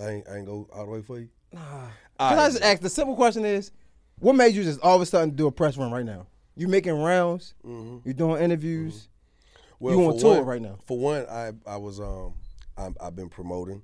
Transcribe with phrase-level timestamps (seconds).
[0.00, 1.28] I ain't, I ain't go all the way for you.
[1.52, 1.60] Nah.
[2.18, 2.80] All Can I just ask?
[2.82, 3.70] The simple question is,
[4.18, 6.26] what made you just all of a sudden do a press run right now?
[6.56, 7.54] You making rounds?
[7.64, 8.04] Mhm.
[8.04, 9.08] You doing interviews?
[9.78, 10.78] Well, You on for tour one- right now?
[10.86, 12.34] For one, I I was um
[12.76, 13.82] I'm, I've been promoting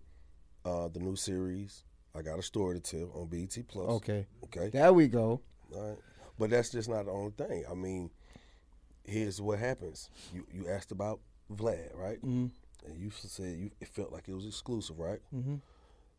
[0.65, 1.85] uh the new series.
[2.15, 3.89] I got a story to tell on BET Plus.
[3.89, 4.69] Okay, Okay.
[4.71, 5.41] there we go.
[5.75, 5.99] All right.
[6.39, 7.65] But that's just not the only thing.
[7.71, 8.11] I mean,
[9.05, 10.11] here's what happens.
[10.35, 11.21] You you asked about
[11.53, 12.21] Vlad, right?
[12.23, 12.51] Mhm.
[12.87, 15.21] And you said you it felt like it was exclusive, right?
[15.35, 15.61] Mhm.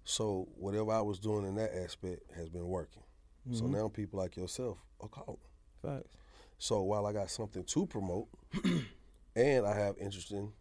[0.07, 3.03] So whatever I was doing in that aspect has been working.
[3.51, 3.71] So Mhm.
[3.71, 5.37] now people like yourself are calling.
[5.81, 6.15] Facts.
[6.57, 8.29] So while I got something to promote,
[9.35, 10.53] and I have interesting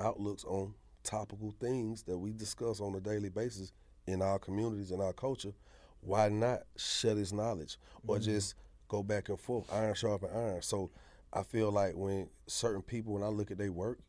[0.00, 3.74] outlooks on topical things that we discuss on a daily basis
[4.06, 5.52] in our communities and our culture,
[6.00, 8.54] why not share this knowledge or just
[8.88, 10.62] go back and forth, iron sharpen iron?
[10.62, 10.90] So
[11.30, 14.00] I feel like when certain people, when I look at their work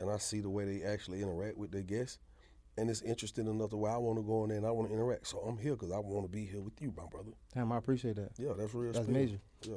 [0.00, 2.18] and I see the way they actually interact with their guests,
[2.78, 4.88] and it's interesting enough to way I want to go in there and I want
[4.88, 5.26] to interact.
[5.26, 7.30] So I'm here because I want to be here with you, my brother.
[7.54, 8.30] Damn, I appreciate that.
[8.38, 8.92] Yeah, that's real.
[8.92, 9.38] That's major.
[9.62, 9.76] Yeah.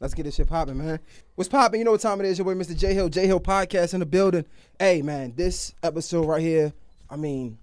[0.00, 0.98] Let's get this shit popping, man.
[1.34, 1.78] What's popping?
[1.78, 2.38] You know what time it is.
[2.38, 2.76] Your boy, Mr.
[2.76, 4.46] Jay Hill, Jay Hill Podcast in the building.
[4.78, 6.72] Hey, man, this episode right here.
[7.10, 7.58] I mean,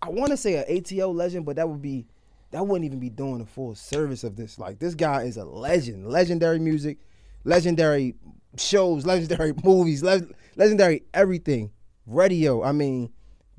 [0.00, 2.06] I want to say an ATO legend, but that would be
[2.52, 4.58] that wouldn't even be doing the full service of this.
[4.58, 6.98] Like this guy is a legend, legendary music,
[7.44, 8.14] legendary
[8.56, 11.70] shows, legendary movies, le- legendary everything.
[12.06, 12.62] Radio.
[12.64, 13.12] I mean,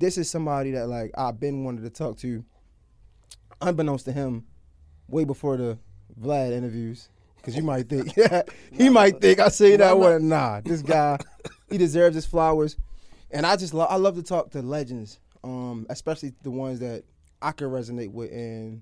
[0.04, 2.44] this is somebody that like I've been wanted to talk to,
[3.62, 4.46] unbeknownst to him,
[5.08, 5.78] way before the
[6.20, 7.08] Vlad interviews.
[7.42, 10.30] Cause you might think, yeah, he might think I say that one.
[10.30, 11.18] Nah, this guy,
[11.70, 12.78] he deserves his flowers,
[13.32, 17.04] and I just lo- I love to talk to legends, um, especially the ones that
[17.42, 18.82] I can resonate with, and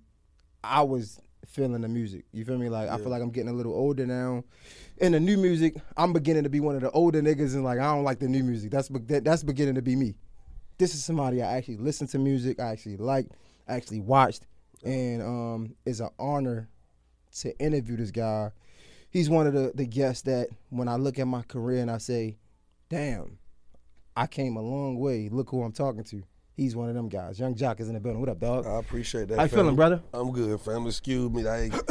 [0.63, 2.25] I was feeling the music.
[2.31, 2.69] You feel me?
[2.69, 4.43] Like I feel like I'm getting a little older now.
[4.97, 7.79] In the new music, I'm beginning to be one of the older niggas, and like
[7.79, 8.71] I don't like the new music.
[8.71, 10.15] That's that, that's beginning to be me.
[10.77, 12.59] This is somebody I actually listened to music.
[12.59, 13.33] I actually liked,
[13.67, 14.47] I actually watched,
[14.83, 16.69] and um, it's an honor
[17.39, 18.51] to interview this guy.
[19.09, 21.97] He's one of the, the guests that when I look at my career and I
[21.97, 22.37] say,
[22.89, 23.37] damn,
[24.15, 25.29] I came a long way.
[25.29, 26.23] Look who I'm talking to.
[26.55, 27.39] He's one of them guys.
[27.39, 28.19] Young Joc is in the building.
[28.19, 28.65] What up, dog?
[28.65, 29.37] I appreciate that.
[29.37, 30.01] How you feeling, brother?
[30.13, 30.89] I'm good, family.
[30.89, 31.47] Excuse me.
[31.47, 31.73] I ain't,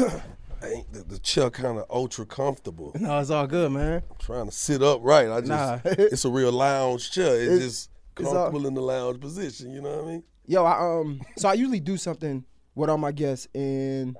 [0.62, 2.92] I ain't the, the chair kind of ultra comfortable.
[2.98, 4.02] No, it's all good, man.
[4.10, 5.28] I'm trying to sit up right.
[5.30, 5.78] I just Nah.
[5.84, 7.36] it's a real lounge chair.
[7.36, 9.72] It It's- just it's all- comfortable in the lounge position.
[9.72, 10.22] You know what I mean?
[10.46, 12.44] Yo, I um so I usually do something
[12.74, 14.16] with all my guests and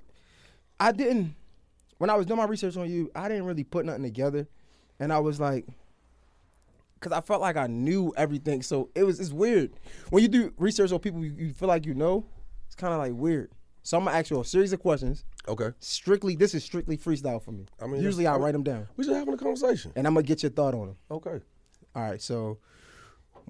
[0.78, 1.34] I didn't
[1.99, 4.47] when I was doing my research on you, I didn't really put nothing together.
[4.99, 5.66] And I was like
[7.00, 8.62] cuz I felt like I knew everything.
[8.62, 9.72] So it was it's weird.
[10.10, 12.25] When you do research on people you, you feel like you know,
[12.66, 13.50] it's kind of like weird.
[13.83, 15.25] So I'm to ask you a series of questions.
[15.49, 15.71] Okay.
[15.78, 17.66] Strictly this is strictly freestyle for me.
[17.81, 19.93] I mean, usually I write them down We just having a conversation.
[19.97, 20.97] and I'm to get your thought on them.
[21.10, 21.41] Okay.
[21.97, 22.59] All right, so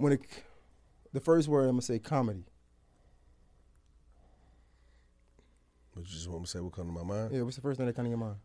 [0.01, 0.23] when it,
[1.13, 2.45] the first word I'm going to say comedy.
[5.95, 7.33] But you just want me to say what come to my mind?
[7.33, 8.37] Yeah, what's the first thing that comes to your mind?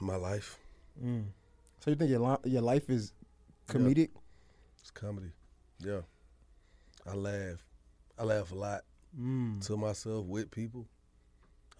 [0.00, 0.58] My life.
[1.00, 3.12] So you think your li- your life is
[3.68, 4.10] comedic?
[4.80, 5.32] It's comedy.
[5.78, 6.00] Yeah.
[7.06, 7.64] I laugh.
[8.18, 8.82] I laugh a lot
[9.18, 9.60] Mm.
[9.66, 10.86] to myself, with people,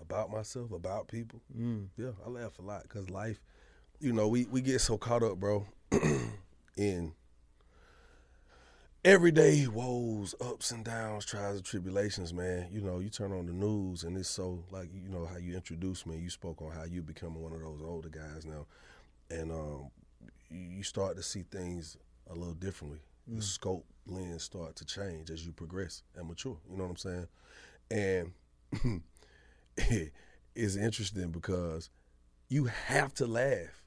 [0.01, 1.41] about myself, about people.
[1.57, 1.87] Mm.
[1.97, 3.41] Yeah, I laugh a lot because life,
[4.01, 5.65] you know, we, we get so caught up, bro,
[6.77, 7.13] in
[9.05, 12.69] everyday woes, ups and downs, trials and tribulations, man.
[12.71, 15.55] You know, you turn on the news and it's so like you know how you
[15.55, 16.19] introduced me.
[16.19, 18.67] You spoke on how you becoming one of those older guys now,
[19.31, 19.91] and um,
[20.51, 21.97] you you start to see things
[22.31, 23.01] a little differently.
[23.27, 26.57] The scope lens start to change as you progress and mature.
[26.69, 28.33] You know what I'm saying?
[28.77, 29.01] And
[30.55, 31.91] it's interesting because
[32.49, 33.80] you have to laugh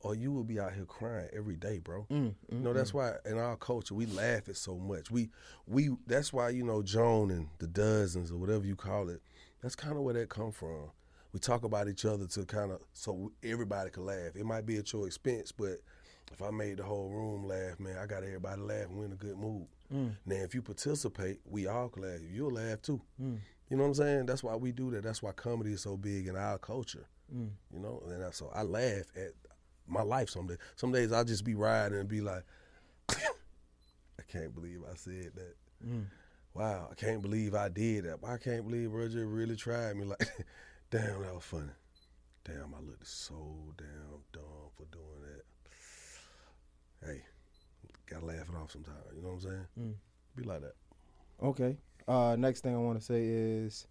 [0.00, 2.06] or you will be out here crying every day, bro.
[2.10, 2.94] Mm, mm You know, that's mm.
[2.94, 5.10] why in our culture we laugh at so much.
[5.10, 5.30] We
[5.66, 9.20] we that's why, you know, Joan and the dozens or whatever you call it,
[9.62, 10.90] that's kind of where that come from.
[11.32, 14.34] We talk about each other to kind of so everybody can laugh.
[14.34, 15.80] It might be at your expense, but
[16.32, 18.90] if I made the whole room laugh, man, I got everybody laughing.
[18.90, 19.66] and we in a good mood.
[19.92, 20.12] Mm.
[20.26, 22.20] Now, if you participate, we all can laugh.
[22.30, 23.00] You'll laugh too.
[23.70, 24.26] You know what I'm saying?
[24.26, 25.02] That's why we do that.
[25.02, 27.06] That's why comedy is so big in our culture.
[27.74, 29.32] You know, and that's, so I laugh at
[29.88, 30.58] my life some days.
[30.76, 32.44] Some days I'll just be riding and be like,
[33.10, 35.56] I can't believe I said that.
[36.54, 38.18] Wow, I can't believe I did that.
[38.26, 40.04] I can't believe Roger really tried me.
[40.04, 40.28] Like,
[40.90, 41.70] damn, that was funny.
[42.44, 43.34] Damn, I looked so
[43.76, 44.42] damn dumb
[44.76, 47.06] for doing that.
[47.06, 47.22] Hey,
[48.10, 48.96] gotta laugh it off sometimes.
[49.14, 49.94] You know what I'm saying?
[50.34, 50.74] Be like that.
[51.42, 51.76] Okay.
[52.08, 53.86] Uh, next thing I want to say is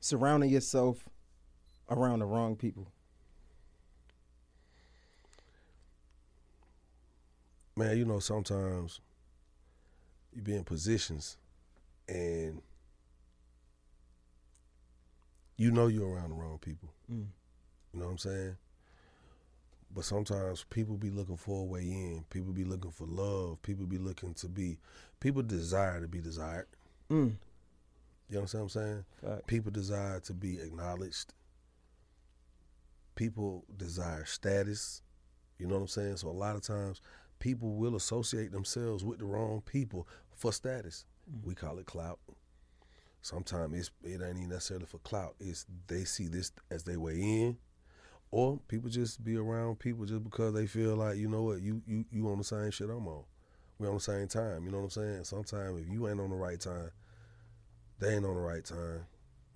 [0.00, 1.08] surrounding yourself
[1.88, 2.88] around the wrong people.
[7.76, 9.00] Man, you know, sometimes
[10.32, 11.36] you be in positions
[12.08, 12.62] and
[15.56, 16.90] you know you're around the wrong people.
[17.10, 17.26] Mm.
[17.92, 18.56] You know what I'm saying?
[19.94, 22.24] But sometimes people be looking for a way in.
[22.28, 23.62] People be looking for love.
[23.62, 24.78] People be looking to be.
[25.20, 26.66] People desire to be desired.
[27.10, 27.34] Mm.
[28.28, 29.04] You know what I'm saying?
[29.22, 29.46] Fact.
[29.46, 31.32] People desire to be acknowledged.
[33.14, 35.02] People desire status.
[35.58, 36.16] You know what I'm saying?
[36.16, 37.00] So a lot of times
[37.44, 41.04] people will associate themselves with the wrong people for status.
[41.30, 41.46] Mm.
[41.46, 42.18] We call it clout.
[43.20, 45.34] Sometimes it's it ain't even necessarily for clout.
[45.38, 47.58] It's they see this as they way in.
[48.30, 51.82] Or people just be around people just because they feel like, you know what, you
[51.86, 53.24] you you on the same shit I'm on.
[53.78, 54.64] We on the same time.
[54.64, 55.24] You know what I'm saying?
[55.24, 56.92] Sometimes if you ain't on the right time,
[57.98, 59.04] they ain't on the right time.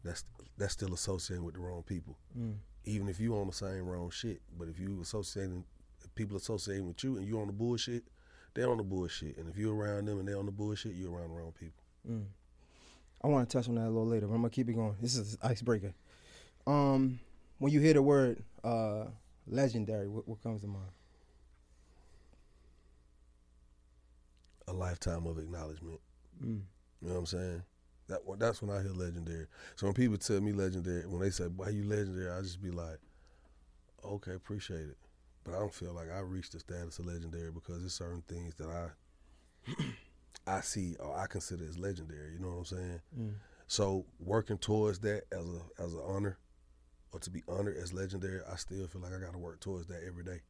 [0.05, 0.25] That's
[0.59, 2.19] that's still associating with the wrong people.
[2.39, 2.57] Mm.
[2.85, 4.43] Even if you on the same wrong shit.
[4.59, 5.65] But if you associating
[6.19, 8.03] people associating with you and you on the bullshit,
[8.55, 9.39] they on the bullshit.
[9.39, 11.83] And if you're around them and they on the bullshit, you're around the wrong people.
[12.11, 12.25] Mm.
[13.23, 14.97] I want to touch on that a little later, but I'm gonna keep it going.
[15.01, 15.95] This is icebreaker.
[16.67, 17.21] Um,
[17.59, 19.05] when you hear the word uh,
[19.47, 20.91] legendary, what, what comes to mind?
[24.67, 26.01] A lifetime of acknowledgement.
[26.45, 26.61] Mm.
[27.01, 27.63] You know what I'm saying?
[28.09, 29.47] That that's when I hear legendary.
[29.77, 32.71] So when people tell me legendary, when they say why you legendary, I just be
[32.71, 32.99] like,
[34.05, 34.97] okay, appreciate it.
[35.49, 38.55] But I don't feel like I reached the status of legendary because there's certain things
[38.57, 39.73] that I
[40.47, 42.35] I see or I consider as legendary.
[42.35, 43.01] You know what I'm saying?
[43.19, 43.35] Mm.
[43.67, 46.39] So working towards that as a as an honor
[47.13, 49.87] or to be honored as legendary, I still feel like I got to work towards
[49.87, 50.41] that every day.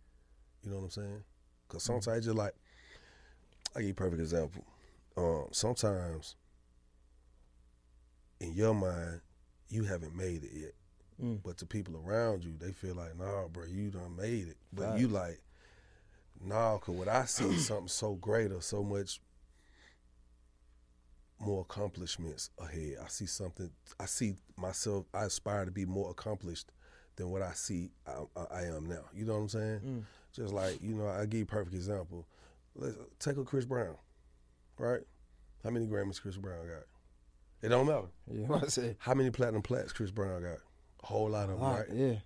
[0.65, 1.23] You know what I'm saying?
[1.69, 2.55] Because sometimes just like
[3.77, 4.65] I give you a perfect example.
[5.17, 6.35] Um, sometimes
[8.41, 9.21] in your mind
[9.69, 10.73] you haven't made it yet,
[11.23, 11.41] Mm.
[11.43, 14.57] but to people around you, they feel like, nah, bro, you done made it.
[14.73, 15.41] But you like,
[16.41, 19.21] nah, cause what I see is something so great or so much
[21.41, 22.97] more accomplishments ahead.
[23.05, 23.71] I see something.
[23.99, 25.07] I see myself.
[25.15, 26.71] I aspire to be more accomplished
[27.17, 29.05] than what I see I, I, I am now.
[29.13, 29.81] You know what I'm saying?
[29.85, 30.03] Mm.
[30.33, 32.27] Just like you know, I give you a perfect example.
[32.75, 33.97] Let's take a Chris Brown,
[34.79, 35.01] right?
[35.65, 36.85] How many Grammys Chris Brown got?
[37.61, 38.07] It don't matter.
[38.33, 38.97] Yeah, what I say.
[39.01, 40.59] How many platinum plats Chris Brown got?
[41.03, 41.87] A whole lot of them, right?
[41.93, 42.17] Yeah.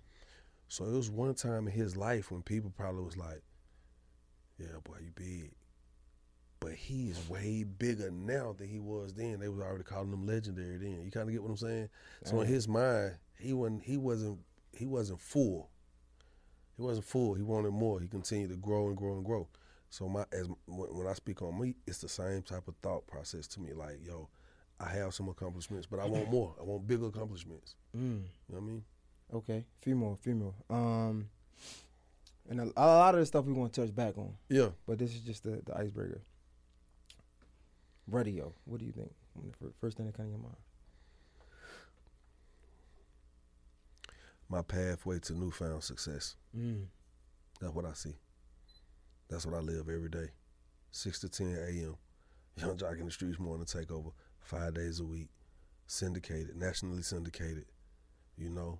[0.67, 3.41] So it was one time in his life when people probably was like,
[4.57, 5.51] "Yeah, boy, you big,"
[6.59, 9.39] but he is way bigger now than he was then.
[9.39, 11.03] They was already calling him legendary then.
[11.03, 11.89] You kind of get what I'm saying?
[12.23, 14.39] So in his mind, he wasn't he wasn't
[14.71, 15.69] he wasn't full.
[16.75, 17.35] He wasn't full.
[17.35, 17.99] He wanted more.
[17.99, 19.47] He continued to grow and grow and grow.
[19.89, 23.45] So my as when I speak on me, it's the same type of thought process
[23.49, 23.73] to me.
[23.73, 24.29] Like, yo,
[24.79, 26.53] I have some accomplishments, but I want more.
[26.59, 27.75] I want bigger accomplishments.
[27.95, 28.01] Mm.
[28.01, 28.83] You know what I mean?
[29.33, 30.53] Okay, few more, few more.
[30.69, 31.29] Um,
[32.49, 34.69] and a, a lot of the stuff we want to touch back on, Yeah.
[34.85, 36.21] but this is just the, the icebreaker.
[38.07, 38.51] Radio.
[38.65, 39.11] What do you think?
[39.79, 40.55] First thing that comes to your mind?
[44.49, 46.35] My pathway to newfound success.
[46.57, 46.85] Mm.
[47.61, 48.13] That's what I see.
[49.29, 50.27] That's what I live every day.
[50.91, 51.95] 6 to 10 a.m.
[52.57, 54.11] Young Joc in the Streetz Morning Takeover.
[54.43, 55.29] Five days a week.
[55.87, 57.65] Syndicated, nationally syndicated.
[58.37, 58.79] You know,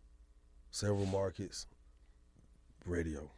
[0.72, 1.68] several markets.
[2.86, 3.30] Radio.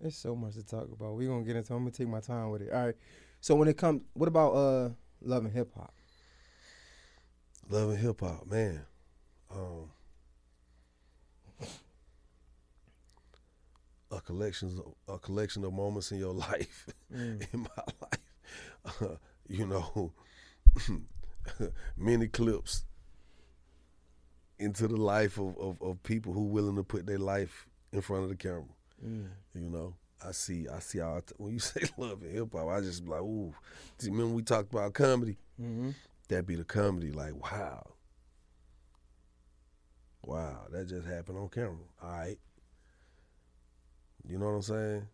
[0.00, 1.14] There's so much to talk about.
[1.16, 1.74] We're gonna get into.
[1.74, 2.72] I'm gonna take my time with it.
[2.72, 2.94] All right.
[3.40, 4.90] So when it comes, what about uh
[5.22, 5.92] love and hip hop?
[7.68, 8.82] Love and hip hop, man.
[9.50, 9.90] Um,
[14.10, 17.46] a collection, a collection of moments in your life, Mm.
[17.52, 19.02] in my life.
[19.02, 19.16] Uh,
[19.48, 20.12] you know,
[21.96, 22.84] many clips
[24.58, 28.22] into the life of, of, of people who willing to put their life in front
[28.24, 28.64] of the camera.
[29.04, 29.26] Mm.
[29.54, 29.94] You know,
[30.26, 33.10] I see, I see how when you say love and hip hop, I just be
[33.10, 33.52] like, ooh.
[33.98, 35.36] See, remember we talked about comedy?
[35.60, 35.90] Mm-hmm.
[36.28, 37.12] that be the comedy.
[37.12, 37.84] Like, wow,
[40.24, 41.76] wow, that just happened on camera.
[42.02, 42.38] All right,
[44.28, 45.06] you know what I'm saying?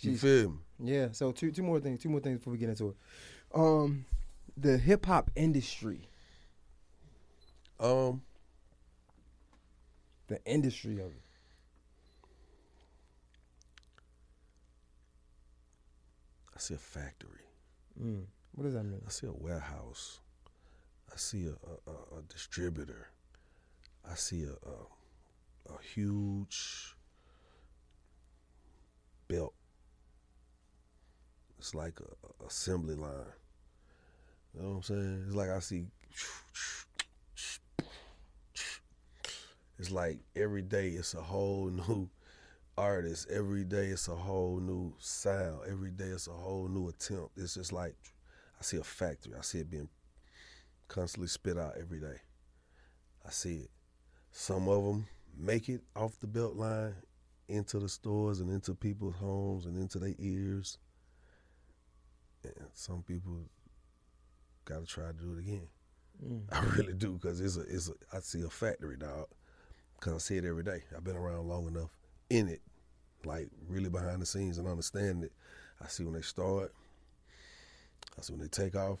[0.00, 0.58] You She's- feel me?
[0.80, 1.08] Yeah.
[1.12, 2.00] So two two more things.
[2.02, 2.96] Two more things before we get into it.
[3.54, 4.04] Um,
[4.60, 6.08] the hip hop industry.
[7.80, 8.22] Um,
[10.26, 11.22] The industry of it.
[16.54, 17.46] I see a factory.
[18.02, 18.24] Mm.
[18.54, 19.00] What does that mean?
[19.06, 20.20] I see a warehouse.
[21.10, 23.08] I see a a, a, distributor.
[24.10, 26.94] I see a, a a huge
[29.28, 29.54] belt.
[31.58, 33.32] It's like a assembly line.
[34.54, 35.24] You know what I'm saying?
[35.26, 35.86] It's like I see.
[39.78, 42.08] It's like every day it's a whole new
[42.76, 43.28] artist.
[43.30, 45.60] Every day it's a whole new sound.
[45.70, 47.36] Every day it's a whole new attempt.
[47.36, 47.94] It's just like
[48.58, 49.34] I see a factory.
[49.38, 49.88] I see it being
[50.88, 52.16] constantly spit out every day.
[53.26, 53.70] I see it.
[54.32, 56.94] Some of them make it off the belt line
[57.48, 60.78] into the stores and into people's homes and into their ears.
[62.44, 63.40] And some people
[64.68, 65.68] got to try to do it again.
[66.24, 66.42] Mm.
[66.52, 69.26] I really do because it's a, it's a, I see a factory, dog.
[69.98, 70.84] Because I see it every day.
[70.96, 71.90] I've been around long enough
[72.30, 72.60] in it,
[73.24, 75.32] like really behind the scenes and understand it.
[75.82, 76.72] I see when they start.
[78.16, 78.98] I see when they take off.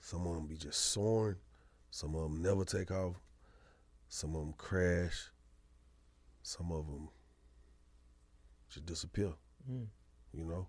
[0.00, 1.36] Some of them be just soaring.
[1.90, 3.16] Some of them never take off.
[4.08, 5.30] Some of them crash.
[6.42, 7.08] Some of them
[8.68, 9.32] just disappear.
[9.70, 9.86] Mm.
[10.32, 10.68] You know,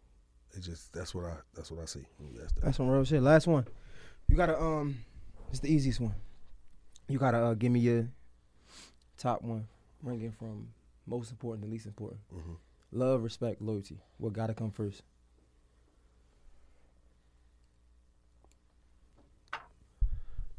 [0.56, 2.06] it just that's what I that's what I see.
[2.36, 3.22] That's the, That's some real shit.
[3.22, 3.66] Last one.
[4.32, 4.96] You gotta um,
[5.50, 6.16] it's the easiest one.
[7.10, 8.08] You gotta uh, give me your
[9.18, 9.68] top one,
[10.02, 10.70] ranking from
[11.06, 12.22] most important to least important.
[12.34, 12.56] mhm.
[12.94, 13.98] Love, respect, loyalty.
[14.20, 15.04] What gotta come first?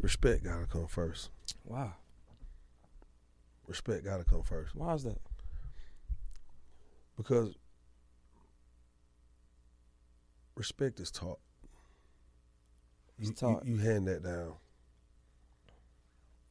[0.01, 1.31] respect gotta come first.
[1.65, 1.95] Wow.
[3.67, 4.75] Respect gotta come first.
[4.75, 5.19] Why is that?
[7.17, 7.55] because
[10.57, 11.39] respect is taught.
[13.23, 13.61] You.
[13.65, 14.55] You, you hand that down.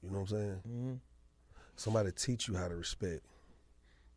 [0.04, 0.60] You know what I'm saying?
[0.68, 0.94] Mm-hmm.
[1.76, 3.22] Somebody teach you how to respect.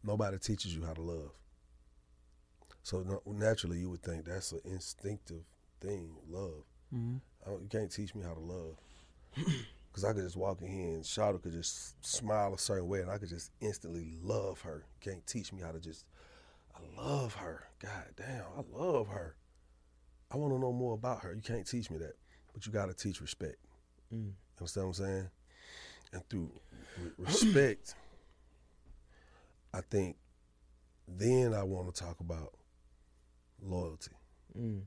[0.03, 1.31] Nobody teaches you how to love.
[2.83, 5.45] So no, naturally, you would think that's an instinctive
[5.81, 6.65] thing, love.
[6.95, 7.17] Mm-hmm.
[7.63, 8.77] You can't teach me how to love.
[9.95, 13.03] Because I could just walk in here and Shawty could just smile a certain way
[13.03, 14.85] and I could just instantly love her.
[15.01, 16.05] You can't teach me how to just,
[16.75, 17.69] I love her.
[17.79, 19.37] God damn, I love her.
[20.33, 21.33] I want to know more about her.
[21.33, 22.15] You can't teach me that.
[22.55, 23.57] But you got to teach respect.
[24.15, 24.27] Mm.
[24.27, 25.29] You understand what I'm saying?
[26.13, 26.51] And through
[27.03, 27.95] re- respect,
[29.75, 30.17] I think
[31.09, 32.55] then I want to talk about
[33.61, 34.13] loyalty.
[34.57, 34.83] Mm.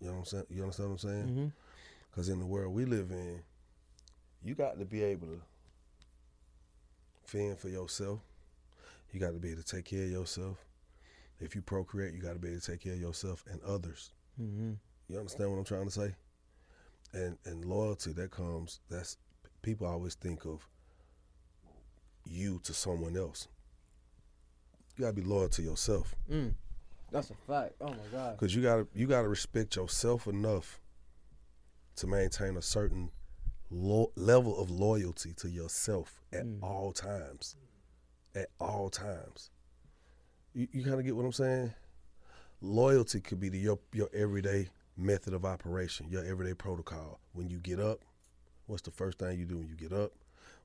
[0.00, 0.44] You know what I'm saying?
[0.50, 1.24] You understand what I'm saying?
[1.24, 1.46] Mm-hmm.
[2.10, 3.40] Because in the world we live in,
[4.42, 5.40] you got to be able to
[7.24, 8.20] fend for yourself.
[9.12, 10.56] You got to be able to take care of yourself.
[11.40, 14.12] If you procreate, you got to be able to take care of yourself and others.
[14.40, 14.72] Mm-hmm.
[15.08, 16.14] You understand what I'm trying to say?
[17.12, 18.80] And and loyalty that comes.
[18.90, 19.16] That's
[19.62, 20.66] people always think of
[22.24, 23.48] you to someone else.
[24.96, 26.14] You got to be loyal to yourself.
[26.30, 26.54] Mm.
[27.10, 27.74] That's a fact.
[27.80, 28.36] Oh my god.
[28.38, 30.80] Because you gotta you gotta respect yourself enough
[31.96, 33.10] to maintain a certain
[33.70, 36.62] lo- level of loyalty to yourself at Mm.
[36.62, 37.56] all times.
[38.34, 39.50] At all times.
[40.52, 41.72] You, you kind of get what I'm saying?
[42.60, 44.68] Loyalty could be the, your your everyday
[44.98, 47.20] method of operation, your everyday protocol.
[47.32, 48.00] When you get up,
[48.66, 50.12] what's the first thing you do when you get up?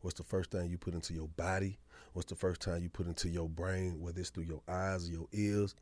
[0.02, 1.78] What's the first thing you put into your body?
[2.13, 5.12] What's the first time you put into your brain, whether it's through your eyes or
[5.12, 5.75] your ears?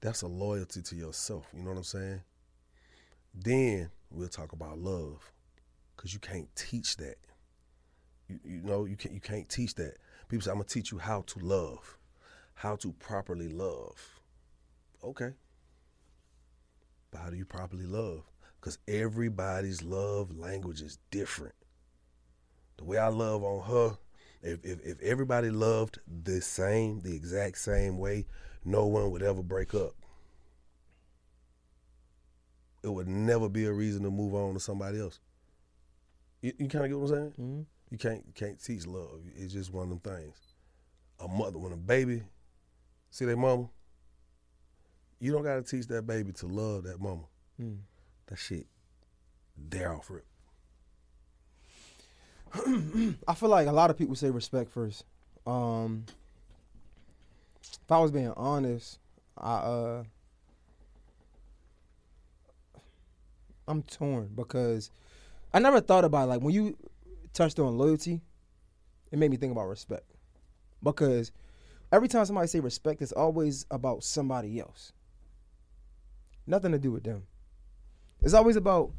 [0.00, 1.46] That's a loyalty to yourself.
[1.54, 2.20] You know what I'm saying?
[3.34, 5.32] Then we'll talk about love,
[5.96, 7.16] cause you can't teach that.
[8.28, 9.96] You, you know you can't you can't teach that.
[10.28, 11.98] People say I'm gonna teach you how to love,
[12.54, 14.20] how to properly love.
[15.02, 15.32] Okay,
[17.12, 18.24] but how do you properly love?
[18.60, 21.54] Cause everybody's love language is different.
[22.78, 23.98] The way I love on her,
[24.42, 28.26] if if, if everybody loved the same, the exact same way,
[28.64, 29.94] no one would ever break up.
[32.82, 35.20] It would never be a reason to move on to somebody else.
[36.40, 37.30] You, you kind of get what I'm saying?
[37.32, 37.62] Mm-hmm.
[37.90, 39.20] You can't can't teach love.
[39.36, 40.36] It's just one of them things.
[41.20, 42.22] A mother when a baby
[43.10, 43.68] see their mama,
[45.22, 47.22] you don't gotta teach that baby to love that mama.
[47.60, 47.78] Mm.
[48.26, 48.66] That shit,
[49.56, 50.26] they're off rip.
[53.28, 55.04] I feel like a lot of people say respect first.
[55.46, 56.06] Um,
[57.62, 58.98] if I was being honest,
[59.38, 60.04] I uh,
[63.68, 64.90] I'm torn because
[65.54, 66.76] I never thought about like when you
[67.32, 68.22] touched on loyalty,
[69.12, 70.16] it made me think about respect
[70.82, 71.30] because
[71.92, 74.92] every time somebody say respect, it's always about somebody else.
[76.46, 77.24] Nothing to do with them.
[78.20, 78.92] It's always about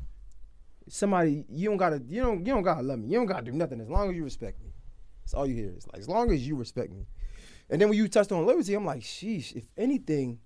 [0.90, 3.08] somebody you don't gotta you don't you don't gotta love me.
[3.08, 4.74] You don't gotta do nothing as long as you respect me.
[5.24, 5.72] That's all you hear.
[5.72, 7.06] It's like as long as you respect me.
[7.70, 10.40] And then when you touched on loyalty, I'm like, sheesh, if anything,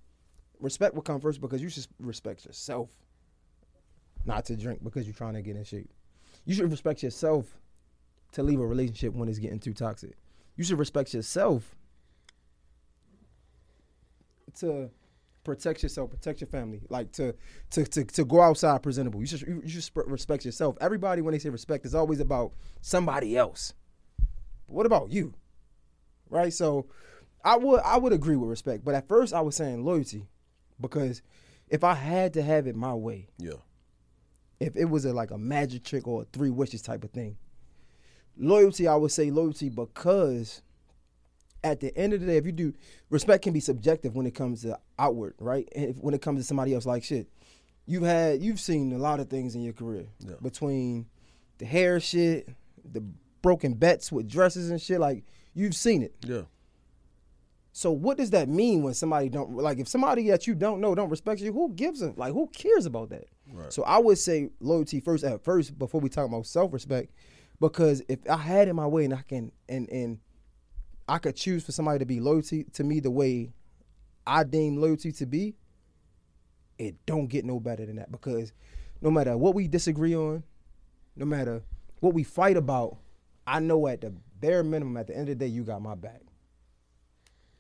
[0.60, 2.89] respect will come first because you should respect yourself.
[4.25, 5.89] Not to drink because you're trying to get in shape.
[6.46, 7.60] You should respect yourself
[8.34, 10.16] to leave a relationship when it's getting too toxic.
[10.56, 11.75] You should respect yourself
[14.60, 14.89] to
[15.48, 17.34] protect yourself, protect your family, like to
[17.72, 19.20] to to, to go outside presentable.
[19.22, 20.77] You should you, you should respect yourself.
[20.80, 22.51] Everybody when they say respect is always about
[22.82, 23.74] somebody else.
[24.18, 25.34] But what about you?
[26.30, 26.54] Right?
[26.54, 26.86] So
[27.44, 30.27] I would I would agree with respect, but at first I was saying loyalty
[30.80, 31.22] because
[31.70, 33.60] if I had to have it my way, Yeah.
[34.60, 37.38] if it was a, like a magic trick or a three wishes type of thing,
[38.38, 40.62] loyalty, I would say loyalty because
[41.71, 42.74] at the end of the day, if you do
[43.09, 45.67] respect can be subjective when it comes to outward, right?
[45.75, 47.27] And if, when it comes to somebody else, like shit,
[47.86, 50.36] you've had you've seen a lot of things in your career Yeah.
[50.41, 51.07] between
[51.57, 52.50] the hair shit,
[52.83, 53.03] the
[53.41, 55.00] broken bets with dresses and shit.
[55.00, 56.13] Like you've seen it.
[56.25, 56.41] Yeah.
[57.71, 60.95] So what does that mean when somebody don't like if somebody that you don't know
[60.95, 61.53] don't respect you?
[61.53, 62.13] Who gives them?
[62.17, 63.25] like who cares about that?
[63.51, 63.71] Right.
[63.71, 67.12] So I would say loyalty first at first before we talk about self respect,
[67.59, 70.17] because if I had it my way and I can and and
[71.08, 73.54] I could choose for somebody to be loyalty to me the way
[74.26, 75.56] I deem loyalty to be,
[76.78, 78.52] it don't get no better than that because
[79.02, 80.44] no matter what we disagree on,
[81.16, 81.64] no matter
[82.02, 82.98] what we fight about,
[83.46, 85.96] I know at the bare minimum at the end of the day you got my
[85.96, 86.22] back.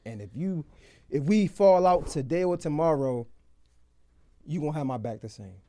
[0.05, 0.65] And if you
[1.09, 3.27] if we fall out today or tomorrow,
[4.45, 5.61] you gonna have my back the same.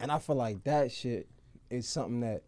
[0.00, 1.28] And I feel like that shit
[1.70, 2.42] is something that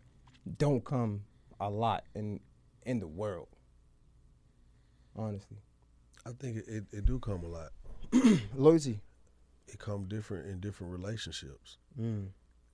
[0.59, 1.23] don't come
[1.61, 2.41] a lot in
[2.87, 3.49] in the world.
[5.17, 5.57] Honestly.
[6.26, 7.71] I think it, it, it do come a lot.
[8.55, 9.00] Loyalty.
[9.69, 11.79] It come different in different relationships.
[11.99, 12.29] Mm.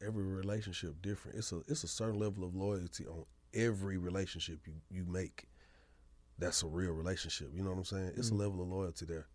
[0.05, 1.38] Every relationship different.
[1.38, 3.25] It's a it's a certain level of loyalty on
[3.55, 5.47] every relationship you, you make.
[6.38, 7.49] That's a real relationship.
[7.55, 8.12] You know what I'm saying?
[8.16, 9.26] It's a level of loyalty there.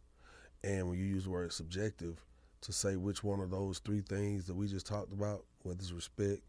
[0.64, 2.24] And when you use the word subjective
[2.62, 5.92] to say which one of those three things that we just talked about, whether it's
[5.92, 6.42] respect,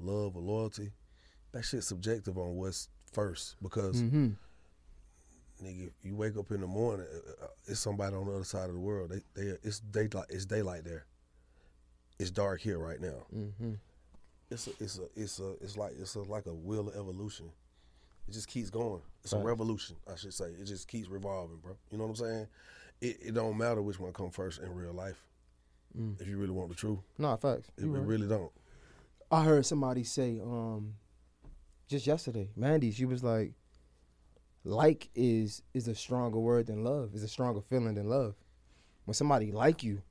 [0.00, 0.90] love, or loyalty,
[1.52, 3.54] that shit's subjective on what's first.
[3.62, 4.30] Because Mm-hmm.
[5.62, 8.68] Nigga, you wake up in the morning, uh, uh, it's somebody on the other side
[8.68, 9.10] of the world.
[9.10, 10.26] They, they, it's daylight.
[10.30, 11.06] It's daylight there.
[12.18, 13.26] It's dark here right now.
[13.34, 13.72] Mm-hmm.
[14.50, 17.50] It's a, it's a, it's a, it's like, it's a, like a wheel of evolution.
[18.28, 19.02] It just keeps going.
[19.22, 20.46] It's a revolution, I should say.
[20.46, 21.76] It just keeps revolving, bro.
[21.90, 22.46] You know what I'm saying?
[23.00, 25.22] It, it don't matter which one come first in real life.
[25.98, 26.20] Mm.
[26.20, 27.68] If you really want the truth, No, facts.
[27.76, 28.50] it, You it really don't.
[29.30, 30.94] I heard somebody say, um,
[31.88, 33.52] just yesterday, Mandy, she was like,
[34.64, 37.10] like is is a stronger word than love.
[37.14, 38.34] Is a stronger feeling than love.
[39.04, 40.02] When somebody like you,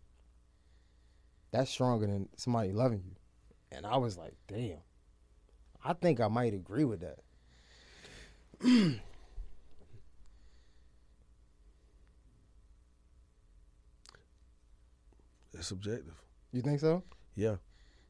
[1.51, 3.15] that's stronger than somebody loving you.
[3.71, 4.77] And I was like, damn.
[5.83, 7.19] I think I might agree with that.
[15.53, 16.15] It's subjective.
[16.51, 17.03] You think so?
[17.35, 17.55] Yeah,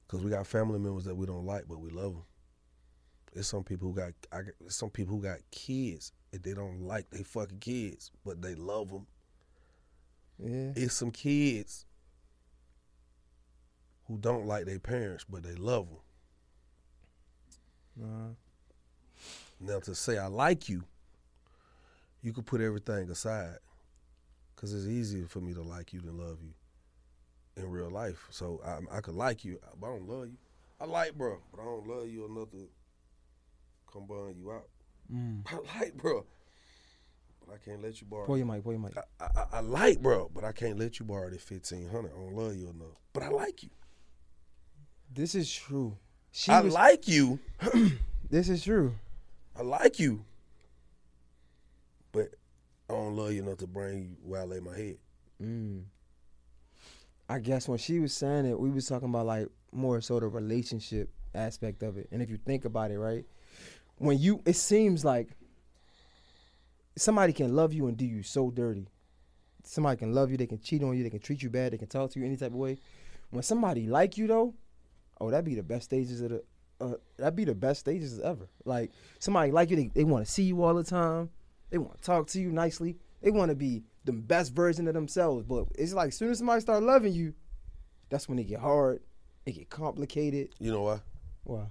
[0.06, 2.23] because we got family members that we don't like, but we love them.
[3.33, 7.09] There's some people who got, I, some people who got kids that they don't like
[7.09, 9.07] they fucking kids, but they love them.
[10.37, 10.73] Yeah.
[10.75, 11.85] It's some kids
[14.07, 15.97] who don't like their parents, but they love them.
[17.95, 18.33] Nah.
[19.59, 20.83] Now to say I like you,
[22.21, 23.57] you could put everything aside,
[24.55, 26.53] because it's easier for me to like you than love you
[27.61, 28.27] in real life.
[28.29, 30.37] So I, I could like you, but I don't love you.
[30.79, 32.67] I like bro, but I don't love you enough to
[33.93, 34.67] come buying you out.
[35.13, 35.45] Mm.
[35.51, 36.25] I like bro,
[37.45, 38.25] but I can't let you borrow.
[38.25, 38.97] Pull your mic, pull your mic.
[38.97, 42.12] I, I, I like bro, but I can't let you borrow that fifteen hundred.
[42.15, 43.69] I don't love you enough, but I like you.
[45.13, 45.97] This is true.
[46.32, 47.39] She I was, like you.
[48.29, 48.95] this is true.
[49.56, 50.25] I like you,
[52.12, 52.29] but
[52.89, 54.97] I don't love you enough to bring you where I lay my head.
[55.41, 55.84] Mm.
[57.29, 60.34] I guess when she was saying it, we was talking about like more sort of
[60.34, 62.08] relationship aspect of it.
[62.12, 63.25] And if you think about it, right,
[63.97, 65.29] when you, it seems like
[66.95, 68.88] somebody can love you and do you so dirty.
[69.63, 71.77] Somebody can love you, they can cheat on you, they can treat you bad, they
[71.77, 72.77] can talk to you any type of way.
[73.29, 74.53] When somebody like you though,
[75.19, 76.43] oh, that'd be the best stages of the.
[76.82, 78.49] Uh, that'd be the best stages ever.
[78.65, 81.29] Like somebody like you, they, they want to see you all the time.
[81.69, 82.97] They want to talk to you nicely.
[83.21, 85.45] They want to be the best version of themselves.
[85.45, 87.34] But it's like as soon as somebody start loving you,
[88.10, 89.01] that's when it get hard.
[89.45, 90.49] It get complicated.
[90.60, 90.99] You know why?
[91.45, 91.65] Why?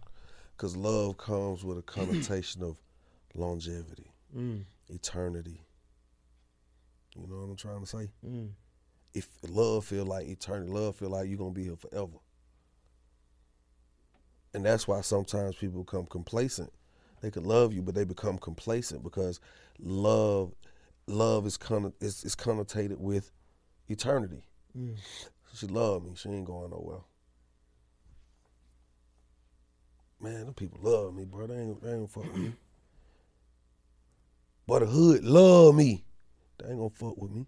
[0.57, 2.81] Because love comes with a connotation of
[3.35, 5.61] longevity, Mm, eternity.
[7.17, 8.11] You know what I'm trying to say?
[8.27, 8.51] mm.
[9.15, 12.19] If love feel like eternity, love feel like you're gonna be here forever.
[14.55, 16.73] And that's why sometimes people become complacent.
[17.21, 19.41] They could love you, but they become complacent because
[19.79, 20.53] love,
[21.07, 23.31] love is con- is, is connotated with
[23.89, 24.43] eternity.
[24.77, 24.97] Mm.
[25.55, 26.13] She loved me.
[26.17, 27.01] She ain't going nowhere.
[30.23, 31.49] Man, them people love me, bro.
[31.49, 32.53] They ain't, they ain't fuck with me.
[34.69, 36.05] But the hood love me.
[36.59, 37.47] They ain't gonna fuck with me.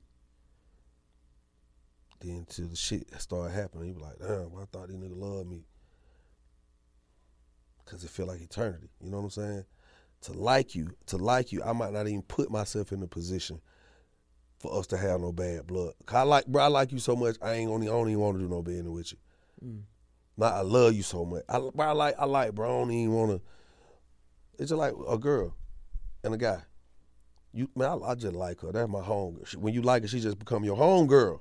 [2.21, 5.49] Then till the shit started happening, he was like, damn, I thought these niggas loved
[5.49, 5.63] me.
[7.85, 8.89] Cause it feel like eternity.
[9.01, 9.65] You know what I'm saying?
[10.23, 13.61] To like you, to like you, I might not even put myself in a position
[14.59, 15.93] for us to have no bad blood.
[16.07, 17.37] 'Cause I like, bro, I like you so much.
[17.43, 19.19] I ain't only, I don't even want to do no business with you.
[19.65, 19.83] Mm.
[20.37, 21.45] Not, I love you so much.
[21.49, 22.67] I, I like, I like, bro.
[22.67, 23.41] I don't even want to.
[24.59, 25.55] It's just like a girl
[26.23, 26.63] and a guy.
[27.53, 28.73] You, man, I, I just like her.
[28.73, 29.41] That's my home.
[29.47, 31.41] She, when you like her, she just become your home girl.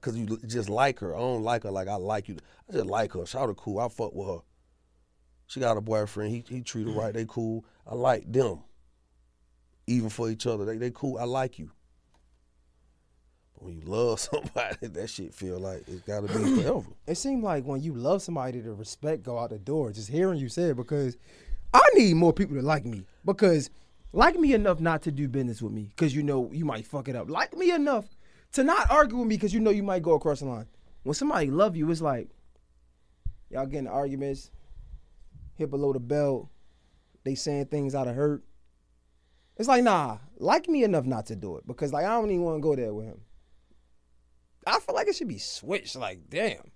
[0.00, 1.14] Cause you just like her.
[1.14, 2.36] I don't like her like I like you.
[2.68, 3.24] I just like her.
[3.26, 3.78] Shout her cool.
[3.78, 4.40] I fuck with her.
[5.46, 6.32] She got a boyfriend.
[6.32, 7.14] He he treat her right.
[7.14, 7.64] They cool.
[7.86, 8.58] I like them.
[9.86, 11.18] Even for each other, they they cool.
[11.18, 11.70] I like you.
[13.54, 16.86] But when you love somebody, that shit feel like it's gotta be forever.
[17.06, 19.92] It seemed like when you love somebody, the respect go out the door.
[19.92, 21.16] Just hearing you say it because
[21.72, 23.70] I need more people to like me because
[24.12, 27.08] like me enough not to do business with me because you know you might fuck
[27.08, 27.28] it up.
[27.28, 28.06] Like me enough
[28.52, 30.66] to not argue with me because you know you might go across the line.
[31.02, 32.28] When somebody love you, it's like
[33.50, 34.50] y'all getting arguments,
[35.56, 36.48] hit below the belt,
[37.24, 38.44] they saying things out of hurt.
[39.56, 42.42] It's like nah, like me enough not to do it because like I don't even
[42.42, 43.20] want to go there with him.
[44.66, 45.96] I feel like it should be switched.
[45.96, 46.70] Like damn.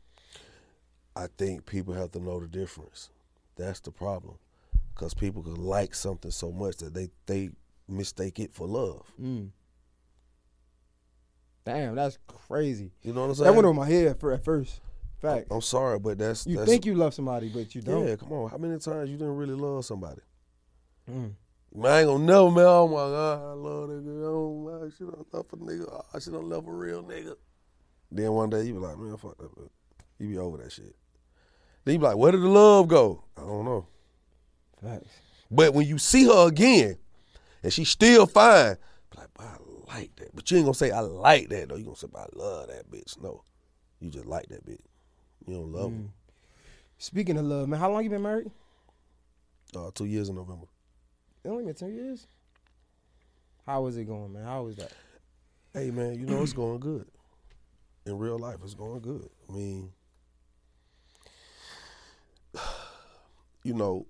[1.16, 3.10] I think people have to know the difference.
[3.56, 4.38] That's the problem.
[4.94, 7.50] Because people could like something so much that they they
[7.88, 9.10] mistake it for love.
[9.20, 9.50] Mm.
[11.64, 12.92] Damn, that's crazy.
[13.02, 13.46] You know what I'm saying?
[13.46, 14.80] That went on my head for at first.
[15.20, 15.48] Fact.
[15.50, 18.06] I'm sorry, but that's you that's, think you love somebody, but you don't.
[18.06, 18.50] Yeah, come on.
[18.50, 20.20] How many times you didn't really love somebody?
[21.10, 21.32] Mm.
[21.74, 22.64] Man, I ain't gonna never, man.
[22.64, 24.36] Oh my God, I love that girl.
[24.36, 26.04] Oh my, she don't love a nigga.
[26.14, 27.34] Oh, she don't love a real nigga.
[28.10, 29.56] Then one day you be like, man, fuck that.
[29.56, 29.68] Man.
[30.18, 30.96] You be over that shit.
[31.84, 33.24] Then you be like, where did the love go?
[33.36, 33.86] I don't know.
[34.82, 35.08] Facts.
[35.50, 36.96] But when you see her again,
[37.62, 38.76] and she's still fine,
[39.10, 39.56] be like, I
[39.88, 40.34] like that.
[40.34, 41.76] But you ain't gonna say I like that though.
[41.76, 43.20] You gonna say I love that bitch.
[43.20, 43.42] No,
[44.00, 44.80] you just like that bitch.
[45.46, 46.08] You don't love Mm.
[46.98, 48.50] Speaking of love, man, how long you been married?
[49.74, 50.66] Uh, two years in November.
[51.44, 52.26] It only been two years.
[53.64, 54.44] How is it going, man?
[54.44, 54.92] How is that?
[55.72, 57.06] Hey man, you know it's going good.
[58.08, 59.28] In real life, it's going good.
[59.48, 59.92] I mean,
[63.62, 64.06] you know,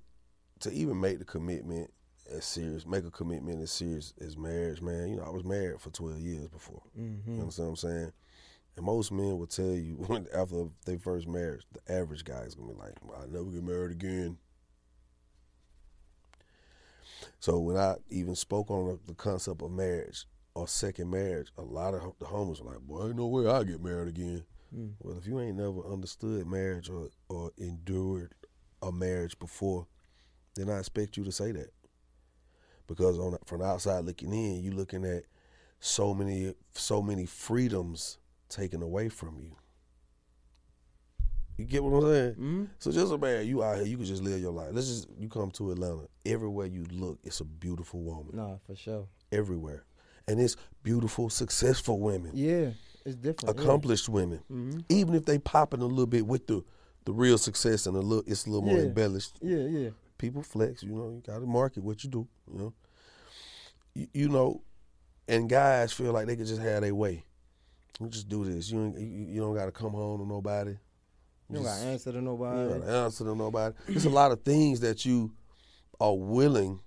[0.61, 1.91] to even make the commitment
[2.31, 5.09] as serious, make a commitment as serious as marriage, man.
[5.09, 6.81] You know, I was married for twelve years before.
[6.97, 7.35] Mm-hmm.
[7.35, 8.13] You understand what I'm saying?
[8.77, 12.55] And most men will tell you when after their first marriage, the average guy is
[12.55, 14.39] gonna be like, "I'll never get married again."
[17.41, 20.25] So when I even spoke on the concept of marriage
[20.59, 23.63] or second marriage, a lot of the homies were like, "Boy, ain't no way I
[23.63, 24.45] get married again."
[24.75, 24.95] Mm.
[24.99, 28.35] Well, if you ain't never understood marriage or or endured
[28.83, 29.87] a marriage before,
[30.57, 31.71] then I expect you to say that.
[32.89, 35.25] Because on from the outside looking in, you looking at
[35.79, 38.19] so many so many freedoms
[38.49, 39.55] taken away from you.
[41.57, 42.33] You get what I'm saying?
[42.33, 42.65] Mm-hmm.
[42.79, 44.71] So just imagine you out here, you can just live your life.
[44.73, 46.09] Let's just you come to Atlanta.
[46.27, 48.31] Everywhere you look, it's a beautiful woman.
[48.33, 49.07] Nah, for sure.
[49.31, 49.85] Everywhere.
[50.29, 52.71] And it's beautiful, successful women, Yeah,
[53.05, 53.59] it's different.
[53.59, 54.41] accomplished women.
[54.53, 54.81] Mm-hmm.
[54.91, 56.63] Even if they popping a little bit with the
[57.05, 58.85] the real success and a little it's a little more Yeah.
[58.85, 59.39] embellished.
[59.41, 59.89] Yeah, yeah.
[60.19, 62.73] People flex, you know, you gotta market what you do, you know.
[63.95, 64.63] You, you know,
[65.27, 67.25] and guys feel like they can just have their way.
[67.99, 68.71] You just do this.
[68.71, 70.73] You ain't, you, you don't gotta come home to nobody.
[71.49, 72.69] You don't got to answer to You nobody.
[72.69, 73.75] don't gotta answer to nobody.
[73.89, 75.33] There's a lot of things that you
[75.99, 76.81] are willing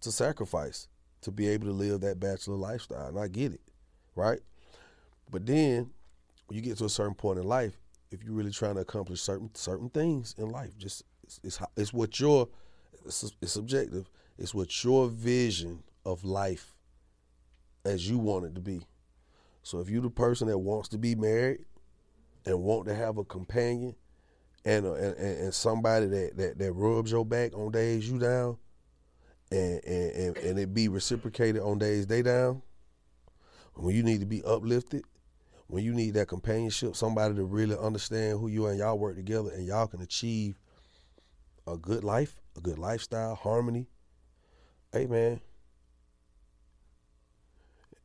[0.00, 0.88] to sacrifice
[1.22, 3.08] to be able to live that bachelor lifestyle.
[3.08, 3.60] And I get it,
[4.14, 4.40] right?
[5.30, 5.90] But then
[6.46, 7.78] when you get to a certain point in life,
[8.10, 11.92] if you're really trying to accomplish certain certain things in life, just it's it's, it's
[11.92, 12.48] what your
[13.06, 14.10] it's, it's subjective.
[14.38, 16.74] It's what your vision of life
[17.84, 18.86] as you want it to be.
[19.62, 21.64] So if you're the person that wants to be married
[22.44, 23.94] and want to have a companion
[24.64, 28.58] and and, and and somebody that, that that rubs your back on days you down,
[29.52, 32.62] and and and, and it be reciprocated on days they down.
[33.74, 35.04] When you need to be uplifted,
[35.66, 39.16] when you need that companionship, somebody to really understand who you are and y'all work
[39.16, 40.58] together and y'all can achieve
[41.66, 43.86] a good life, a good lifestyle, harmony.
[44.92, 45.40] Hey man,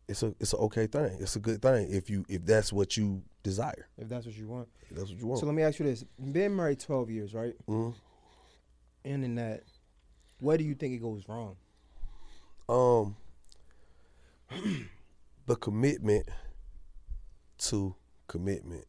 [0.07, 1.17] it's a it's an okay thing.
[1.19, 3.87] It's a good thing if you if that's what you desire.
[3.97, 4.69] If that's what you want.
[4.89, 5.39] If that's what you want.
[5.41, 7.53] So let me ask you this: Been married twelve years, right?
[7.67, 7.93] Mhm.
[9.03, 9.63] And in that,
[10.39, 11.55] where do you think it goes wrong?
[12.69, 13.15] um
[15.45, 16.27] the commitment
[17.57, 17.95] to
[18.27, 18.85] commitment.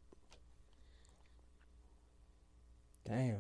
[3.07, 3.39] Damn.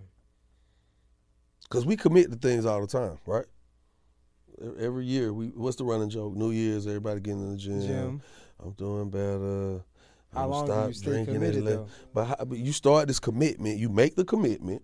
[1.68, 3.44] Cause we commit to things all the time, right?
[4.80, 6.34] Every year, we what's the running joke?
[6.34, 7.80] New Year's, everybody getting in the gym.
[7.82, 8.22] Jim,
[8.58, 9.84] I'm doing better.
[10.32, 11.86] how I'm long stop you stay drinking committed though?
[12.14, 14.82] But, how, but you start this commitment, you make the commitment,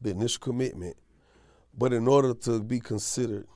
[0.00, 0.96] the initial commitment.
[1.76, 3.46] But in order to be considered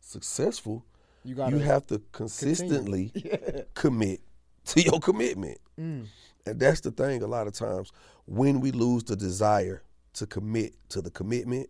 [0.00, 0.84] successful,
[1.24, 3.62] You You, have to consistently Yeah.
[3.74, 4.20] commit
[4.66, 5.58] to your commitment.
[5.78, 6.06] Mm.
[6.46, 7.92] And that's the thing a lot of times
[8.26, 9.82] when we lose the desire
[10.14, 11.68] to commit to the commitment,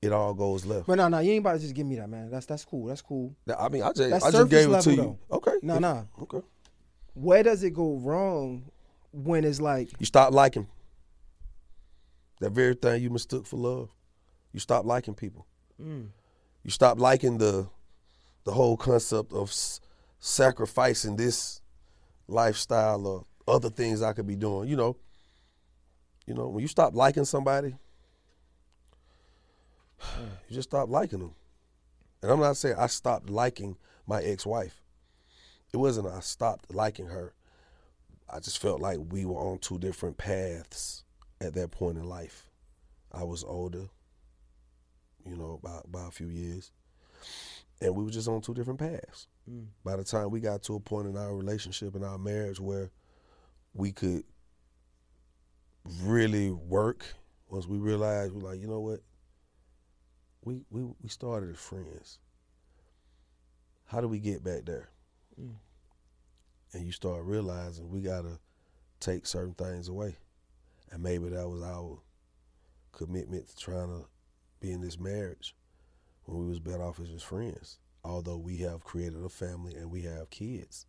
[0.00, 0.88] it all goes left.
[0.88, 2.28] But no, no, you ain't about to just give me that, man.
[2.28, 2.86] That's that's cool.
[2.86, 3.36] That's cool.
[3.56, 5.18] I mean, I just, That's I just gave it to you.
[5.30, 5.54] Okay.
[5.62, 6.08] No, no.
[6.22, 6.40] Okay.
[7.14, 8.64] Where does it go wrong
[9.12, 10.66] when it's like, You stop liking
[12.40, 13.90] that very thing you mistook for love.
[14.52, 15.46] You stop liking people.
[15.82, 16.08] mm,
[16.62, 17.68] You stop liking the
[18.44, 19.80] the whole concept of s-
[20.18, 21.60] sacrificing this
[22.28, 24.68] lifestyle or other things I could be doing.
[24.68, 24.96] You know,
[26.26, 27.76] you know when you stop liking somebody,
[30.48, 31.34] you just stop liking them.
[32.22, 34.80] And I'm not saying I stopped liking my ex-wife.
[35.72, 37.32] It wasn't I stopped liking her.
[38.28, 41.04] I just felt like we were on two different paths
[41.40, 42.48] at that point in life.
[43.12, 43.88] I was older,
[45.26, 46.70] you know, by, by a few years.
[47.80, 49.26] And we were just on two different paths.
[49.50, 52.60] mm, By the time we got to a point in our relationship and our marriage
[52.60, 52.90] where
[53.74, 54.24] we could
[56.02, 57.04] really work,
[57.48, 59.00] once we realized we're like, you know what?
[60.44, 62.18] We we we started as friends.
[63.86, 64.88] How do we get back there?
[65.40, 65.54] Mm.
[66.72, 68.38] And you start realizing we gotta
[69.00, 70.16] take certain things away.
[70.90, 71.98] And maybe that was our
[72.92, 74.06] commitment to trying to
[74.62, 75.56] be in this marriage
[76.24, 77.78] when we was better off as just friends.
[78.04, 80.86] Although we have created a family and we have kids.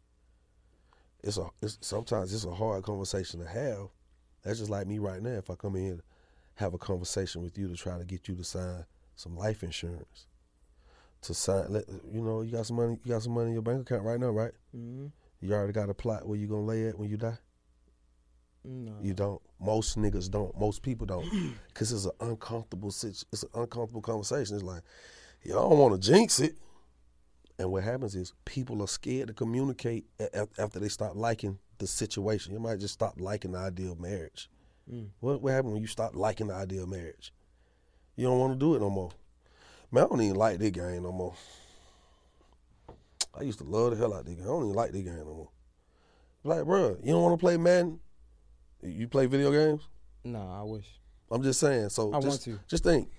[1.23, 3.89] It's a it's sometimes it's a hard conversation to have.
[4.43, 5.31] That's just like me right now.
[5.37, 6.01] If I come in
[6.55, 10.27] have a conversation with you to try to get you to sign some life insurance.
[11.23, 13.63] To sign let you know, you got some money you got some money in your
[13.63, 14.53] bank account right now, right?
[14.75, 17.37] mm, You already got a plot where you gonna lay at when you die?
[18.63, 18.93] No.
[19.01, 19.41] You don't.
[19.59, 20.57] Most niggas don't.
[20.59, 21.25] Most people don't.
[21.73, 24.55] Cause it's an uncomfortable situ- It's an uncomfortable conversation.
[24.55, 24.81] It's like,
[25.43, 26.55] y'all don't want to jinx it.
[27.59, 31.87] And what happens is people are scared to communicate a- after they stop liking the
[31.87, 32.53] situation.
[32.53, 34.49] You might just stop liking the idea of marriage.
[34.91, 35.09] Mm.
[35.19, 37.33] What what happens when you stop liking the idea of marriage?
[38.15, 39.11] You don't want to do it no more.
[39.91, 41.33] Man, I don't even like this game no more.
[43.37, 44.43] I used to love the hell out of this game.
[44.43, 45.49] I don't even like this game no more.
[46.43, 47.99] Like, bro, you don't want to play Madden?
[48.83, 49.81] You play video games?
[50.23, 50.85] Nah, I wish.
[51.31, 51.89] I'm just saying.
[51.89, 52.59] So I just, want to.
[52.67, 53.09] just think,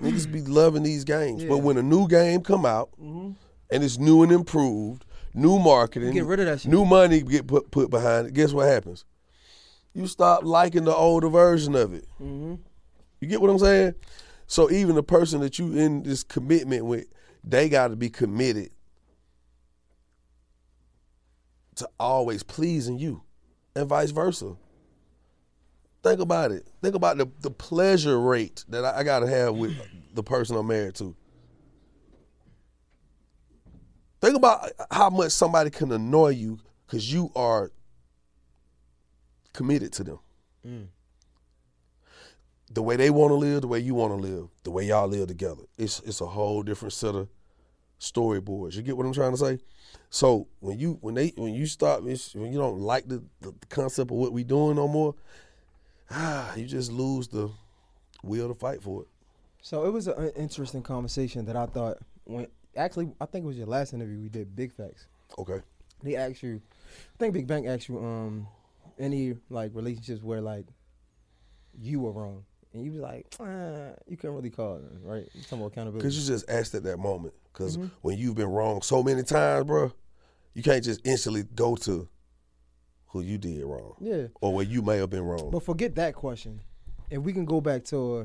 [0.00, 1.48] niggas be loving these games, Yeah.
[1.50, 3.32] but when a new game come out Mm-hmm.
[3.70, 6.70] and it's new and improved, new marketing, Get rid of that shit.
[6.70, 8.34] new money get put put behind it.
[8.34, 9.04] Guess what happens?
[9.92, 12.06] You stop liking the older version of it.
[12.22, 12.54] Mm-hmm.
[13.20, 13.94] You get what I'm saying?
[14.46, 17.06] So even the person that you in this commitment with,
[17.44, 18.70] they got to be committed
[21.76, 23.22] to always pleasing you,
[23.74, 24.56] and vice versa.
[26.02, 26.66] Think about it.
[26.82, 29.76] Think about the the pleasure rate that I, I got to have with
[30.14, 31.14] the person I'm married to.
[34.20, 37.70] Think about how much somebody can annoy you because you are
[39.52, 40.18] committed to them
[40.66, 40.88] Mm.
[42.70, 45.08] the way they want to live, the way you want to live, the way y'all
[45.08, 45.62] live together.
[45.78, 47.28] It's it's a whole different set of
[47.98, 48.74] storyboards.
[48.76, 49.58] You get what I'm trying to say?
[50.10, 52.16] So when you when they when you start when
[52.52, 55.14] you don't like the, the concept of what we doing no more,
[56.56, 57.50] you just lose the
[58.22, 59.08] will to fight for it.
[59.62, 62.46] So it was an interesting conversation that I thought when
[62.76, 65.06] actually I think it was your last interview we did Big Facts.
[65.38, 65.60] Okay.
[66.02, 66.60] They asked you,
[67.14, 68.46] I think Big Bank asked you, um,
[68.98, 70.66] any like relationships where like
[71.78, 75.28] you were wrong, and you was like, ah, you couldn't really call it, right?
[75.34, 75.98] You talking about accountability.
[76.08, 77.34] Because you just asked at that moment.
[77.52, 77.90] Because Mhm.
[78.02, 79.92] when you've been wrong so many times, bro,
[80.54, 82.08] you can't just instantly go to
[83.10, 85.50] who you did wrong yeah, or where you may have been wrong.
[85.50, 86.60] but forget that question.
[87.10, 88.24] If we can go back to, uh,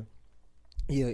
[0.88, 1.12] yeah,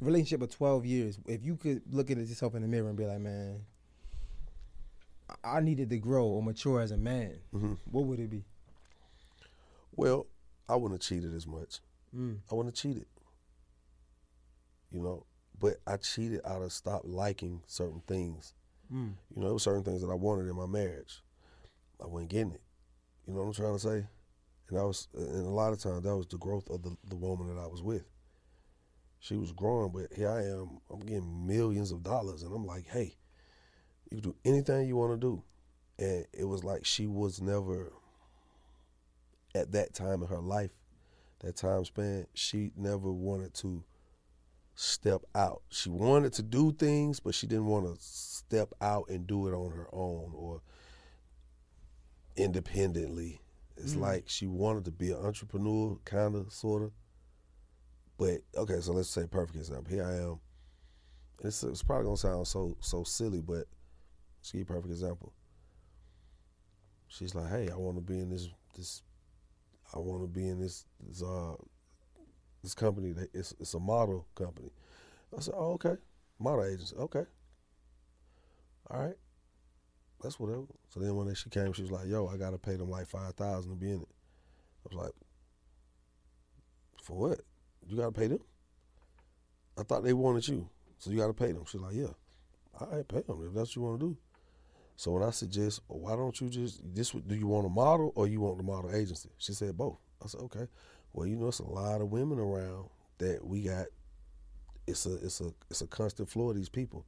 [0.00, 1.18] relationship of twelve years.
[1.26, 3.60] If you could look at yourself in the mirror and be like, man,
[5.44, 7.36] I- needed to grow or mature as a man.
[7.52, 8.44] hmm What would it be?
[9.96, 10.26] Well,
[10.68, 11.78] I wouldn't have cheated as much.
[12.16, 12.38] Mm.
[12.50, 13.06] I wouldn't have cheated.
[14.90, 15.26] You know,
[15.58, 18.54] but I cheated out of stop liking certain things.
[18.92, 19.12] Mm.
[19.34, 21.22] You know, there were certain things that I wanted in my marriage.
[22.02, 22.60] I wasn't getting it.
[23.26, 24.06] You know what I'm trying to say?
[24.68, 27.16] And I was, and a lot of times that was the growth of the, the
[27.16, 28.04] woman that I was with.
[29.20, 30.80] She was growing, but here I am.
[30.90, 33.16] I'm getting millions of dollars, and I'm like, hey,
[34.10, 35.42] you can do anything you want to do.
[35.98, 37.92] And it was like she was never,
[39.54, 40.72] at that time in her life,
[41.40, 43.84] that time span, she never wanted to
[44.74, 45.62] step out.
[45.70, 49.54] She wanted to do things, but she didn't want to step out and do it
[49.54, 50.62] on her own or
[52.36, 53.40] independently.
[53.76, 54.00] It's Mm.
[54.00, 56.92] like she wanted to be an entrepreneur, kind of, sort of.
[58.16, 59.92] But okay, so let's say perfect example.
[59.92, 60.40] Here I am.
[61.42, 63.66] It's, it's probably gonna sound so so silly, but
[64.38, 65.32] Let's give a perfect example.
[67.08, 69.02] She's like, "Hey, I want to be in this this.
[69.94, 71.54] I want to be in this this uh
[72.62, 73.12] this company.
[73.12, 74.70] That it's it's a model company."
[75.36, 75.96] I said, "Oh, okay,
[76.38, 76.94] model agency.
[76.96, 77.24] Okay,
[78.90, 79.16] all right,
[80.22, 82.90] that's whatever." So then when she came, she was like, "Yo, I gotta pay them
[82.90, 84.08] like five thousand to be in it."
[84.84, 85.12] I was like,
[87.02, 87.40] "For what?
[87.86, 88.40] You gotta pay them?"
[89.76, 91.64] I thought they wanted you, so you gotta pay them.
[91.66, 92.14] She's like, "Yeah,
[92.80, 94.16] right, pay them if that's what you want to do."
[94.96, 97.10] So when I suggest, well, why don't you just this?
[97.10, 99.30] Do you want a model or you want the model agency?
[99.38, 99.98] She said both.
[100.22, 100.68] I said okay.
[101.12, 103.86] Well, you know, it's a lot of women around that we got.
[104.86, 107.04] It's a it's a it's a constant flow of these people.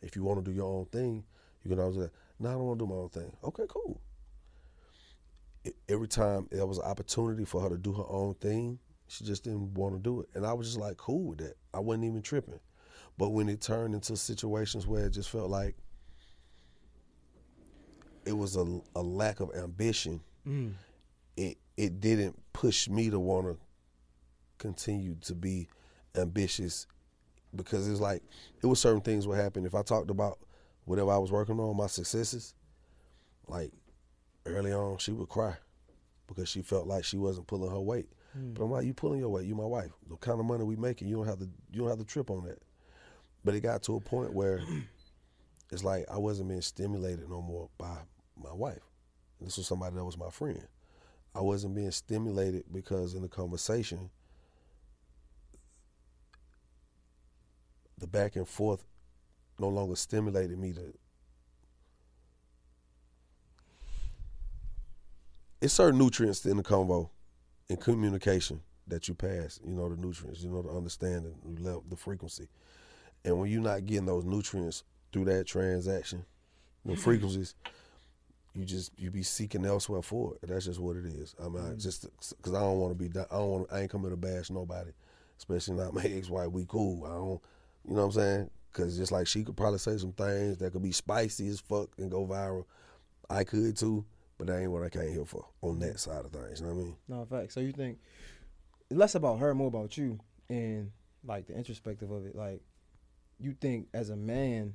[0.00, 1.24] If you want to do your own thing,
[1.62, 4.00] you can always say, "No, I don't want to do my own thing." Okay, cool.
[5.88, 9.44] Every time there was an opportunity for her to do her own thing, she just
[9.44, 11.54] didn't want to do it, and I was just like cool with that.
[11.74, 12.60] I wasn't even tripping.
[13.18, 15.74] But when it turned into situations where it just felt like
[18.26, 20.20] it was a, a lack of ambition.
[20.46, 20.72] Mm.
[21.36, 23.56] It it didn't push me to want to
[24.58, 25.68] continue to be
[26.16, 26.86] ambitious
[27.54, 28.22] because it's like
[28.62, 30.38] it was certain things would happen if I talked about
[30.86, 32.54] whatever I was working on, my successes.
[33.46, 33.72] Like
[34.46, 35.54] early on, she would cry
[36.26, 38.08] because she felt like she wasn't pulling her weight.
[38.36, 38.54] Mm.
[38.54, 39.46] But I'm like, you pulling your weight.
[39.46, 39.90] You my wife.
[40.08, 42.30] The kind of money we making, you don't have to you don't have to trip
[42.30, 42.60] on that.
[43.44, 44.62] But it got to a point where
[45.70, 47.98] it's like I wasn't being stimulated no more by
[48.42, 48.82] my wife.
[49.40, 50.66] This was somebody that was my friend.
[51.34, 54.08] I wasn't being stimulated because in the conversation,
[57.98, 58.82] the back and forth
[59.58, 60.94] no longer stimulated me to.
[65.60, 67.08] It's certain nutrients in the convo,
[67.68, 69.58] in communication that you pass.
[69.64, 70.42] You know the nutrients.
[70.42, 72.48] You know the understanding, you love the frequency,
[73.24, 76.24] and when you're not getting those nutrients through that transaction,
[76.84, 77.54] the frequencies,
[78.54, 80.48] you just you be seeking elsewhere for it.
[80.48, 81.34] That's just what it is.
[81.40, 81.78] I mean, mm-hmm.
[81.78, 84.50] just because I don't want to be, I don't want, I ain't coming to bash
[84.50, 84.90] nobody,
[85.38, 86.50] especially not my ex-wife.
[86.50, 87.04] We cool.
[87.04, 87.40] I don't,
[87.88, 88.50] you know what I'm saying?
[88.76, 91.88] Because just like she could probably say some things that could be spicy as fuck
[91.96, 92.66] and go viral,
[93.30, 94.04] I could too.
[94.36, 96.60] But that ain't what I came here for on that side of things.
[96.60, 96.96] You know what I mean?
[97.08, 97.52] No, fact.
[97.52, 97.98] So you think
[98.90, 100.90] less about her, more about you, and
[101.24, 102.36] like the introspective of it.
[102.36, 102.60] Like
[103.38, 104.74] you think as a man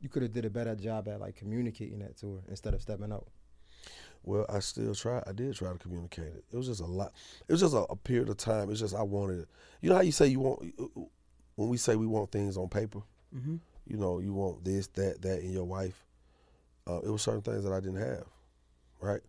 [0.00, 2.80] you could have did a better job at like communicating that to her instead of
[2.80, 3.26] stepping out.
[4.22, 5.22] Well, I still try.
[5.26, 6.44] I did try to communicate it.
[6.50, 7.12] It was just a lot.
[7.46, 8.70] It was just a, a period of time.
[8.70, 9.46] It's just I wanted.
[9.80, 10.74] You know how you say you want
[11.56, 13.00] when we say we want things on paper.
[13.34, 13.56] Mm-hmm.
[13.86, 16.04] You know, you want this, that, that in your wife.
[16.88, 18.24] Uh, it was certain things that I didn't have,
[19.00, 19.20] right?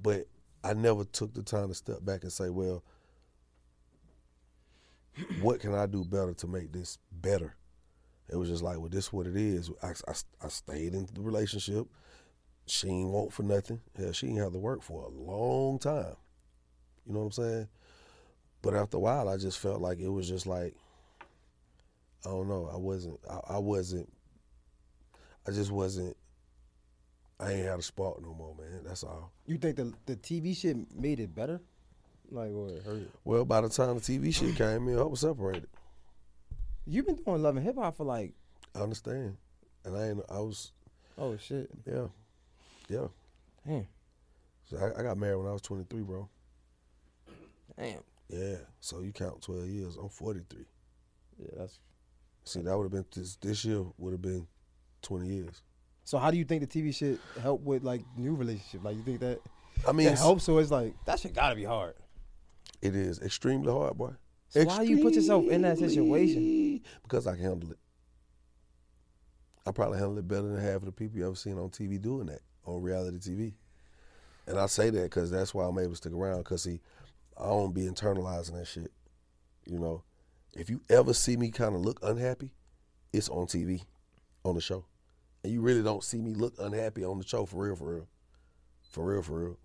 [0.00, 0.26] But
[0.62, 2.84] I never took the time to step back and say, well,
[5.40, 7.56] what can I do better to make this better?
[8.28, 9.70] It was just like, well, this is what it is.
[9.82, 10.14] I, I,
[10.44, 11.86] I stayed in the relationship.
[12.66, 13.80] She ain't want for nothing.
[13.96, 16.16] Hell, she ain't have to work for a long time.
[17.06, 17.68] You know what I'm saying?
[18.62, 20.74] But after a while, I just felt like it was just like,
[22.24, 22.70] I don't know.
[22.72, 23.20] I wasn't.
[23.30, 24.10] I, I wasn't.
[25.46, 26.16] I just wasn't.
[27.38, 28.82] I ain't had a spark no more, man.
[28.84, 29.32] That's all.
[29.46, 31.60] You think the the TV shit made it better?
[32.30, 33.10] Like, or it hurt it?
[33.24, 35.68] Well, by the time the TV shit came in, I was separated.
[36.86, 38.32] You've been doing love and hip hop for like.
[38.74, 39.36] I understand,
[39.84, 40.20] and I ain't.
[40.30, 40.72] I was.
[41.18, 41.70] Oh shit.
[41.86, 42.06] Yeah,
[42.88, 43.06] yeah.
[43.66, 43.86] Damn.
[44.64, 46.28] So I, I got married when I was twenty three, bro.
[47.78, 48.00] Damn.
[48.28, 48.56] Yeah.
[48.80, 49.96] So you count twelve years.
[49.96, 50.66] I'm forty three.
[51.38, 51.78] Yeah, that's.
[52.46, 53.36] See, that would have been this.
[53.36, 54.46] This year would have been
[55.02, 55.62] twenty years.
[56.04, 58.84] So how do you think the TV shit help with like new relationship?
[58.84, 59.40] Like you think that?
[59.86, 60.44] I mean, it helps.
[60.44, 61.94] So it's like that shit gotta be hard.
[62.80, 64.12] It is extremely hard, boy.
[64.48, 66.80] So why you put yourself in that situation?
[67.02, 67.78] Because I can handle it.
[69.66, 72.00] I probably handle it better than half of the people you ever seen on TV
[72.00, 73.54] doing that on reality TV.
[74.46, 76.38] And I say that because that's why I'm able to stick around.
[76.38, 76.80] Because see,
[77.36, 78.92] I don't be internalizing that shit.
[79.64, 80.04] You know,
[80.58, 82.52] if you ever see me kind of look unhappy,
[83.12, 83.82] it's on TV,
[84.44, 84.84] on the show,
[85.42, 88.08] and you really don't see me look unhappy on the show for real, for real,
[88.90, 89.58] for real, for real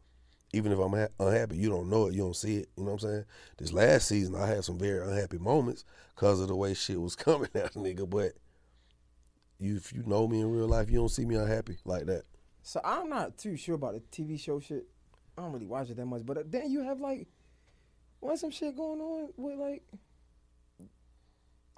[0.53, 2.69] even if I'm ha- unhappy, you don't know it, you don't see it.
[2.75, 3.25] You know what I'm saying?
[3.57, 5.85] This last season, I had some very unhappy moments
[6.15, 8.09] because of the way shit was coming out, nigga.
[8.09, 8.33] But
[9.59, 12.23] you, if you know me in real life, you don't see me unhappy like that.
[12.63, 14.85] So I'm not too sure about the TV show shit.
[15.37, 17.27] I don't really watch it that much, but uh, then you have like,
[18.19, 19.83] what some shit going on with like.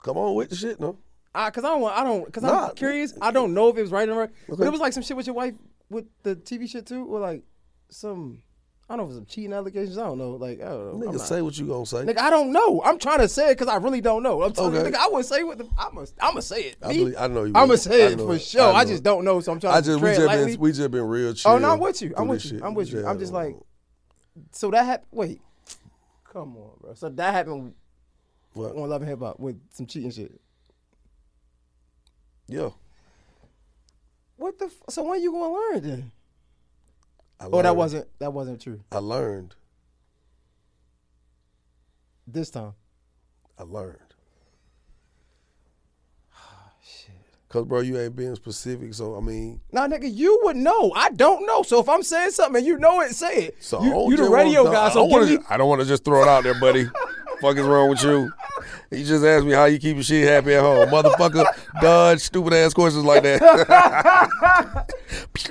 [0.03, 0.97] Come on with the shit, no.
[1.33, 3.13] I, cause I don't want, I don't, cause nah, I'm curious.
[3.19, 4.55] I don't know if it was right or right, okay.
[4.57, 5.55] but it was like some shit with your wife
[5.89, 7.43] with the TV shit too, or like
[7.89, 8.43] some.
[8.89, 9.97] I don't know if some cheating allegations.
[9.97, 10.31] I don't know.
[10.31, 11.07] Like, I don't know.
[11.07, 11.99] Nigga, say what you gonna say.
[11.99, 12.83] Nigga, I don't know.
[12.83, 14.43] I'm trying to say it because I really don't know.
[14.43, 14.89] I'm telling Okay.
[14.89, 15.63] you, nigga, I would say what the.
[15.77, 16.75] I'm gonna, I'm gonna say it.
[16.83, 17.53] I, believe, I know you.
[17.55, 18.73] I'm gonna say it for sure.
[18.73, 20.51] I I, just don't know, so I'm trying I to just we tread just lightly.
[20.51, 21.51] been we just been real chill.
[21.51, 22.13] Oh no, I'm with you.
[22.17, 22.59] I'm with you.
[22.61, 23.07] I'm with you.
[23.07, 23.55] I'm just like,
[24.51, 25.07] so that happened.
[25.11, 25.41] Wait,
[26.31, 26.93] come on, bro.
[26.93, 27.73] So that happened
[28.53, 28.75] What?
[28.75, 30.39] on Love and Hip Hop with some cheating shit.
[32.47, 32.69] Yeah.
[34.37, 34.65] What the?
[34.65, 36.11] F- so when you gonna learn then?
[37.39, 39.55] I Oh, that wasn't that wasn't true I learned.
[42.27, 42.73] this time.
[43.57, 43.97] I learned.
[46.35, 46.71] Ah,
[47.49, 48.93] Cause bro, you ain't being specific.
[48.93, 50.91] So I mean, Now, nigga, you would know.
[50.95, 51.63] I don't know.
[51.63, 53.63] So if I'm saying something and you know it, say it.
[53.63, 55.37] so you, you the radio guy, so don't give wanna me.
[55.37, 56.87] ju- I don't want to just throw it out there, buddy.
[57.43, 58.31] Fuck is wrong with you?
[58.89, 61.43] You just asked me how you keep your shit happy at home, motherfucker.
[61.81, 63.41] Dodge stupid ass questions like that.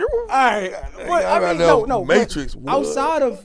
[0.01, 0.72] All right.
[1.07, 2.05] What, I mean, no, no no.
[2.07, 2.57] Matrix?
[2.66, 3.45] Outside of,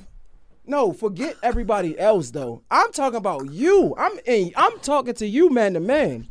[0.65, 2.61] no, forget everybody else though.
[2.71, 3.93] I'm talking about you.
[3.97, 4.53] I'm in.
[4.55, 6.29] I'm talking to you, man to man.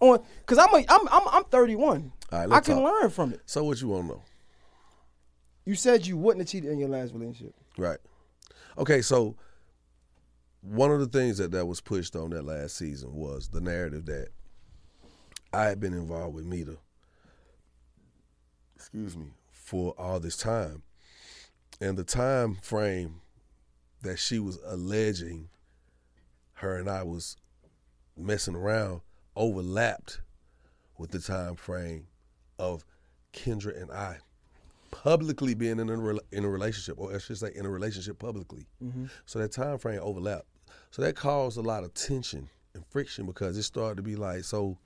[0.00, 2.12] On, cause I'm a, I'm I'm I'm 31.
[2.32, 3.00] All right, I can talk.
[3.00, 3.40] learn from it.
[3.46, 4.22] so what you want to know?
[5.64, 7.54] You said you wouldn't have cheated in your last relationship.
[7.78, 7.98] Right.
[8.76, 9.36] Okay, so
[10.68, 14.06] one of the things that, that was pushed on that last season was the narrative
[14.06, 14.28] that
[15.52, 16.76] I had been involved with Mita,
[18.74, 20.82] excuse me, for all this time.
[21.80, 23.20] And the time frame
[24.02, 25.48] that she was alleging
[26.54, 27.36] her and I was
[28.16, 29.02] messing around
[29.36, 30.20] overlapped
[30.98, 32.06] with the time frame
[32.58, 32.84] of
[33.32, 34.18] Kendra and I
[34.90, 38.66] publicly being in a, in a relationship, or I should say in a relationship publicly.
[38.82, 39.06] Mm-hmm.
[39.26, 40.46] So that time frame overlapped.
[40.96, 44.44] So that caused a lot of tension and friction because it started to be like,
[44.44, 44.78] so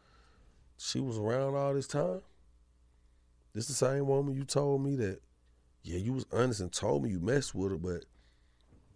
[0.77, 2.21] she was around all this time?
[3.55, 5.21] This the same woman you told me that,
[5.85, 8.07] yeah, you was honest and told me you messed with her, but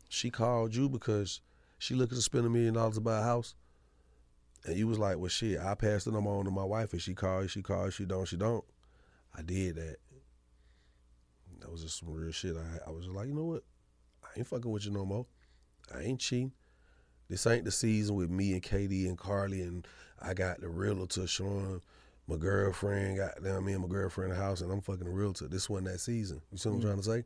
[0.09, 1.41] she called you because
[1.79, 3.55] she looking to spend a million dollars to buy a house?
[4.65, 7.01] And you was like, well, shit, I passed the number on to my wife, and
[7.01, 8.65] she called, she called, she don't, she don't.
[9.39, 9.99] I did that.
[11.61, 12.57] That was just some real shit.
[12.57, 13.63] I I was just like, you know what?
[14.25, 15.27] I ain't fucking with you no more.
[15.95, 16.51] I ain't cheating.
[17.29, 19.87] This ain't the season with me and Katie and Carly and
[20.21, 21.81] I got the realtor showing
[22.27, 25.11] my girlfriend got down me and my girlfriend in the house and I'm fucking the
[25.11, 25.49] realtor.
[25.49, 26.41] This wasn't that season.
[26.51, 27.25] You see what I'm trying to say?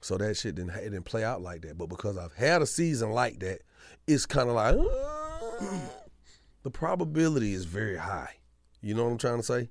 [0.00, 1.78] So that shit didn't it didn't play out like that.
[1.78, 3.60] But because I've had a season like that,
[4.06, 5.78] it's kind of like uh,
[6.62, 8.36] the probability is very high.
[8.80, 9.70] You know what I'm trying to say?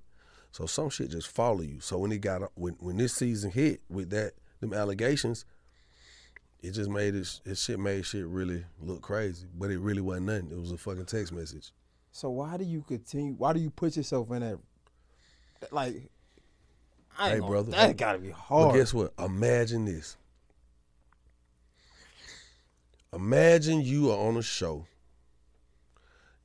[0.52, 1.80] So some shit just follow you.
[1.80, 5.46] So when it got when when this season hit with that them allegations,
[6.62, 9.48] it just made it, it shit made shit really look crazy.
[9.58, 10.52] But it really wasn't nothing.
[10.52, 11.72] It was a fucking text message.
[12.12, 13.34] So why do you continue?
[13.34, 14.60] Why do you put yourself in that?
[15.72, 16.10] Like,
[17.18, 17.72] I Hey, gonna- brother.
[17.72, 18.76] that gotta be But hard.
[18.76, 19.14] guess what?
[19.20, 20.18] Imagine this.
[23.14, 24.86] Imagine you are on a show.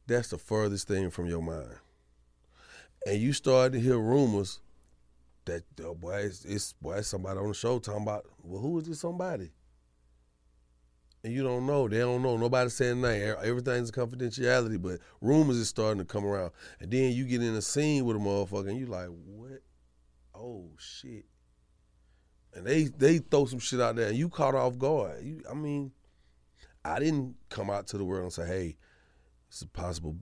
[0.07, 1.77] That's the furthest thing from your mind.
[3.07, 4.61] And you start to hear rumors
[5.45, 8.79] that oh boy, it's, it's boy, it's somebody on the show talking about, well, who
[8.79, 9.51] is this somebody?
[11.27, 11.89] And you don't know.
[11.89, 12.37] They don't know.
[12.37, 13.35] Nobody saying name.
[13.43, 16.53] Everything's confidentiality, but rumors is starting to come around.
[16.81, 19.61] And then you get in a scene with a motherfucker and you like, what?
[20.35, 21.27] Oh shit
[22.57, 25.23] and they they throw some shit out there, and you caught off guard.
[25.23, 25.93] You, I mean,
[26.85, 28.77] I didn't come out to the world and say, "Hey,
[29.49, 30.17] it's a possible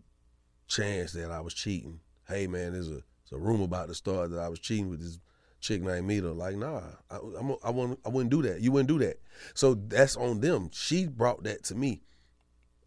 [0.66, 4.30] chance that I was cheating." Hey, man, there's a there's a rumor about the start
[4.30, 5.20] that I was cheating with this
[5.64, 6.30] chick named Mita.
[6.30, 8.60] Like, nah, I, I'm I wouldn't I wouldn't do that.
[8.60, 9.18] You wouldn't do that.
[9.54, 10.70] So that's on them.
[10.72, 12.02] She brought that to me.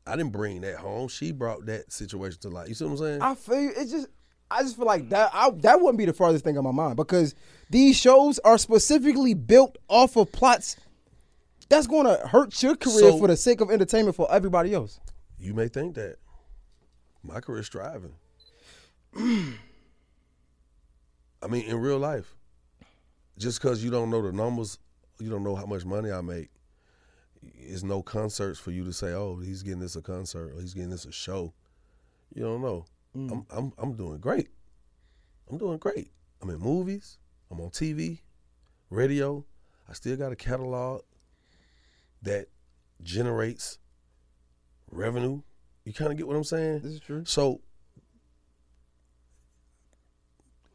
[0.05, 1.09] I didn't bring that home.
[1.09, 2.69] She brought that situation to light.
[2.69, 3.21] You see what I'm saying?
[3.21, 3.71] I feel.
[3.75, 4.07] It's just
[4.49, 6.95] I just feel like that I, that wouldn't be the farthest thing on my mind
[6.95, 7.35] because
[7.69, 10.77] these shows are specifically built off of plots
[11.69, 15.01] that's going to hurt your career So- for the sake of entertainment for everybody else.
[15.37, 16.15] You may think that.
[17.23, 18.13] My career's thriving.
[19.17, 19.57] I
[21.49, 22.36] mean, in real life,
[23.37, 24.79] just because you don't know the numbers,
[25.19, 26.49] you don't know how much money I make.
[27.41, 30.73] It's no concerts for you to say, "Oh, he's getting this a concert or he's
[30.73, 31.53] getting this a show."
[32.33, 32.85] You don't know.
[33.15, 33.31] Mm.
[33.31, 34.49] I'm I'm I'm doing great.
[35.49, 36.11] I'm doing great.
[36.41, 37.17] I'm in movies.
[37.49, 38.19] I'm on TV,
[38.89, 39.45] radio.
[39.89, 41.03] I still got a catalog
[42.21, 42.47] that
[43.01, 43.79] generates
[44.91, 45.41] revenue.
[45.85, 46.81] You kind of get what I'm saying?
[46.81, 47.23] This is true.
[47.25, 47.61] So,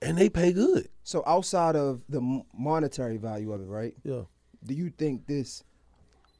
[0.02, 0.88] and they pay good.
[1.04, 3.94] So outside of the monetary value of it, right?
[4.04, 4.22] Yeah.
[4.64, 5.64] Do you think this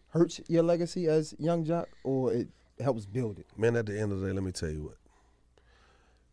[0.08, 2.48] hurts your legacy as Young Joc or it
[2.80, 3.46] helps build it?
[3.56, 4.96] Man, at the end of the day, let me tell you what.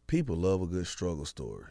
[0.07, 1.65] People love a good struggle story.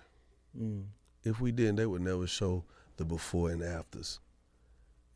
[0.58, 0.84] Mm.
[1.24, 2.64] If we didn't, they would never show
[2.96, 4.20] the before and afters.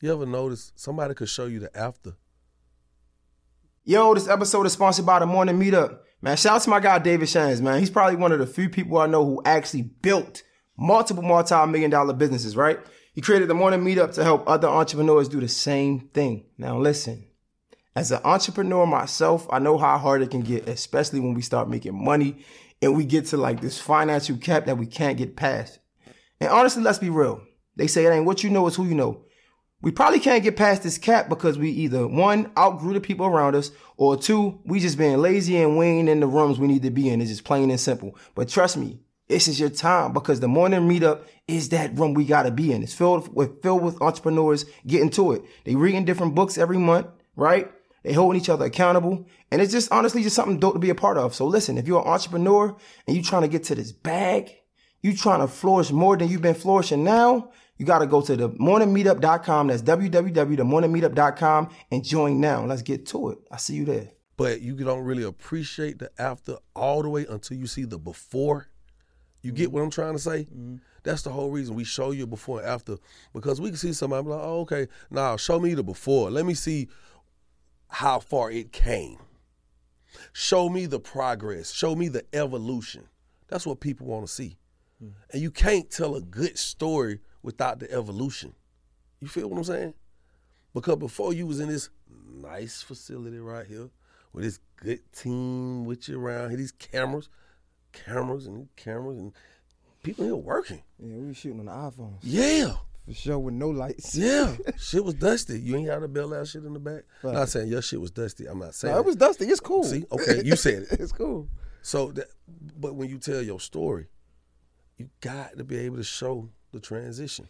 [0.01, 2.14] You ever notice somebody could show you the after?
[3.84, 5.99] Yo, this episode is sponsored by the Morning Meetup.
[6.25, 7.81] Man, shout out to my guy David Shands, man.
[7.81, 10.45] He's probably one of the few people I know who actually built
[10.79, 12.79] multiple multi-million dollar businesses, right?
[13.12, 16.47] He created the Morning Meetup to help other entrepreneurs do the same thing.
[16.57, 17.27] Now listen,
[17.97, 21.68] as an entrepreneur myself, I know how hard it can get, especially when we start
[21.68, 22.45] making money
[22.81, 25.81] and we get to like this financial cap that we can't get past.
[26.41, 27.43] And honestly, let's be real.
[27.75, 29.25] They say it ain't what you know, it's who you know.
[29.83, 33.57] We probably can't get past this cap because we either one, outgrew the people around
[33.57, 36.83] us, or two, we just being lazy and we ain't in the rooms we need
[36.83, 37.20] to be in.
[37.20, 38.16] It's just plain and simple.
[38.37, 42.24] But trust me, this is your time because the morning meetup is that room we
[42.24, 42.83] gotta be in.
[42.83, 45.43] It's filled with filled with entrepreneurs getting to it.
[45.64, 47.70] They reading different books every month, right?
[48.05, 49.26] They holding each other accountable.
[49.51, 51.35] And it's just honestly just something dope to be a part of.
[51.35, 52.76] So listen, if you're an entrepreneur
[53.07, 54.55] and you trying to get to this bag,
[55.01, 58.37] you trying to flourish more than you've been flourishing now, you got to go to
[58.37, 59.68] the morningmeetup.com.
[59.68, 62.64] That's www.themorningmeetup.com and join now.
[62.64, 63.39] Let's get to it.
[63.51, 64.11] I see you there.
[64.37, 68.68] But you don't really appreciate the after all the way until you see the before.
[69.43, 69.57] You mm-hmm.
[69.57, 70.45] get what I'm trying to say?
[70.45, 70.77] Mm-hmm.
[71.03, 72.97] That's the whole reason we show you before and after
[73.33, 76.31] because we can see somebody like, oh, okay, now show me the before.
[76.31, 76.89] Let me see
[77.89, 79.18] how far it came.
[80.33, 81.73] Show me the progress.
[81.73, 83.09] Show me the evolution.
[83.49, 84.57] That's what people want to see.
[85.03, 85.12] Mm-hmm.
[85.33, 88.55] And you can't tell a good story without the evolution.
[89.20, 89.95] You feel what I'm saying?
[90.74, 91.90] Because before you was in this
[92.26, 93.90] nice facility right here
[94.32, 97.28] with this good team with you around here, these cameras,
[97.93, 99.32] cameras and cameras and
[100.03, 100.82] people here working.
[100.99, 102.18] Yeah, we were shooting on the iPhones.
[102.22, 102.74] Yeah.
[103.07, 104.14] For sure with no lights.
[104.14, 104.57] Yeah.
[104.78, 105.59] shit was dusty.
[105.59, 107.03] You ain't got to Bel out shit in the back.
[107.22, 107.34] Right.
[107.34, 108.47] Not saying your shit was dusty.
[108.47, 109.47] I'm not saying no, it was dusty.
[109.47, 109.84] It's cool.
[109.84, 110.05] See?
[110.11, 110.93] Okay, you said it.
[111.01, 111.49] it's cool.
[111.82, 112.28] So that
[112.78, 114.07] but when you tell your story,
[114.99, 117.49] you got to be able to show the transition.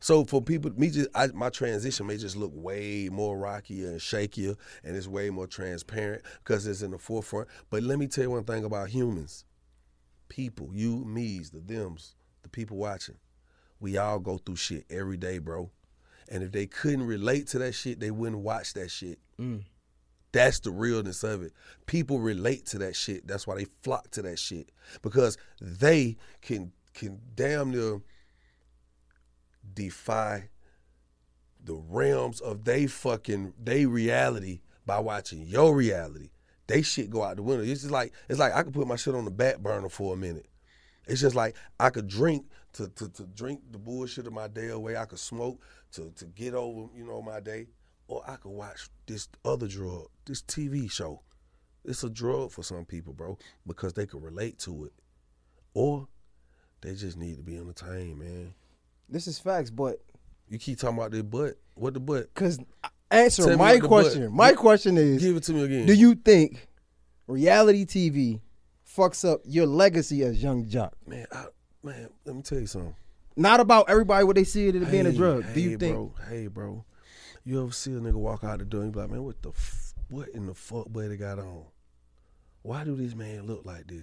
[0.00, 4.00] So for people, me just I, my transition may just look way more rockier and
[4.00, 7.48] shakier, and it's way more transparent because it's in the forefront.
[7.68, 9.44] But let me tell you one thing about humans:
[10.28, 13.16] people, you, me's, the them's, the people watching.
[13.78, 15.70] We all go through shit every day, bro.
[16.28, 19.18] And if they couldn't relate to that shit, they wouldn't watch that shit.
[19.38, 19.64] Mm.
[20.32, 21.52] That's the realness of it.
[21.86, 23.26] People relate to that shit.
[23.26, 24.70] That's why they flock to that shit
[25.02, 28.00] because they can can damn near
[29.74, 30.48] defy
[31.62, 36.30] the realms of they fucking they reality by watching your reality.
[36.66, 37.64] They shit go out the window.
[37.64, 40.14] It's just like it's like I could put my shit on the back burner for
[40.14, 40.46] a minute.
[41.06, 44.68] It's just like I could drink to, to, to drink the bullshit of my day
[44.68, 44.96] away.
[44.96, 45.60] I could smoke
[45.92, 47.66] to, to get over, you know, my day.
[48.06, 51.22] Or I could watch this other drug, this TV show.
[51.84, 54.92] It's a drug for some people, bro, because they can relate to it.
[55.74, 56.08] Or
[56.80, 58.54] they just need to be entertained, man.
[59.10, 60.00] This is facts, but
[60.48, 61.54] you keep talking about the butt.
[61.74, 62.32] What the butt?
[62.32, 62.58] Because
[63.10, 64.32] answer my question.
[64.32, 65.86] My question is: Give it to me again.
[65.86, 66.68] Do you think
[67.26, 68.40] reality TV
[68.96, 70.92] fucks up your legacy as Young Joc?
[71.06, 71.46] Man, I,
[71.82, 72.94] man, let me tell you something.
[73.36, 75.44] Not about everybody what they see it as hey, being a drug.
[75.44, 75.94] Hey, do you think?
[75.94, 76.84] Bro, hey, bro,
[77.44, 79.50] you ever see a nigga walk out the door and be like, man, what the,
[79.50, 81.64] f- what in the fuck, boy, they got on?
[82.62, 84.02] Why do this man look like this?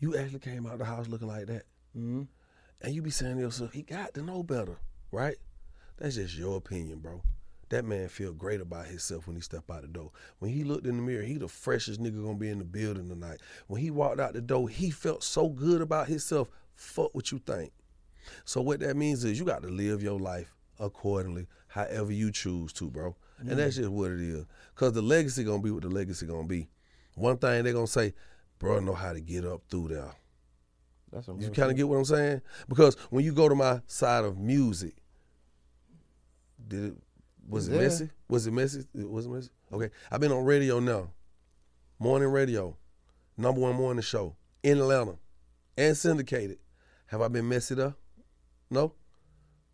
[0.00, 1.62] You actually came out the house looking like that.
[1.96, 2.22] Mm-hmm.
[2.84, 4.76] And you be saying to yourself, he got to know better,
[5.10, 5.36] right?
[5.96, 7.22] That's just your opinion, bro.
[7.70, 10.10] That man feel great about himself when he step out the door.
[10.38, 13.08] When he looked in the mirror, he the freshest nigga gonna be in the building
[13.08, 13.40] tonight.
[13.68, 16.50] When he walked out the door, he felt so good about himself.
[16.74, 17.72] Fuck what you think.
[18.44, 22.70] So what that means is you got to live your life accordingly, however you choose
[22.74, 23.16] to, bro.
[23.42, 23.50] Mm.
[23.50, 24.44] And that's just what it is.
[24.74, 26.68] Cause the legacy gonna be what the legacy gonna be.
[27.14, 28.12] One thing they gonna say,
[28.58, 30.12] bro, know how to get up through there.
[31.14, 32.42] That's you kind of get what I'm saying?
[32.68, 34.94] Because when you go to my side of music,
[36.66, 36.94] did it
[37.48, 38.10] was it messy?
[38.28, 38.84] Was it messy?
[38.94, 39.50] It was it messy?
[39.72, 39.90] Okay.
[40.10, 41.10] I've been on radio now.
[42.00, 42.76] Morning radio.
[43.36, 45.16] Number one morning show in Atlanta.
[45.76, 46.58] And syndicated.
[47.06, 47.96] Have I been messy up?
[48.70, 48.94] No?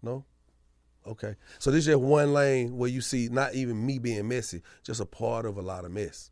[0.02, 0.24] No?
[1.06, 1.36] Okay.
[1.58, 5.00] So this is just one lane where you see not even me being messy, just
[5.00, 6.30] a part of a lot of mess.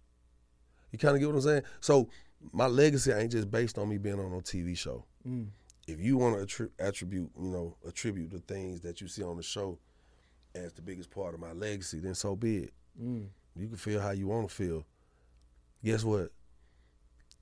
[0.90, 1.62] You kind of get what I'm saying?
[1.80, 2.11] So
[2.53, 5.05] my legacy ain't just based on me being on a TV show.
[5.26, 5.49] Mm.
[5.86, 9.36] If you want to attri- attribute, you know, attribute the things that you see on
[9.36, 9.78] the show
[10.55, 12.72] as the biggest part of my legacy, then so be it.
[13.03, 13.26] Mm.
[13.57, 14.84] You can feel how you want to feel.
[15.84, 16.30] Guess what?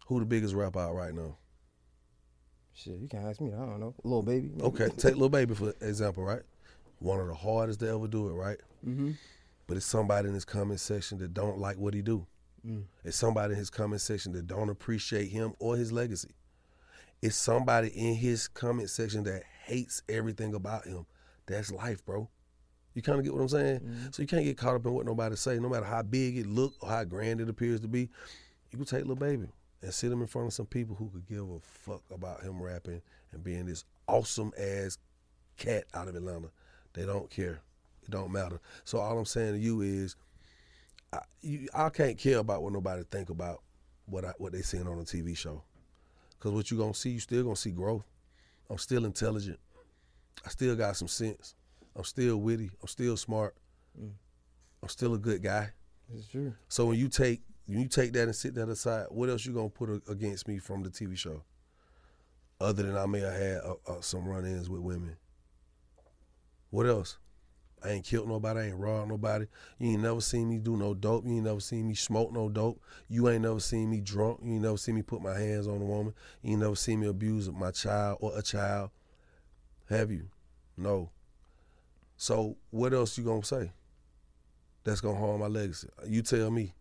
[0.06, 1.36] Who the biggest rapper out right now?
[2.74, 3.52] Shit, you can't ask me.
[3.52, 3.94] I don't know.
[4.04, 4.50] Lil Baby.
[4.54, 4.62] Maybe.
[4.62, 6.42] Okay, take Lil Baby for example, right?
[6.98, 8.58] One of the hardest to ever do it, right?
[8.86, 9.12] Mm-hmm.
[9.66, 12.26] But it's somebody in this comment section that don't like what he do.
[12.66, 12.84] Mm.
[13.04, 16.30] It's somebody in his comment section that don't appreciate him or his legacy.
[17.22, 21.06] It's somebody in his comment section that hates everything about him.
[21.46, 22.28] That's life, bro.
[22.94, 23.80] You kind of get what I'm saying?
[24.10, 26.46] So you can't get caught up in what nobody say, no matter how big it
[26.46, 28.08] look or how grand it appears to be.
[28.70, 29.48] You can take Lil Baby
[29.82, 32.60] and sit him in front of some people who could give a fuck about him
[32.60, 33.02] rapping
[33.32, 34.98] and being this awesome ass
[35.58, 36.48] cat out of Atlanta.
[36.94, 37.60] They don't care.
[38.02, 38.60] It don't matter.
[38.84, 40.16] So all I'm saying to you is,
[41.16, 43.62] I, you, I can't care about what nobody think about
[44.06, 45.62] what I, what they seeing on a TV show.
[46.38, 48.04] Cause what you gonna see, you still gonna see growth.
[48.68, 49.58] I'm still intelligent.
[50.44, 51.54] I still got some sense.
[51.94, 52.70] I'm still witty.
[52.82, 53.54] I'm still smart.
[54.82, 55.70] I'm still a good guy.
[56.14, 56.54] It's true.
[56.68, 59.52] So when you take when you take that and sit that aside, what else you
[59.52, 61.42] gonna put a- against me from the TV show?
[62.60, 65.16] Other than I may have had uh, uh, some run-ins with women.
[66.70, 67.18] What else?
[67.84, 68.60] I ain't killed nobody.
[68.60, 69.46] I ain't robbed nobody.
[69.78, 71.24] You ain't never seen me do no dope.
[71.26, 72.80] You ain't never seen me smoke no dope.
[73.08, 74.40] You ain't never seen me drunk.
[74.42, 76.14] You ain't never seen me put my hands on a woman.
[76.42, 78.90] You ain't never seen me abuse my child or a child.
[79.88, 80.28] Have you?
[80.76, 81.10] No.
[82.16, 83.72] So what else you gonna say?
[84.84, 85.88] That's gonna harm my legacy.
[86.06, 86.74] You tell me.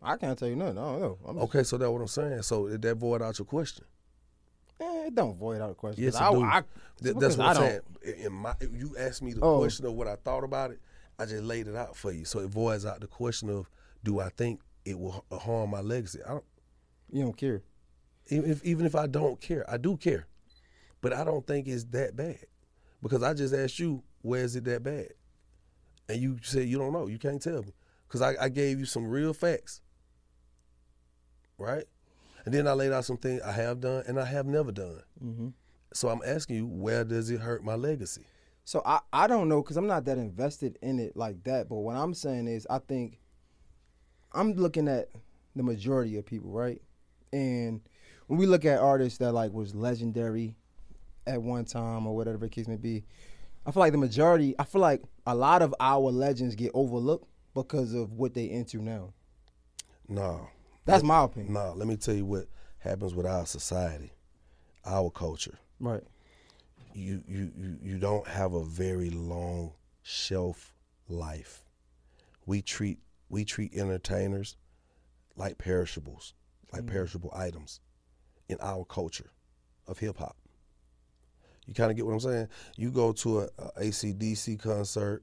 [0.00, 0.78] I can't tell you nothing.
[0.78, 1.18] I don't know.
[1.24, 2.42] Just, Okay, so that's what I'm saying.
[2.42, 3.84] So that void out your question?
[5.06, 6.02] It don't void out the question.
[6.04, 6.42] Yes, I, do.
[6.42, 6.62] I,
[7.02, 8.20] Th- that's what I I'm don't- saying.
[8.26, 9.58] In my, you asked me the Oh.
[9.58, 10.80] question of what I thought about it,
[11.18, 12.24] I just laid it out for you.
[12.24, 13.68] So it voids out the question of
[14.02, 16.18] do I think it will harm my legacy?
[16.26, 16.44] I don't.
[17.12, 17.62] You don't care.
[18.28, 20.26] Even if, even if I don't care, I do care,
[21.00, 22.38] but I don't think it's that bad
[23.02, 25.08] because I just asked you where is it that bad,
[26.08, 27.06] and you said you don't know.
[27.08, 27.74] You can't tell me
[28.08, 29.80] because I, I gave you some real facts,
[31.58, 31.84] right?
[32.44, 35.02] And then I laid out some things I have done and I have never done.
[35.22, 35.48] Mm-hmm.
[35.94, 38.24] So I'm asking you, where does it hurt my legacy?
[38.64, 41.68] So I, I don't know because I'm not that invested in it like that.
[41.68, 43.20] But what I'm saying is, I think
[44.32, 45.08] I'm looking at
[45.54, 46.80] the majority of people, right?
[47.32, 47.80] And
[48.26, 50.56] when we look at artists that like was legendary
[51.26, 53.04] at one time or whatever the case may be,
[53.66, 57.28] I feel like the majority, I feel like a lot of our legends get overlooked
[57.54, 59.12] because of what they into now.
[60.08, 60.48] No,
[60.84, 61.52] That's my opinion.
[61.52, 61.74] no.
[61.76, 62.46] Let me tell you what
[62.78, 64.12] happens with our society,
[64.84, 65.58] our culture.
[65.78, 66.02] Right.
[66.94, 69.72] You you you you don't have a very long
[70.02, 70.74] shelf
[71.08, 71.64] life.
[72.46, 74.56] We treat we treat entertainers
[75.36, 76.34] like perishables,
[76.72, 76.88] like mm.
[76.88, 77.80] perishable items
[78.48, 79.30] in our culture
[79.86, 80.36] of hip hop.
[81.66, 82.48] You kind of get what I'm saying?
[82.76, 85.22] You go to a, a ACDC concert,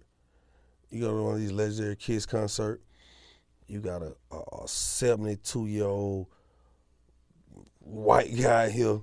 [0.90, 2.82] you go to one of these legendary Kiss concert,
[3.70, 6.28] you got a, a 72 year old
[7.80, 9.00] white guy here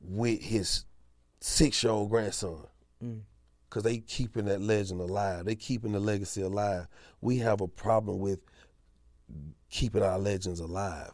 [0.00, 0.84] with his
[1.40, 2.66] six year old grandson.
[3.02, 3.22] Mm.
[3.68, 5.44] Cause they keeping that legend alive.
[5.44, 6.86] They keeping the legacy alive.
[7.20, 8.38] We have a problem with
[9.68, 11.10] keeping our legends alive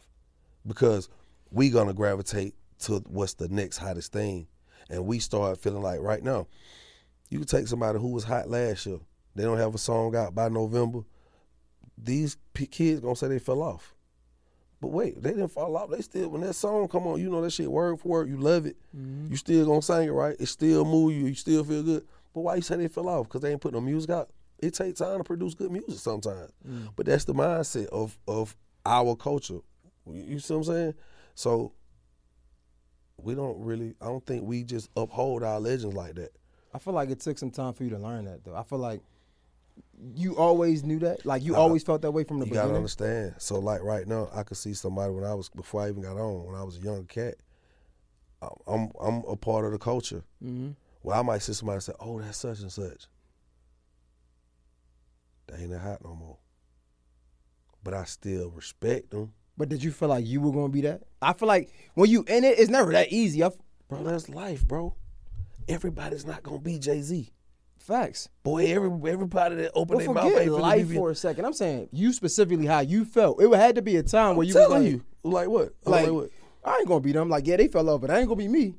[0.65, 1.09] because
[1.51, 4.47] we gonna gravitate to what's the next hottest thing,
[4.89, 6.47] and we start feeling like right now,
[7.29, 8.99] you can take somebody who was hot last year.
[9.35, 11.01] They don't have a song out by November.
[11.97, 13.93] These p- kids gonna say they fell off.
[14.81, 15.89] But wait, they didn't fall off.
[15.89, 18.29] They still when that song come on, you know that shit word for word.
[18.29, 18.75] You love it.
[18.95, 19.31] Mm-hmm.
[19.31, 20.35] You still gonna sing it right.
[20.39, 21.27] It still move you.
[21.27, 22.05] You still feel good.
[22.33, 23.27] But why you say they fell off?
[23.27, 24.29] Because they ain't put no music out.
[24.59, 26.51] It takes time to produce good music sometimes.
[26.67, 26.89] Mm.
[26.95, 29.59] But that's the mindset of of our culture.
[30.05, 30.93] You see what I'm saying?
[31.35, 31.71] So
[33.17, 33.95] we don't really.
[34.01, 36.31] I don't think we just uphold our legends like that.
[36.73, 38.55] I feel like it took some time for you to learn that, though.
[38.55, 39.01] I feel like
[40.15, 41.25] you always knew that.
[41.25, 42.63] Like you always felt that way from the beginning.
[42.63, 43.35] You gotta understand.
[43.37, 46.17] So like right now, I could see somebody when I was before I even got
[46.17, 47.35] on when I was a young cat.
[48.41, 50.23] I'm I'm, I'm a part of the culture.
[50.43, 50.71] Mm-hmm.
[51.03, 53.07] Well, I might see somebody say, "Oh, that's such and such."
[55.47, 56.37] They ain't that hot no more.
[57.83, 61.03] But I still respect them, But did you feel like you were gonna be that?
[61.21, 63.43] I feel like when you in it, it's never that easy.
[63.43, 63.57] I f-
[63.89, 64.03] bro.
[64.03, 64.95] That's life, bro.
[65.67, 67.29] Everybody's not gonna be Jay Z.
[67.83, 68.29] facts.
[68.43, 71.45] Boy, every everybody that opened their mouth ain't life for a second.
[71.45, 73.41] I'm saying you specifically how you felt.
[73.41, 75.73] It had to be a time where I'm you was telling like, you, like what?
[75.85, 76.29] I'm like, like what?
[76.63, 77.29] I ain't gonna be them.
[77.29, 78.75] Like, yeah, they fell off, but I ain't gonna be me.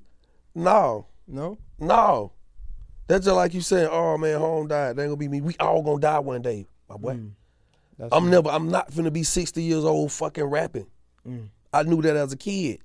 [0.55, 2.33] No, No, no.
[3.07, 4.97] That's just like you saying, "Oh man, home died.
[4.97, 5.43] They ain't gonna be me.
[5.43, 7.33] We all gonna die one day, my boy." Mm.
[8.11, 8.49] I'm never.
[8.49, 10.87] I'm not finna be 60 years old fucking rapping.
[11.29, 11.49] Mm.
[11.73, 12.81] I knew that as a kid.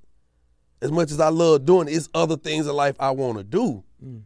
[0.81, 3.43] As much as I love doing it, it's other things in life I want to
[3.43, 3.83] do.
[4.03, 4.23] Mm.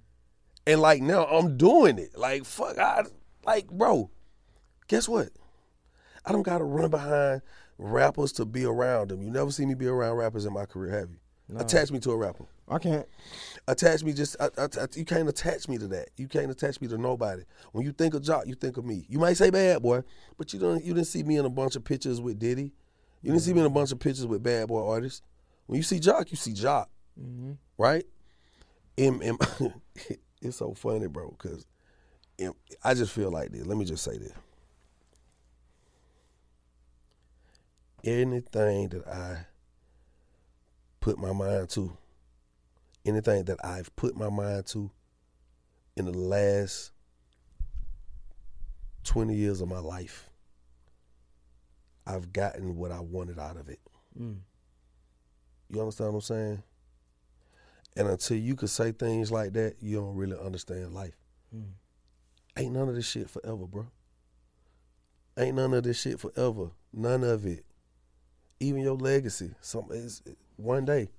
[0.66, 2.18] And like now, I'm doing it.
[2.18, 3.04] Like fuck, I
[3.46, 4.10] like bro.
[4.88, 5.30] Guess what?
[6.26, 7.42] I don't gotta run behind
[7.78, 9.22] rappers to be around them.
[9.22, 11.58] You never see me be around rappers in my career, have you?
[11.58, 12.46] Attach me to a rapper.
[12.70, 13.06] I can't.
[13.68, 16.10] Attach me just I, I, I- you can't attach me to that.
[16.16, 17.44] You can't attach me to nobody.
[17.74, 19.06] When you think of Joc, you think of me.
[19.10, 20.04] You might say bad boy,
[20.38, 22.72] but you don't you didn't see me in a bunch of pictures with Diddy.
[23.22, 25.22] You didn't see me in a bunch of pictures with bad boy artists.
[25.66, 26.88] When you see Joc, you see Joc.
[27.20, 27.54] Mm-hmm.
[27.78, 28.06] Right?
[28.98, 29.38] And, and
[30.44, 31.66] it's so funny, bro, because
[32.84, 33.66] I just feel like this.
[33.66, 34.34] Let me just say this.
[38.04, 39.46] Anything that I
[41.00, 41.98] put my mind to,
[43.06, 44.92] anything that I've put my mind to
[45.96, 46.92] in the last
[49.06, 50.30] 20 years of my life,
[52.06, 53.80] I've gotten what I wanted out of it.
[54.20, 54.40] Mm.
[55.70, 56.64] You understand what I'm saying?
[57.96, 61.16] And until you can say things like that, you don't really understand life.
[61.56, 61.66] Mm.
[62.58, 63.88] Ain't none of this shit forever, bro.
[65.38, 66.72] Ain't none of this shit forever.
[66.92, 67.66] None of it.
[68.60, 69.52] Even your legacy.
[69.62, 70.22] Some is
[70.58, 71.10] one day.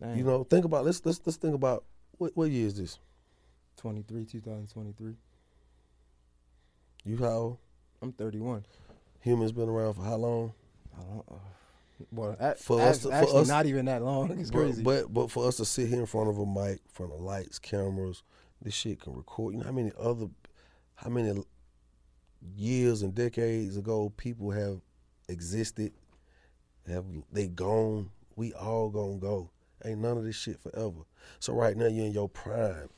[0.00, 0.16] Dang.
[0.16, 1.84] You know, think about let's let's let's think about
[2.18, 2.98] what what year is this?
[3.76, 5.14] 23, 2023.
[7.04, 7.58] You how old?
[8.02, 8.64] I'm 31.
[9.20, 10.52] Humans been around for how long?
[10.96, 11.34] I don't, uh,
[12.12, 14.30] well, For us to- for actually, us- not even that long.
[14.38, 14.82] It's But- crazy.
[14.82, 17.20] But but for us to sit here in front of a mic, in front of
[17.20, 18.22] lights, cameras,
[18.62, 19.54] this shit can record.
[19.54, 20.26] You know how many other,
[20.96, 21.42] how many
[22.56, 24.80] years and decades ago people have
[25.28, 25.92] existed,
[26.86, 28.10] have they gone?
[28.36, 29.50] We all gonna go.
[29.84, 31.00] Ain't none of this shit forever.
[31.40, 32.88] So right now you're in your prime.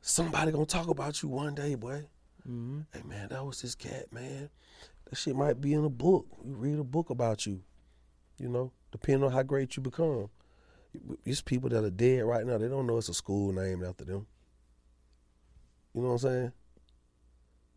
[0.00, 2.06] Somebody gonna talk about you one day, boy.
[2.44, 4.50] hmm Hey man, that was this cat, man.
[5.06, 6.26] That shit might be in a book.
[6.44, 7.62] You read a book about you.
[8.38, 10.28] You know, depending on how great you become.
[11.24, 12.58] It's people that are dead right now.
[12.58, 14.26] They don't know it's a school named after them.
[15.92, 16.52] You know what I'm saying?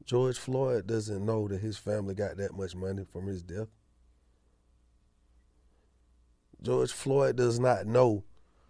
[0.06, 3.68] George Floyd doesn't know that his family got that much money from his death.
[6.62, 8.24] George Floyd does not know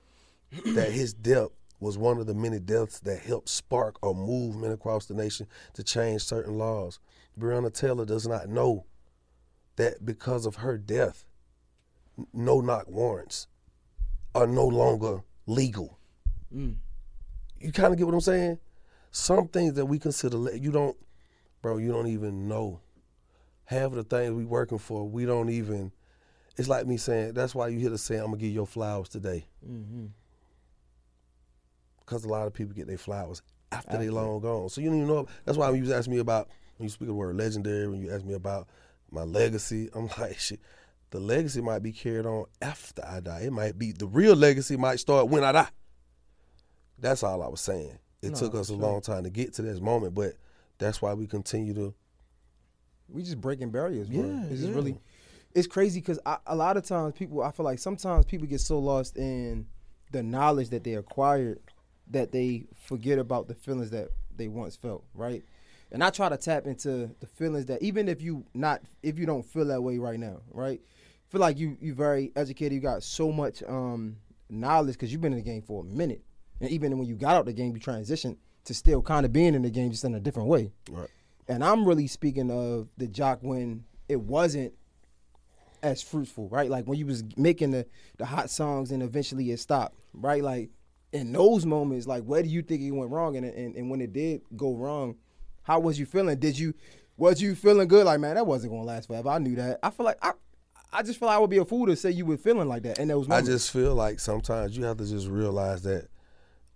[0.65, 5.05] that his death was one of the many deaths that helped spark a movement across
[5.05, 6.99] the nation to change certain laws.
[7.39, 8.85] Breonna Taylor does not know
[9.75, 11.26] that because of her death,
[12.34, 13.47] no knock warrants
[14.36, 15.97] are no longer legal.
[16.53, 16.76] Mm.
[17.59, 18.59] You kind of get what I'm saying?
[19.11, 20.95] Some things that we consider, you don't,
[21.61, 22.82] bro, you don't even know.
[23.65, 25.91] Half of the things we working for, we don't even,
[26.55, 28.68] it's like me saying, that's why you hear the saying, I'm to give you your
[28.68, 29.45] flowers today.
[29.65, 30.07] hmm
[32.07, 33.41] because a lot of people get their flowers
[33.72, 34.70] after, they long gone.
[34.70, 35.28] So you don't even know.
[35.45, 36.47] That's why when you was asking me about
[36.78, 38.68] when you speak of the word legendary, when you ask me about
[39.11, 40.59] my legacy, I'm like, shit.
[41.10, 43.41] The legacy might be carried on after I die.
[43.41, 45.70] It might be the real legacy might start when I die.
[46.99, 47.97] That's all I was saying.
[48.22, 48.78] It No, took us a sure.
[48.78, 50.34] long time to get to this moment, but
[50.80, 51.93] that's why we continue to.
[53.10, 54.20] We just breaking barriers, bro.
[54.22, 54.76] Yeah, it's just yeah.
[54.76, 54.97] really,
[55.53, 58.80] it's crazy because a lot of times people, I feel like sometimes people get so
[58.80, 59.68] lost in
[60.12, 61.60] the knowledge that they acquired
[62.10, 65.43] that they forget about the feelings that they once felt, right?
[65.91, 69.26] And I try to tap into the feelings that even if you not if you
[69.26, 70.82] don't feel that way right now, right?
[71.30, 74.17] Feel like you you very educated, you got so much um
[74.49, 76.23] knowledge because you've been in the game for a minute,
[76.61, 79.55] and even when you got out the game, you transitioned to still kind of being
[79.55, 80.71] in the game just in a different way.
[80.89, 81.09] Right.
[81.47, 84.73] And I'm really speaking of the Joc when it wasn't
[85.84, 86.69] as fruitful, right?
[86.69, 87.86] Like when you was making the
[88.17, 90.43] the hot songs and eventually it stopped, right?
[90.43, 90.69] Like
[91.13, 93.36] in those moments, like where do you think it went wrong?
[93.38, 95.15] And and, and when it did go wrong,
[95.63, 96.38] how was you feeling?
[96.39, 96.73] Did you
[97.15, 98.05] was you feeling good?
[98.05, 99.30] Like man, that wasn't gonna last forever.
[99.30, 99.80] I knew that.
[99.84, 100.34] I feel like I
[100.93, 102.83] I just feel like I would be a fool to say you were feeling like
[102.83, 103.49] that in those I moments.
[103.49, 106.07] just feel like sometimes you have to just realize that.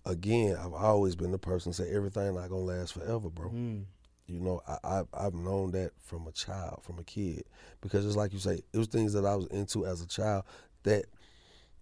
[0.03, 3.49] Again, I've always been the person to say everything not gonna last forever, bro.
[3.51, 3.84] Mm.
[4.26, 7.43] You know, I, I I've known that from a child, from a kid,
[7.82, 10.45] because it's like you say, it was things that I was into as a child
[10.84, 11.05] that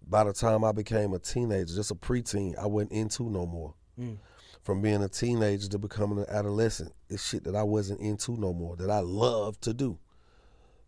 [0.06, 3.72] by the time I became a teenager, just a preteen, I wasn't into no more.
[3.98, 4.18] Mm.
[4.62, 8.52] From being a teenager to becoming an adolescent, it's shit that I wasn't into no
[8.52, 9.98] more that I love to do.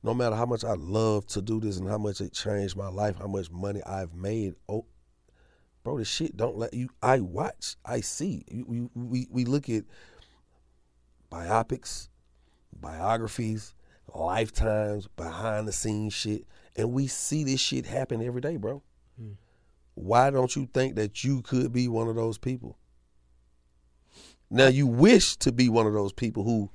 [0.02, 2.88] No matter how much I love to do this and how much it changed my
[2.88, 4.84] life, how much money I've made, oh,
[5.84, 6.88] bro, this shit don't let you.
[7.02, 8.44] I watch, I see.
[8.48, 9.84] You, you, we we look at
[11.30, 12.08] biopics,
[12.80, 13.74] biographies,
[14.14, 16.46] lifetimes, behind the scenes shit,
[16.76, 18.82] and we see this shit happen every day, bro.
[19.16, 19.32] Hmm.
[19.94, 22.76] Why don't you think that you could be one of those people?
[24.50, 26.70] Now you wish to be one of those people who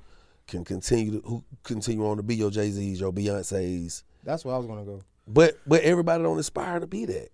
[0.48, 4.54] can continue to who continue on to be your Jay Z's, your Beyonces, That's where
[4.54, 5.02] I was gonna go.
[5.28, 7.28] but but everybody don't aspire to be that.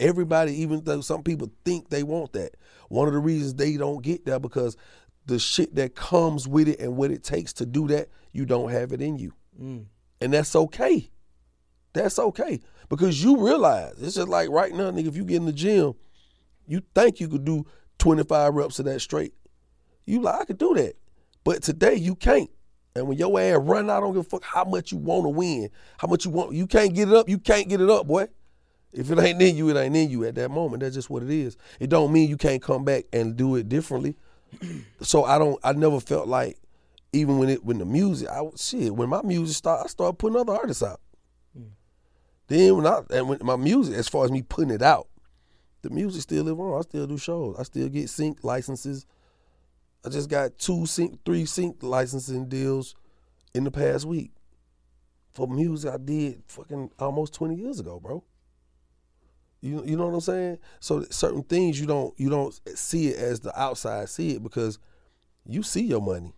[0.00, 2.52] Everybody, even though some people think they want that,
[2.88, 4.76] one of the reasons they don't get that because
[5.26, 8.70] the shit that comes with it and what it takes to do that, you don't
[8.70, 9.86] have it in you, Mm.
[10.20, 11.10] and that's okay.
[11.94, 15.08] That's okay because you realize it's just like right now, nigga.
[15.08, 15.94] If you get in the gym,
[16.66, 17.66] you think you could do
[17.98, 19.32] twenty five reps of that straight.
[20.06, 20.94] You like I could do that,
[21.44, 22.50] but today you can't.
[22.98, 25.30] And when your ass run I don't give a fuck how much you want to
[25.30, 26.54] win, how much you want.
[26.54, 27.28] You can't get it up.
[27.28, 28.28] You can't get it up, boy.
[28.92, 30.82] If it ain't in you, it ain't in you at that moment.
[30.82, 31.56] That's just what it is.
[31.78, 34.16] It don't mean you can't come back and do it differently.
[35.02, 35.58] so I don't.
[35.62, 36.58] I never felt like
[37.12, 40.38] even when it when the music, I shit when my music start, I start putting
[40.38, 41.00] other artists out.
[42.48, 45.08] Then when I and when my music, as far as me putting it out,
[45.82, 46.78] the music still live on.
[46.78, 47.56] I still do shows.
[47.58, 49.06] I still get sync licenses.
[50.04, 52.94] I just got two sync, three sync licensing deals
[53.54, 54.32] in the past week
[55.34, 58.24] for music I did fucking almost twenty years ago, bro.
[59.60, 60.58] You you know what I'm saying?
[60.80, 64.78] So certain things you don't you don't see it as the outside see it because
[65.46, 66.32] you see your money.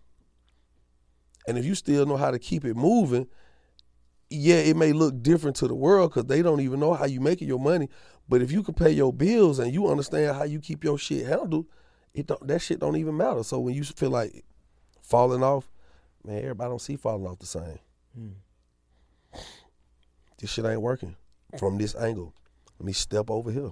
[1.47, 3.27] And if you still know how to keep it moving,
[4.29, 7.19] yeah, it may look different to the world because they don't even know how you
[7.19, 7.89] making your money.
[8.29, 11.25] But if you can pay your bills and you understand how you keep your shit
[11.25, 11.65] handled,
[12.13, 13.43] it don't, that shit don't even matter.
[13.43, 14.43] So when you feel like
[15.01, 15.69] falling off,
[16.25, 17.79] man, everybody don't see falling off the same.
[18.15, 19.39] Hmm.
[20.39, 21.15] This shit ain't working
[21.57, 22.33] from this angle.
[22.79, 23.71] Let me step over here.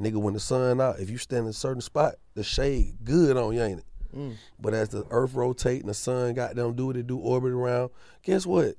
[0.00, 3.36] Nigga, when the sun out, if you stand in a certain spot, the shade good
[3.36, 3.84] on you, ain't it?
[4.14, 4.30] Hmm.
[4.58, 7.52] But as the earth rotate and the sun got them do what it do, orbit
[7.52, 7.90] around,
[8.22, 8.76] guess what?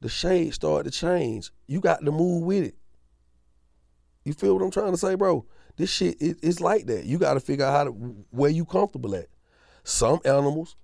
[0.00, 1.50] The shade start to change.
[1.66, 2.74] You got to move with it.
[4.24, 5.44] You feel what I'm trying to say, bro?
[5.78, 7.04] This shit, it, it's like that.
[7.04, 7.90] You got to figure out how to
[8.30, 9.28] where you comfortable at.
[9.84, 10.76] Some animals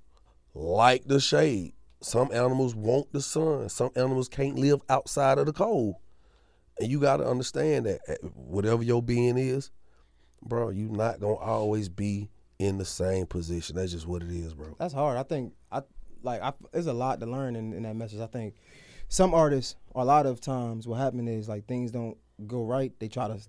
[0.54, 1.74] like the shade.
[2.00, 3.68] Some animals want the sun.
[3.68, 5.96] Some animals can't live outside of the cold.
[6.78, 9.72] And you got to understand that eh, whatever your being is,
[10.42, 12.30] bro, you not gonna always be
[12.60, 13.74] in the same position.
[13.74, 14.76] That's just what it is, bro.
[14.78, 15.16] That's hard.
[15.16, 15.82] I think I
[16.22, 18.20] like I, there's a lot to learn in, in that message.
[18.20, 18.54] I think
[19.08, 22.16] some artists, a lot of times, what happens is like things don't
[22.46, 22.92] go right.
[23.00, 23.40] They try to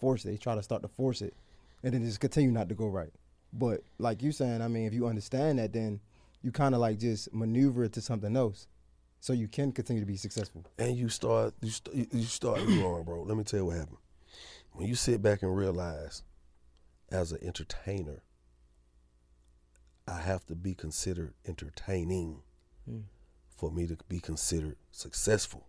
[0.00, 0.30] force it.
[0.30, 1.34] They try to start to force it,
[1.82, 3.12] and then just continue not to go right.
[3.52, 6.00] But like you saying, I mean, if you understand that, then
[6.42, 8.66] you kind of like just maneuver it to something else,
[9.20, 10.64] so you can continue to be successful.
[10.78, 13.22] and you start you, st- you start growing, bro.
[13.22, 13.98] Let me tell you what happened.
[14.72, 16.22] When you sit back and realize,
[17.10, 18.22] as an entertainer,
[20.06, 22.42] I have to be considered entertaining
[22.88, 23.00] hmm.
[23.56, 25.66] for me to be considered successful.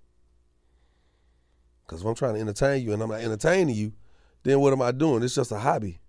[1.86, 3.92] Because if I'm trying to entertain you and I'm not entertaining you,
[4.44, 5.24] then what am I doing?
[5.24, 6.00] It's just a hobby.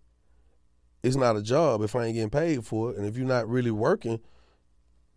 [1.03, 2.97] It's not a job if I ain't getting paid for it.
[2.97, 4.21] And if you're not really working,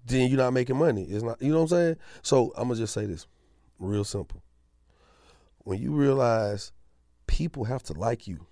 [0.06, 1.04] then you're not making money.
[1.04, 1.96] It's not, you know what I'm saying?
[2.22, 3.28] So I'm gonna just say this,
[3.80, 4.42] real simple.
[5.60, 6.72] When you realize
[7.28, 8.46] people have to like you,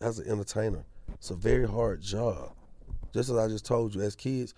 [0.00, 2.52] as an entertainer, it's a very hard job.
[3.12, 4.54] Just as I just told you, as kids,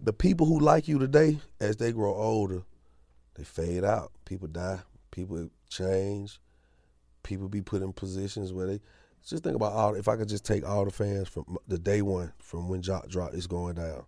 [0.00, 2.62] the people who like you today, as they grow older,
[3.34, 4.12] they fade out.
[4.24, 4.80] People die.
[5.10, 6.40] People change.
[7.22, 8.80] People be put in positions where they
[9.26, 9.94] just think about all.
[9.94, 13.08] If I could just take all the fans from the day one, from when Joc
[13.08, 14.04] Drop is going down.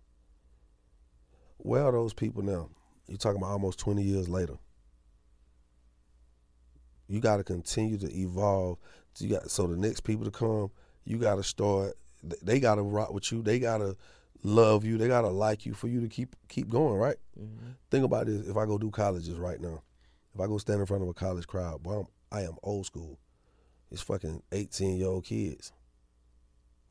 [1.57, 2.69] Where are those people now?
[3.07, 4.57] You're talking about almost 20 years later.
[7.07, 8.77] You got to continue to evolve.
[9.17, 10.69] You got so the next people to come.
[11.05, 11.93] You got to start.
[12.43, 13.41] They got to rock with you.
[13.41, 13.95] They got to
[14.43, 14.97] love you.
[14.97, 16.95] They got to like you for you to keep keep going.
[16.95, 17.17] Right.
[17.39, 17.71] Mm-hmm.
[17.91, 18.47] Think about this.
[18.47, 19.81] If I go do colleges right now,
[20.33, 22.85] if I go stand in front of a college crowd, boy, I'm, I am old
[22.85, 23.17] school.
[23.91, 25.71] It's fucking 18 year old kids,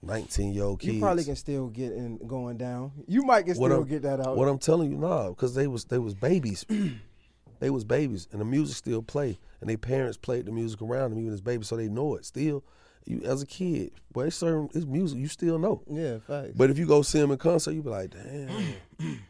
[0.03, 0.94] 19 year old kids.
[0.94, 2.92] You probably can still get in going down.
[3.07, 4.36] You might can still I'm- get that out.
[4.36, 6.64] What I'm telling you now, because they was they was babies,
[7.61, 11.11] they was babies, and the music still play, and their parents played the music around
[11.11, 12.64] them even as babies, so they know it still.
[13.07, 15.82] You as a kid, boy, it's certain it's music you still know.
[15.88, 16.52] yeah, facts.
[16.57, 18.50] But if you go see him in concert, you be like, damn,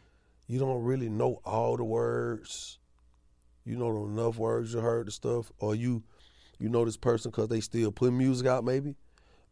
[0.47, 2.79] you don't really know all the words.
[3.65, 6.03] You know enough words you heard the stuff, or you
[6.57, 8.63] you know this person because they still put music out.
[8.63, 8.95] Maybe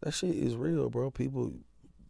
[0.01, 1.11] that shit is real, bro.
[1.11, 1.53] People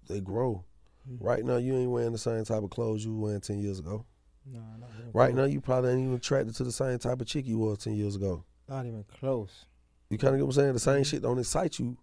[0.08, 0.64] they grow.
[1.10, 1.26] Mm-hmm.
[1.26, 3.80] Right now, you ain't wearing the same type of clothes you were wearing ten years
[3.80, 4.06] ago.
[4.46, 5.48] Nah, not even Right close.
[5.48, 7.94] now, you probably ain't even attracted to the same type of chick you was ten
[7.94, 8.44] years ago.
[8.70, 9.66] not even close.
[10.10, 10.74] You kind of get what I'm saying?
[10.74, 11.04] The same mm-hmm.
[11.04, 11.98] shit don't excite you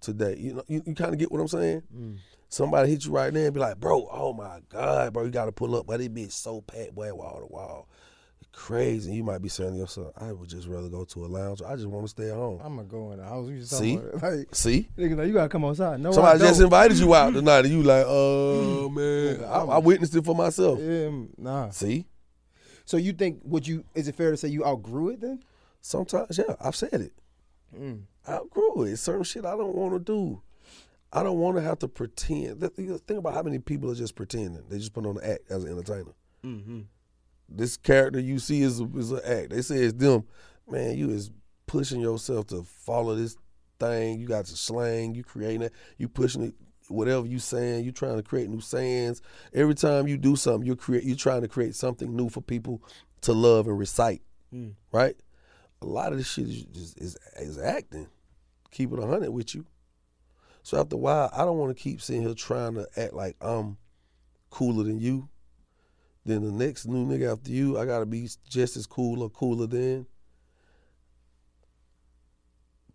[0.00, 0.36] today.
[0.38, 1.82] You know, you, you kind of get what I'm saying?
[2.48, 5.46] Somebody hit you right there and be like, bro, oh my God, bro, you got
[5.46, 5.86] to pull up.
[5.86, 7.88] But it be so packed, boy, wall to wall.
[8.52, 9.12] Crazy.
[9.12, 11.62] You might be saying to yourself, I would just rather go to a lounge.
[11.62, 12.60] I just want to stay at home.
[12.64, 13.48] I'm gonna go in the house.
[13.48, 13.96] Just See?
[13.96, 14.22] about.
[14.22, 14.88] Like, See?
[14.98, 16.00] nigga, like, you gotta come outside.
[16.00, 19.44] No, Somebody just invited you out tonight and you like, oh, man.
[19.44, 20.80] I, I witnessed it for myself.
[20.80, 21.70] Yeah, nah.
[21.70, 22.06] See?
[22.84, 23.84] So you think would you?
[23.94, 25.42] Is it fair to say you outgrew it then?
[25.80, 27.12] Sometimes, yeah, I've said it.
[27.78, 28.02] Mm.
[28.28, 28.96] Outgrew it.
[28.98, 30.42] Certain shit I don't want to do.
[31.12, 32.60] I don't want to have to pretend.
[32.60, 34.62] Th- th- Think about how many people are just pretending.
[34.68, 36.12] They just put on the act as an entertainer.
[36.44, 36.80] Mm-hmm.
[37.48, 39.50] This character you see is a, is an act.
[39.50, 40.24] They say it's them.
[40.68, 41.30] Man, you is
[41.66, 43.36] pushing yourself to follow this
[43.80, 44.20] thing.
[44.20, 45.14] You got the slang.
[45.14, 45.72] You creating it.
[45.96, 46.54] You pushing it.
[46.88, 49.20] Whatever you saying, you trying to create new sayings.
[49.52, 51.04] Every time you do something, you create.
[51.04, 52.82] You trying to create something new for people
[53.22, 54.22] to love and recite.
[54.54, 54.74] Mm.
[54.92, 55.16] Right.
[55.80, 58.08] A lot of this shit is is, is, is acting.
[58.70, 59.66] Keep it hundred with you.
[60.62, 63.36] So after a while, I don't want to keep sitting here trying to act like
[63.40, 63.78] I'm
[64.50, 65.28] cooler than you.
[66.24, 69.66] Then the next new nigga after you, I gotta be just as cool or cooler
[69.66, 70.06] than.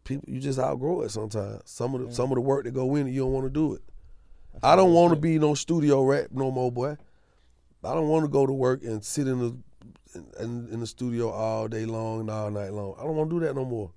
[0.04, 1.62] People, you just outgrow it sometimes.
[1.66, 3.74] Some of the some of the work that go in, you don't want to do
[3.74, 3.82] it.
[4.62, 6.98] I don't want to be no studio rap no more, boy.
[7.84, 9.58] I don't want to go to work and sit in the
[10.40, 12.96] in, in the studio all day long and all night long.
[13.00, 13.92] I don't want to do that no more.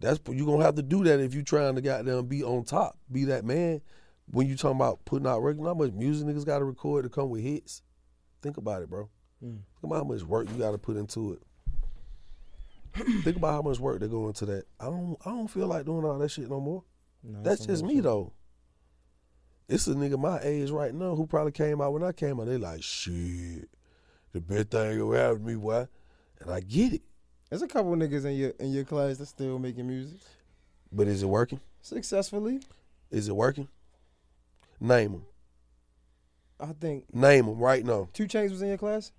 [0.00, 2.98] That's you're gonna have to do that if you're trying to goddamn be on top,
[3.10, 3.82] be that man.
[4.30, 7.08] When you talking about putting out records, how much music niggas got to record to
[7.10, 7.82] come with hits?
[8.42, 9.10] Think about it, bro.
[9.44, 9.58] Mm.
[9.58, 11.42] Think about how much work you got to put into it.
[13.24, 14.64] Think about how much work they go into that.
[14.78, 15.16] I don't.
[15.24, 16.84] I don't feel like doing all that shit no more.
[17.22, 18.04] No, That's just me bullshit.
[18.04, 18.32] though.
[19.68, 22.46] It's a nigga my age right now who probably came out when I came out.
[22.46, 23.68] They like shit.
[24.32, 25.86] The best thing ever happened to me, why?
[26.40, 27.02] And I get it.
[27.50, 30.18] There's a couple niggas in your in your class that's still making music
[30.92, 31.60] But is it working?
[31.82, 32.60] successfully.
[33.10, 33.68] Is it working?
[34.80, 35.22] Name them.
[36.60, 38.08] I think Name them right now.
[38.12, 39.12] Two Chainz was in your class.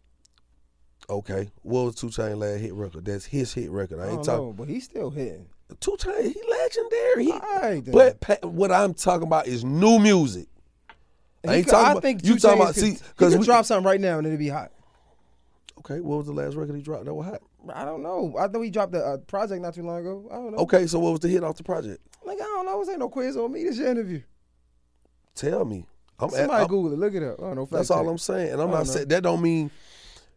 [1.10, 1.52] Okay.
[1.64, 3.04] What was Two Chain last hit record?
[3.06, 4.00] That's his hit record.
[4.00, 4.54] I I ain't talking.
[4.54, 5.48] but he's still hitting.
[5.80, 7.26] Two Chain, he legendary.
[7.26, 10.48] He, right, but pa- what I'm talking about is new music.
[11.48, 13.40] I ain't could- talking I about- think you talking about- could- see, he 'cause could
[13.40, 14.72] we- drop something right now and it'd be hot.
[15.80, 17.42] Okay, what was the last record he dropped that was hot?
[17.74, 18.36] I don't know.
[18.40, 20.28] I know he dropped a, a project not too long ago.
[20.32, 20.58] I don't know.
[20.60, 22.02] Okay, so what was the hit off the project?
[22.26, 22.80] Like I don't know.
[22.80, 23.64] This ain't no quiz on me.
[23.64, 24.22] This your interview.
[25.36, 25.86] Tell me.
[26.20, 27.00] I'm, at, Somebody I'm- Google it.
[27.00, 27.36] Look it up.
[27.40, 27.78] Oh, I don't know.
[27.78, 28.54] That's all I'm saying.
[28.54, 29.72] And I'm oh, not saying that don't mean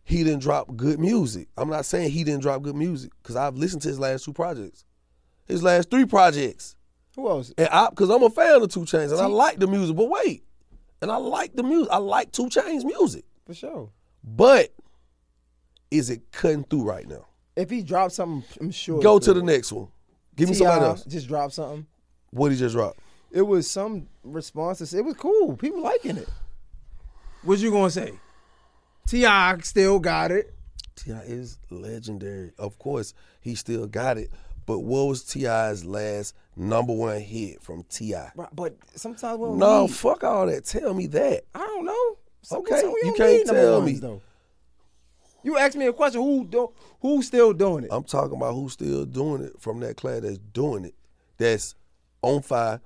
[0.05, 1.49] he didn't drop good music.
[1.57, 4.33] I'm not saying he didn't drop good music because I've listened to his last two
[4.33, 4.85] projects,
[5.47, 6.77] his last three projects,
[7.17, 7.53] Who else?
[7.57, 9.97] and I because I'm a fan of Two Chainz and I like the music.
[9.97, 10.45] But wait,
[11.01, 11.93] and I like the music.
[11.93, 13.91] I like Two Chainz music, For sure.
[14.23, 14.73] but
[15.97, 17.27] is it cutting through right now?
[17.57, 19.01] If he dropped something, I'm sure.
[19.03, 19.89] Go to the next one.
[20.37, 20.67] Give me T.I.
[20.67, 21.05] somebody else.
[21.05, 21.87] Just drop something.
[22.31, 22.99] What he just dropped?
[23.31, 24.93] It was some responses.
[24.95, 25.57] It was cool.
[25.57, 26.29] People liking it.
[27.43, 28.13] What you gonna say?
[29.07, 29.59] T.I.
[29.63, 30.55] still got it.
[30.97, 31.21] T.I.
[31.21, 32.53] is legendary.
[32.59, 34.31] Of course, he still got it.
[34.67, 38.31] But what was T.I.'s last number one hit from T.I.?
[38.35, 40.65] But- But sometimes we don't No, need- fuck all that.
[40.65, 41.45] Tell me that.
[41.55, 42.17] I don't know.
[42.43, 43.99] Some- Okay, we you don't can't need number tell ones, me.
[43.99, 44.23] Though.
[45.45, 46.23] You asked me a question.
[46.23, 47.91] Who do, Who's still doing it?
[47.93, 50.95] I'm talking about who's still doing it from that class that's doing it.
[51.37, 51.75] That's
[52.23, 52.81] on fire.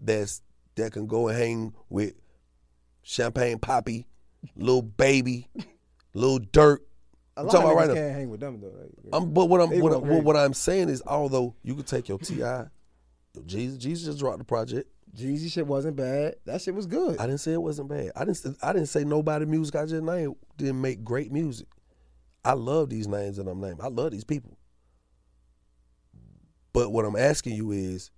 [0.00, 0.42] That's
[0.76, 2.14] that can go and hang with
[3.02, 4.04] Champagne Papi,
[4.56, 5.48] Lil Baby,
[6.14, 6.78] Lil Durk.
[7.36, 7.94] I'm talking about right now.
[7.94, 8.68] can't hang with them though.
[8.78, 11.86] Like, I'm, but what I'm what, going what, what I'm saying is, although you could
[11.86, 12.66] take your T.I.,
[13.34, 14.90] your Jeezy, Jeezy just dropped the project.
[15.16, 16.36] Jeezy shit wasn't bad.
[16.44, 17.18] That shit was good.
[17.18, 18.12] I didn't say it wasn't bad.
[18.16, 18.56] I didn't.
[18.62, 21.68] I didn't say nobody music I just named didn't make great music.
[22.44, 23.80] I love these names that I'm naming.
[23.80, 24.56] I love these people.
[26.72, 28.10] But what I'm asking you is,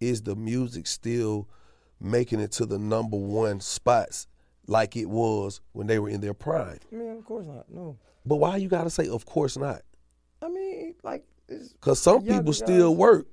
[0.00, 1.48] is the music still
[2.00, 4.26] making it to the number one spots
[4.66, 6.78] like it was when they were in their prime?
[6.92, 7.70] I mean, of course not.
[7.70, 7.96] No.
[8.26, 9.82] But why you gotta say, of course not?
[10.42, 12.98] I mean, like, Because some people still guys.
[12.98, 13.26] work.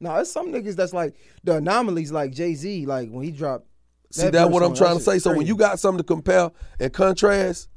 [0.00, 3.66] no, it's some niggas that's like the anomalies, like Jay Z, like when he dropped.
[4.12, 5.18] See, that that's what I'm trying to say.
[5.18, 7.68] So when you got something to compare and contrast,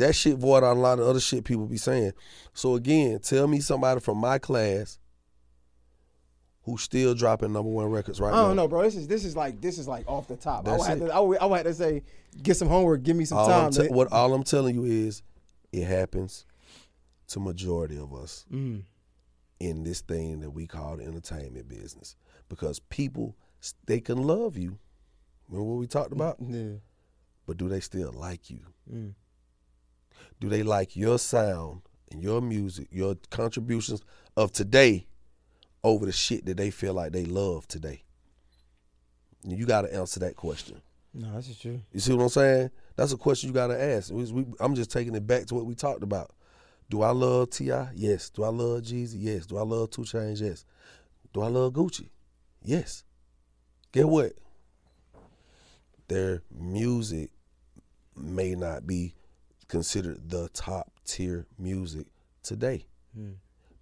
[0.00, 2.12] that shit void out a lot of other shit people be saying.
[2.52, 4.98] So again, tell me somebody from my class
[6.62, 8.38] who's still dropping number one records right now.
[8.38, 8.62] I don't now.
[8.62, 8.82] know, bro.
[8.82, 10.66] This is this is like this is like off the top.
[10.68, 11.06] I That's would, have it.
[11.06, 12.02] to, I, would, I would have to say,
[12.42, 13.70] get some homework, give me some All time.
[13.70, 15.22] Te- what all I'm telling you is,
[15.72, 16.44] it happens
[17.28, 18.82] to majority of us Mm.
[19.60, 22.16] in this thing that we call the entertainment business
[22.48, 23.36] because people
[23.86, 24.78] they can love you.
[25.48, 26.36] Remember what we talked about?
[26.40, 26.74] Yeah.
[27.46, 28.60] But do they still like you?
[28.92, 29.14] Mm.
[30.40, 34.02] Do they like your sound and your music, your contributions
[34.36, 35.06] of today
[35.84, 38.04] over the shit that they feel like they love today?
[39.44, 40.82] You got to answer that question.
[41.14, 41.80] No, that's just true.
[41.92, 42.70] You see what I'm saying?
[42.96, 44.12] That's a question you got to ask.
[44.12, 46.32] We- we- I'm just taking it back to what we talked about.
[46.88, 47.90] Do I love T.I.?
[47.94, 48.30] Yes.
[48.30, 49.16] Do I love Jeezy?
[49.18, 49.46] Yes.
[49.46, 50.40] Do I love Two Chainz?
[50.40, 50.64] Yes.
[51.32, 52.10] Do I love Gucci?
[52.62, 53.04] Yes.
[53.92, 54.32] Get what?
[56.08, 57.30] Their music
[58.16, 59.14] may not be
[59.70, 62.06] considered the top tier music
[62.42, 62.86] today.
[63.14, 63.32] Hmm.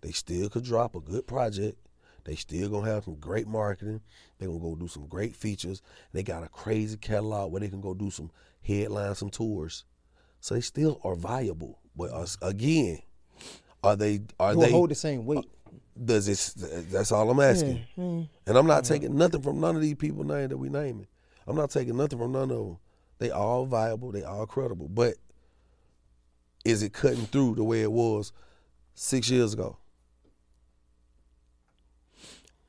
[0.01, 1.79] They still could drop a good project.
[2.25, 4.01] They still gonna have some great marketing.
[4.39, 5.83] They gonna go do some great features.
[6.13, 8.31] They got a crazy catalog where they can go do some
[8.63, 9.85] headlines, some tours.
[10.41, 11.81] So they still are viable.
[11.97, 13.01] But us, again,
[13.83, 14.21] are they?
[14.39, 14.71] Are Who they?
[14.71, 15.49] hold the same weight?
[16.05, 16.53] does this?
[16.53, 17.85] That's all I'm asking.
[17.97, 18.29] Yeah, mm.
[18.47, 21.07] And I'm not taking nothing from none of these people name that we naming.
[21.47, 22.79] I'm not taking nothing from none of them.
[23.19, 24.13] They all viable.
[24.13, 24.89] They all credible.
[24.89, 25.15] But
[26.69, 28.33] is it cutting through the way it was
[28.95, 29.77] six years ago?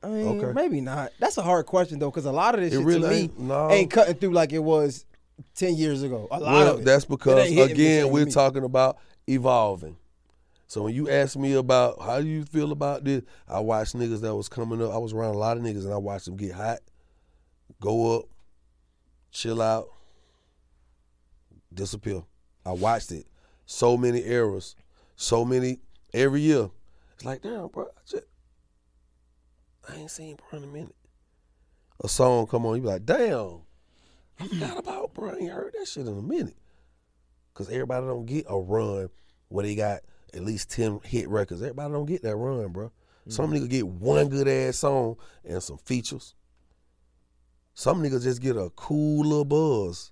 [0.02, 0.52] I mean, Okay.
[0.54, 1.12] maybe not.
[1.18, 3.16] That's a hard question though, because a lot of this It shit really to me
[3.22, 3.70] ain't- no.
[3.70, 5.04] ain't cutting through like it was
[5.54, 6.26] ten years ago.
[6.30, 6.84] A lot Well, of it.
[6.84, 8.30] that's because the again we're me.
[8.32, 8.96] talking about
[9.28, 9.96] evolving.
[10.66, 14.20] So when you ask me about how do you feel about this, I watched niggas
[14.20, 14.92] that was coming up.
[14.92, 16.78] I was around a lot of niggas and I watched them get hot,
[17.80, 18.24] go up,
[19.32, 19.88] chill out,
[21.74, 22.22] disappear.
[22.64, 23.26] I watched it.
[23.72, 24.74] So many errors,
[25.14, 25.78] so many
[26.12, 26.70] every year.
[27.14, 27.84] It's like damn, bro.
[27.84, 28.24] I, just,
[29.88, 30.96] I ain't seen bro in a minute.
[32.02, 33.60] A song come on, you be like, damn.
[34.40, 35.30] I forgot about bro.
[35.30, 36.56] I ain't heard that shit in a minute.
[37.54, 39.08] Cause everybody don't get a run
[39.50, 40.00] where they got
[40.34, 41.62] at least ten hit records.
[41.62, 42.90] Everybody don't get that run, bro.
[43.28, 43.66] Some mm-hmm.
[43.66, 46.34] niggas get one good ass song and some features.
[47.74, 50.10] Some niggas just get a cool little buzz,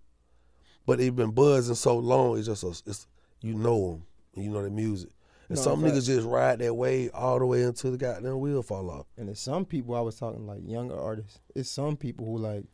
[0.87, 2.39] but they've been buzzing so long.
[2.39, 3.09] It's just a, it's
[3.41, 4.03] you know
[4.35, 5.11] them, you know the music.
[5.49, 8.63] And No, some niggas just ride that wave all the way until the goddamn wheel
[8.63, 9.07] fall off.
[9.17, 11.41] And there's some people I was talking like younger artists.
[11.55, 12.65] It's some people who like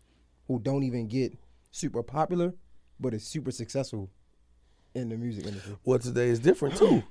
[0.48, 1.36] who don't even get
[1.70, 2.52] super popular,
[2.98, 4.10] but is super successful
[4.94, 5.76] in the music industry.
[5.84, 7.02] Well, today is different too.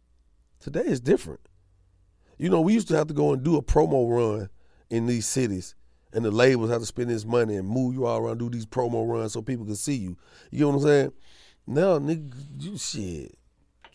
[0.60, 1.40] today is different.
[2.38, 4.50] You know, we used to have to go and do a promo run
[4.90, 5.74] in these cities,
[6.12, 8.66] and the labels have to spend this money and move you all around, do these
[8.66, 10.16] promo runs so people can see you.
[10.50, 11.12] You know what I'm saying?
[11.66, 13.36] Now, nigga, you shit,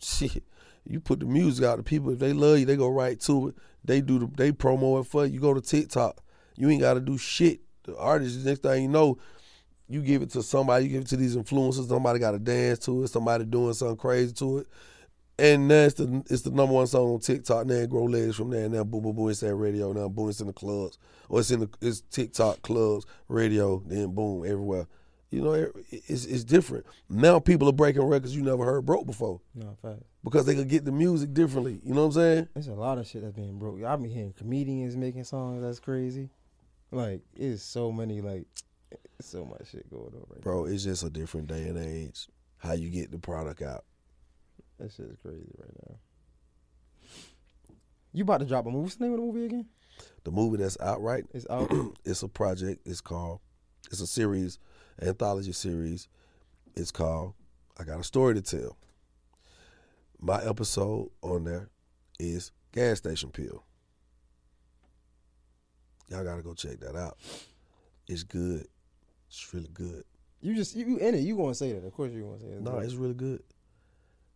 [0.00, 0.42] shit.
[0.84, 2.10] You put the music out to people.
[2.10, 3.54] If they love you, they go right to it.
[3.84, 5.34] They do the, they promo it for you.
[5.34, 6.18] You go to TikTok.
[6.56, 7.60] You ain't got to do shit.
[7.84, 9.18] The artist, next thing you know,
[9.88, 12.78] you give it to somebody, you give it to these influencers, somebody got to dance
[12.80, 14.66] to it, somebody doing something crazy to it.
[15.38, 17.66] And now it's the, it's the number one song on TikTok.
[17.66, 18.68] Now grow legs from there.
[18.68, 19.92] Now boom, boom, boom, it's that radio.
[19.92, 20.98] Now boom, it's in the clubs.
[21.28, 24.86] Or it's in the it's TikTok clubs, radio, then boom, everywhere.
[25.32, 25.52] You know,
[25.90, 26.84] it's, it's different.
[27.08, 30.02] Now people are breaking records you never heard broke before No, fact.
[30.22, 31.80] because they could get the music differently.
[31.82, 32.48] You know what I'm saying?
[32.52, 33.82] There's a lot of shit that's being broke.
[33.82, 36.28] I've been hearing comedians making songs that's crazy.
[36.90, 38.44] Like, it's so many, like,
[39.22, 40.42] so much shit going on right now.
[40.42, 42.28] Bro, it's just a different day and age.
[42.58, 43.84] How you get the product out.
[44.78, 44.84] now.
[44.84, 45.96] That shit is crazy right now.
[48.12, 48.82] You about to drop a movie?
[48.82, 49.66] What's the name of the movie again?
[50.24, 51.72] The movie that's out right It's out.
[52.04, 52.86] it's a project.
[52.86, 53.40] It's called.
[53.90, 54.58] It's a series,
[55.00, 56.08] anthology series.
[56.74, 57.34] It's called.
[57.78, 58.76] I got a story to tell.
[60.20, 61.68] My episode on there
[62.18, 63.64] is gas station pill.
[66.08, 67.16] Y'all gotta go check that out.
[68.06, 68.66] It's good.
[69.28, 70.04] It's really good.
[70.40, 71.20] you just you, in it.
[71.20, 71.84] You gonna say that?
[71.86, 72.62] Of course you gonna say it.
[72.62, 73.42] No, it's really good.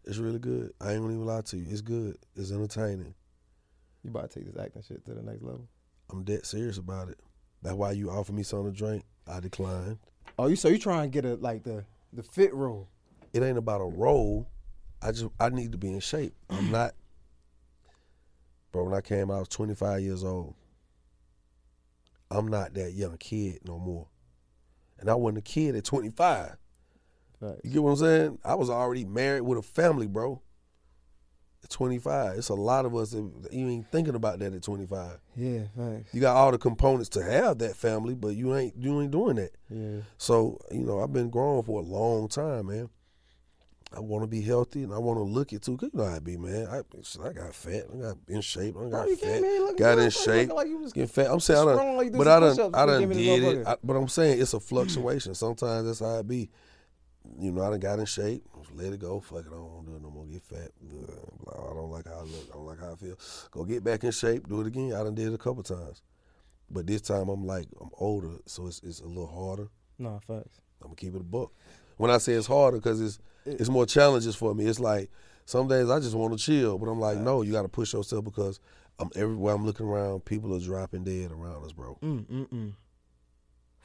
[0.04, 0.72] It's really good.
[0.80, 1.66] I ain't gonna even lie to you.
[1.68, 2.16] It's good.
[2.34, 3.14] It's entertaining.
[4.02, 5.68] you about to take this acting shit to the next level.
[6.11, 7.18] I'm dead serious about it.
[7.62, 9.04] That's why you offered me something to drink.
[9.26, 9.98] I declined.
[10.39, 12.89] Oh, you so you trying to get a like the the fit role?
[13.37, 14.49] it ain't about a role.
[15.03, 16.34] I just I need to be in shape.
[16.49, 16.95] I'm not,
[18.72, 18.84] bro.
[18.84, 20.55] When I came, out, I was 25 years old.
[22.30, 24.09] I'm not that young kid no more,
[24.99, 26.57] and I wasn't a kid at 25.
[27.39, 27.61] Facts.
[27.62, 28.39] You get what I'm saying?
[28.43, 30.41] I was already married with a family, bro.
[31.64, 35.18] At 25, it's a lot of us that you ain't thinking about that at 25.
[35.36, 36.14] Yeah, facts.
[36.14, 39.36] You got all the components to have that family, but you ain't you ain't doing
[39.36, 39.50] that.
[39.68, 40.00] Yeah.
[40.18, 42.88] So, you know, I've been growing for a long time, man.
[43.96, 45.76] I want to be healthy and I want to look it too.
[45.76, 46.66] 'cause you know I be, man.
[46.66, 47.84] I, I got fat.
[47.92, 48.76] I got in shape.
[48.76, 49.76] I got you fat.
[49.78, 50.52] got in shape.
[50.52, 51.30] Like you was Getting fat.
[51.30, 53.66] I'm saying, I done, like but I done, I done you came in did it.
[53.66, 55.34] I, but I'm saying it's a fluctuation.
[55.34, 56.50] Sometimes that's how it be.
[57.39, 58.44] You know, I done got in shape.
[58.74, 59.20] Let it go.
[59.20, 59.47] Fuck it.
[59.48, 60.27] I don't want to do it no more.
[60.27, 60.70] Get fat.
[60.81, 62.48] Blah, I don't like how I look.
[62.51, 63.19] I don't like how I feel.
[63.51, 64.48] Go get back in shape.
[64.48, 64.93] Do it again.
[64.93, 66.03] I done did it a couple times.
[66.70, 69.69] But this time I'm like, I'm older, so it's, it's a little harder.
[69.98, 70.61] No, facts.
[70.82, 71.55] I'm gonna keep it a book.
[71.97, 74.66] When I say it's harder, because it's it's more challenges for me.
[74.66, 75.11] It's like
[75.44, 77.93] some days I just want to chill, but I'm like, no, you got to push
[77.93, 78.59] yourself because
[78.98, 80.24] I'm everywhere I'm looking around.
[80.24, 82.73] People are dropping dead around us, bro, Mm mm mm.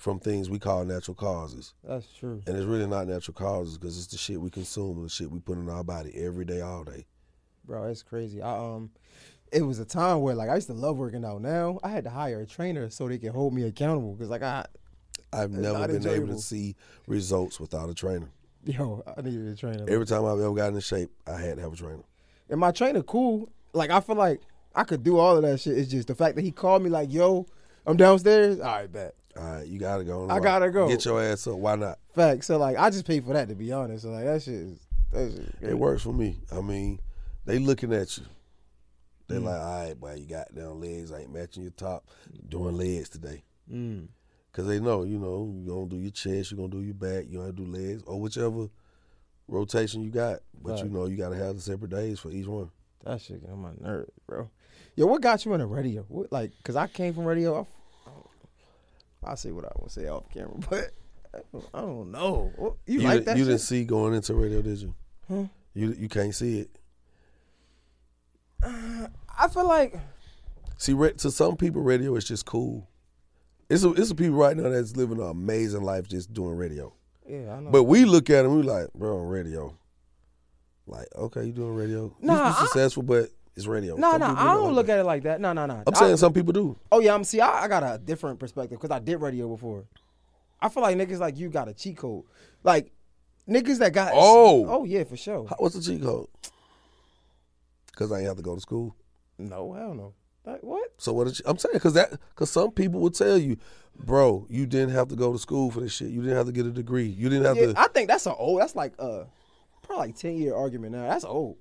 [0.02, 2.42] From things we call natural causes, That's true.
[2.48, 5.30] and it's really not natural causes because it's the shit we consume and the shit
[5.30, 7.06] we put in our body every day, all day.
[7.66, 8.42] Bro, it's crazy.
[8.42, 8.90] I um
[9.52, 11.44] it was a time where like I used to love working out.
[11.44, 14.42] Now I had to hire a trainer so they can hold me accountable because like
[14.42, 14.66] I
[15.32, 16.76] I've never been able to see
[17.06, 18.32] results without a trainer.
[18.66, 19.86] yo I needed a trainer.
[19.88, 22.04] Every time I've ever gotten in shape, I had to have a trainer.
[22.50, 23.52] and my trainer cool.
[23.74, 24.42] Like I feel like
[24.74, 25.78] I could do all of that shit.
[25.78, 27.46] It's just the fact that he called me like, "Yo,
[27.86, 29.16] I'm downstairs." All right, bet.
[29.38, 30.30] All right, you gotta go.
[30.30, 30.88] I gotta go.
[30.88, 31.56] Get your ass up.
[31.56, 32.00] Why not?
[32.14, 32.44] Fact.
[32.46, 34.04] So like I just paid for that to be honest.
[34.04, 34.80] So like that shit is
[35.12, 35.32] that
[35.62, 35.70] shit.
[35.72, 36.38] It works for me.
[36.52, 37.00] I mean,
[37.46, 38.24] they looking at you.
[39.28, 39.44] They Mm.
[39.46, 42.06] like, all right, boy, you got down legs ain't matching your top.
[42.50, 43.44] Doing legs today.
[43.72, 44.08] Mm.
[44.52, 47.24] Cause they know, you know, you gonna do your chest, you gonna do your back,
[47.30, 48.68] you gonna do legs, or whichever
[49.48, 50.40] rotation you got.
[50.62, 52.70] But you know, you gotta have the separate days for each one.
[53.06, 54.50] That shit get on my nerves, bro.
[54.96, 56.04] Yo, what got you in the radio?
[56.10, 57.62] What, like, cause I came from radio.
[58.06, 58.12] I,
[59.30, 60.92] I'll say what I want to say off camera, but
[61.34, 62.52] I don't, I don't know.
[62.56, 63.38] What- You, You, like that?
[63.38, 63.50] you shit?
[63.50, 64.94] didn't see going into radio, did you?
[65.28, 65.44] Huh?
[65.74, 66.70] You you can't see it.
[68.64, 69.96] I feel like
[70.78, 72.88] See, to some people, radio is just cool.
[73.70, 76.94] It's a, it's a people right now that's living an amazing life just doing radio.
[77.28, 77.70] yeah, I know.
[77.72, 79.78] But we look at them, we like, bro, radio.
[80.88, 82.14] Like, okay, you doing radio?
[82.20, 83.30] You- Nah, you I- successful, but
[83.62, 83.96] it's radio.
[83.96, 85.40] no, Some no, I don't look at it like that.
[85.40, 85.84] No, no, no.
[85.86, 86.78] I'm saying some people do.
[86.92, 87.40] Oh yeah, I'm see.
[87.40, 89.86] I, I got a different perspective because I did radio before.
[90.62, 92.24] I feel like niggas like you got a cheat code,
[92.64, 92.92] like
[93.50, 94.12] niggas that got.
[94.14, 94.66] Oh.
[94.68, 95.48] oh yeah, for sure.
[95.48, 96.28] How- What's the cheat code?
[97.88, 98.96] Because I ain't have to go to school.
[99.38, 100.14] No, hell no.
[100.46, 100.90] Like, what?
[100.98, 101.28] So what?
[101.28, 103.58] Is, I'm saying because that because some people will tell you,
[103.96, 106.10] bro, you didn't have to go to school for this shit.
[106.10, 107.06] You didn't have to get a degree.
[107.06, 107.80] You didn't have Yeah, to.
[107.80, 108.62] I think that's an old.
[108.62, 109.26] That's like uh,
[109.84, 111.08] probably like ten year argument now.
[111.08, 111.58] That's old.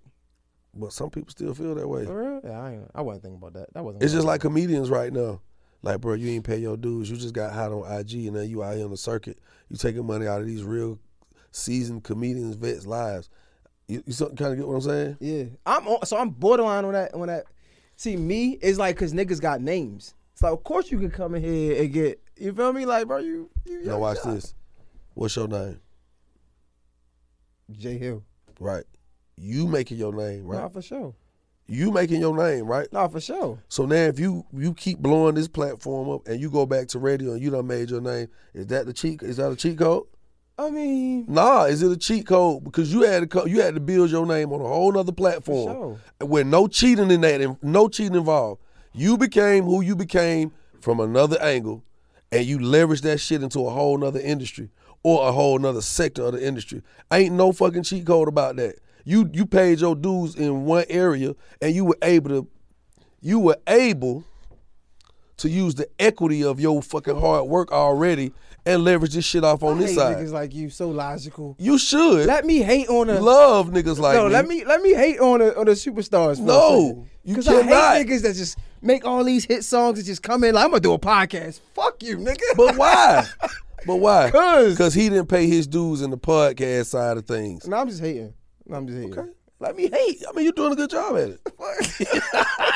[0.75, 2.07] But some people still feel that way.
[2.07, 2.41] For real?
[2.45, 3.73] Yeah, I ain't, I wasn't thinking about that.
[3.75, 4.03] That wasn't.
[4.03, 5.41] It's just like comedians right now.
[5.83, 7.11] Like, bro, you ain't pay your dues.
[7.11, 9.39] You just got hot on IG, and then you out here on the circuit.
[9.69, 10.99] You taking money out of these real
[11.53, 13.31] seasoned comedians, vets' lives.
[13.89, 15.17] You, you kind of get what I'm saying?
[15.21, 17.15] Yeah, I'm on, so I'm borderline on that.
[17.15, 17.47] On that,
[17.97, 20.15] see me it's like because niggas got names.
[20.35, 22.23] So of course you can come in here and get.
[22.37, 22.87] You feel me?
[22.87, 23.83] Like bro, you you.
[23.85, 24.55] Now watch this.
[25.15, 25.81] What's your name?
[27.73, 28.23] Jay Hill.
[28.59, 28.85] Right.
[29.41, 30.61] You making your name, right?
[30.61, 31.15] Nah, for sure.
[31.67, 32.93] You making your name, right?
[32.93, 33.59] Nah, for sure.
[33.69, 36.99] So now if you you keep blowing this platform up and you go back to
[36.99, 39.23] radio and you done made your name, is that the cheat?
[39.23, 40.05] Is that a cheat code?
[40.59, 42.65] I mean, Nah, is it a cheat code?
[42.65, 45.13] Because you had to co- you had to build your name on a whole other
[45.13, 46.27] platform sure.
[46.29, 48.61] with no cheating in that, and no cheating involved.
[48.93, 50.53] You became who you became
[50.83, 51.83] from another angle,
[52.31, 54.69] and you leveraged that shit into a whole nother industry
[55.03, 56.83] or a whole nother sector of the industry.
[57.11, 58.77] Ain't no fucking cheat code about that.
[59.11, 62.49] You you paid your dues in one area, and you were able to
[63.21, 64.25] you were able
[65.39, 68.33] to use the equity of your fucking hard work already
[68.67, 70.17] and leverage this shit off on I this hate side.
[70.19, 71.57] niggas like you so logical.
[71.59, 74.27] You should Let me hate on a love niggas like no.
[74.27, 74.33] me.
[74.33, 76.39] Let me let me hate on the on the superstars.
[76.39, 80.23] No, you because I hate niggas that just make all these hit songs and just
[80.23, 81.61] come in like I'm gonna do a podcast.
[81.75, 82.39] Fuck you, nigga.
[82.57, 83.27] But why?
[83.87, 84.31] but why?
[84.31, 87.67] 'Cause- Because he didn't pay his dues in the podcast side of things.
[87.67, 88.35] no, I'm just hating.
[88.71, 89.19] No, I'm just hating.
[89.19, 89.31] Okay.
[89.59, 90.23] Let me hate.
[90.27, 91.41] I mean, you're doing a good job at it.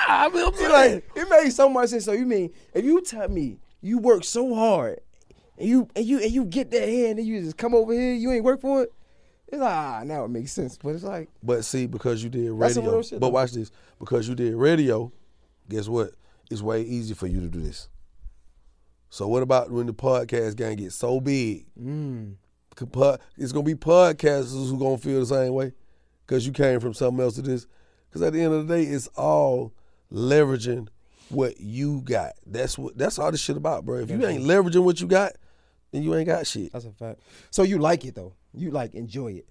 [0.06, 0.70] I mean, I'm saying.
[0.70, 2.04] like it made so much sense.
[2.04, 5.00] So you mean if you tell me you work so hard
[5.56, 8.12] and you and you and you get that hand and you just come over here,
[8.12, 8.92] you ain't work for it.
[9.48, 10.76] It's like ah, now it makes sense.
[10.76, 13.70] But it's like But see, because you did radio, shit, but watch this.
[13.98, 15.10] Because you did radio,
[15.70, 16.10] guess what?
[16.50, 17.88] It's way easier for you to do this.
[19.08, 21.66] So what about when the podcast gang gets so big?
[21.80, 22.34] mm,
[23.38, 25.72] It's gonna be podcasters who gonna feel the same way
[26.26, 27.66] because you came from something else to this.
[28.08, 29.72] Because at the end of the day, it's all
[30.12, 30.88] leveraging
[31.28, 32.32] what you got.
[32.46, 32.96] That's what.
[32.96, 33.98] That's all this shit about, bro.
[33.98, 35.32] If you ain't leveraging what you got,
[35.90, 36.72] then you ain't got shit.
[36.72, 37.20] that's a fact.
[37.50, 38.34] So you like it though.
[38.52, 39.48] You like enjoy it.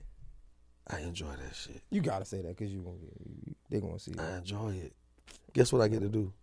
[0.88, 1.82] I enjoy that shit.
[1.90, 4.14] You gotta say that because you gonna get they gonna see.
[4.20, 4.94] I enjoy it.
[5.54, 6.34] Guess what I get to do?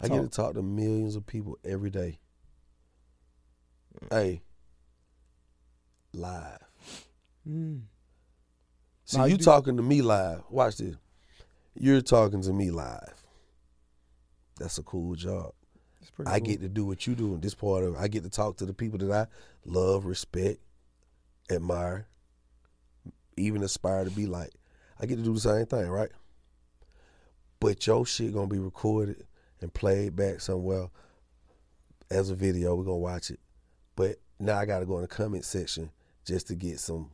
[0.00, 0.32] I get to Talk.
[0.32, 2.18] talk to millions of people every day.
[4.10, 4.42] Hey,
[6.12, 6.58] live.
[7.48, 7.82] Mm.
[9.04, 10.42] See, you you talking to me live.
[10.50, 10.96] Watch this.
[11.74, 13.14] You're talking to me live.
[14.58, 15.52] That's a cool job.
[16.00, 16.30] It's pretty.
[16.30, 16.46] I cool.
[16.46, 18.66] get to do what you do in this part of I get to talk to
[18.66, 19.26] the people that I
[19.66, 20.60] love, respect,
[21.50, 22.06] admire,
[23.36, 24.52] even aspire to be like.
[25.00, 26.10] I get to do the same thing, right?
[27.60, 29.26] But your shit gonna be recorded
[29.60, 30.88] and played back somewhere
[32.10, 32.74] as a video.
[32.74, 33.40] We're gonna watch it.
[33.96, 35.90] But now I gotta go in the comment section
[36.24, 37.10] just to get some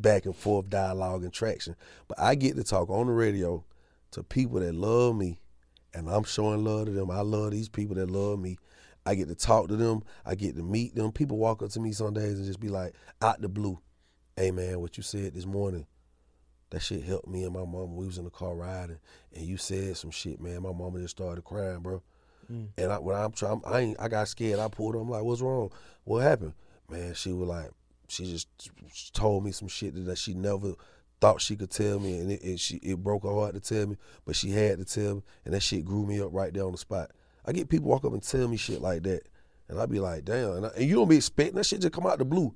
[0.00, 1.76] back and forth dialogue and traction.
[2.06, 3.64] But I get to talk on the radio
[4.12, 5.40] to people that love me
[5.94, 7.10] and I'm showing love to them.
[7.10, 8.58] I love these people that love me.
[9.04, 10.02] I get to talk to them.
[10.24, 11.12] I get to meet them.
[11.12, 13.80] People walk up to me some days and just be like, out the blue,
[14.36, 15.86] hey man, what you said this morning,
[16.70, 17.86] that shit helped me and my mama.
[17.86, 18.98] We was in the car riding,
[19.34, 20.62] and you said some shit, man.
[20.62, 22.02] My mama just started crying, bro.
[22.52, 22.68] Mm.
[22.76, 24.58] And I, when I'm trying, I ain't, I got scared.
[24.58, 25.00] I pulled her.
[25.00, 25.70] I'm like, what's wrong?
[26.04, 26.52] What happened?
[26.90, 27.70] Man, she was like,
[28.08, 28.48] she just
[29.14, 30.74] told me some shit that she never
[31.20, 33.86] thought she could tell me, and it, it she it broke her heart to tell
[33.86, 36.64] me, but she had to tell me, and that shit grew me up right there
[36.64, 37.10] on the spot.
[37.44, 39.22] I get people walk up and tell me shit like that,
[39.68, 41.90] and I be like, damn, and, I, and you don't be expecting that shit to
[41.90, 42.54] come out the blue,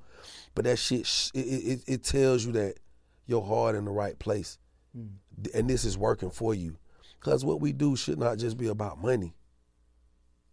[0.55, 2.77] but that shit it, it, it tells you that
[3.27, 4.59] your heart in the right place,
[4.95, 5.07] hmm.
[5.55, 6.77] and this is working for you,
[7.21, 9.35] because what we do should not just be about money.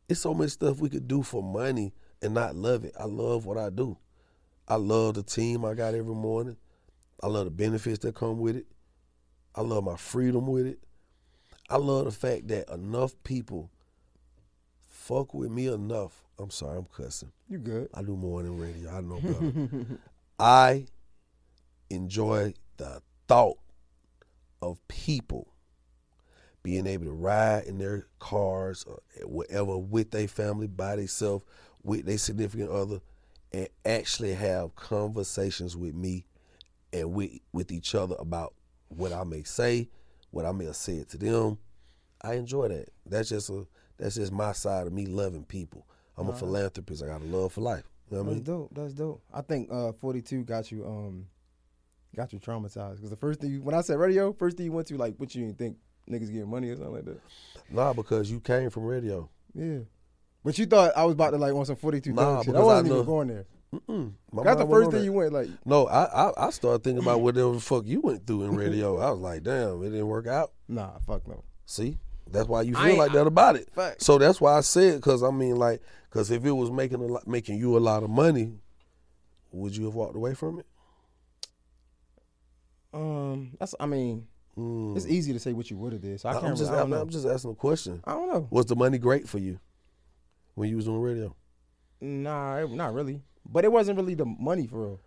[0.08, 1.94] It's so much stuff we could do for money
[2.24, 2.96] and not love it.
[3.00, 3.96] I love what I do.
[4.70, 6.58] I love the team I got every morning.
[7.22, 8.66] I love the benefits that come with it.
[9.56, 10.80] I love my freedom with it.
[11.70, 13.70] I love the fact that enough people
[14.88, 16.24] fuck with me enough.
[16.38, 17.32] I'm sorry, I'm cussing.
[17.50, 17.90] You good?
[17.94, 18.96] I do morning radio.
[18.96, 20.00] I know better.
[20.40, 20.86] I
[21.90, 23.58] enjoy the thought
[24.62, 25.54] of people
[26.62, 31.44] being able to ride in their cars or whatever with their family, by themselves,
[31.84, 33.00] with their significant other,
[33.52, 36.26] and actually have conversations with me
[36.94, 38.54] and with with each other about
[38.90, 39.90] what I may say,
[40.32, 41.58] what I may have said to them.
[42.22, 42.90] I enjoy that.
[43.06, 43.66] That's just a
[43.98, 45.86] that's just my side of me loving people.
[46.18, 47.02] I'm a philanthropist.
[47.04, 47.86] I got a love for life.
[48.12, 48.58] You know what I That's mean?
[48.58, 48.70] dope.
[48.74, 49.22] That's dope.
[49.34, 51.28] I think uh, 42 got you um
[52.16, 54.72] got you traumatized because the first thing you, when I said radio, first thing you
[54.72, 55.78] went to like what you didn't think
[56.10, 57.20] niggas getting money or something like that.
[57.70, 59.30] Nah, because you came from radio.
[59.54, 59.80] Yeah.
[60.44, 62.56] But you thought I was about to like on some 42 Nah, shit.
[62.56, 63.46] I wasn't even going there.
[63.74, 64.14] Mm-mm.
[64.44, 65.06] That's the first thing that.
[65.06, 65.50] you went like.
[65.66, 68.98] No, I, I I started thinking about whatever the fuck you went through in radio.
[68.98, 70.52] I was like, damn, it didn't work out.
[70.68, 71.44] Nah, fuck no.
[71.68, 72.00] See,
[72.32, 73.70] that's why you feel ain't- like that about it.
[73.76, 74.06] Facts.
[74.06, 77.06] So that's why I said, because I mean, like, because if it was making a
[77.06, 78.54] lot, making you a lot of money,
[79.52, 80.66] would you have walked away from it?
[82.94, 84.98] Um, that's I mean, Mm.
[84.98, 86.20] it's easy to say what you would have did.
[86.20, 86.46] So I can't.
[86.48, 87.02] I'm just, really, I don't I'm, know.
[87.04, 88.02] I'm just asking a question.
[88.04, 88.48] I don't know.
[88.50, 89.60] Was the money great for you
[90.60, 91.34] when you was on radio?
[92.02, 93.24] Nah, it- not really.
[93.46, 95.00] But it wasn't really the money for real.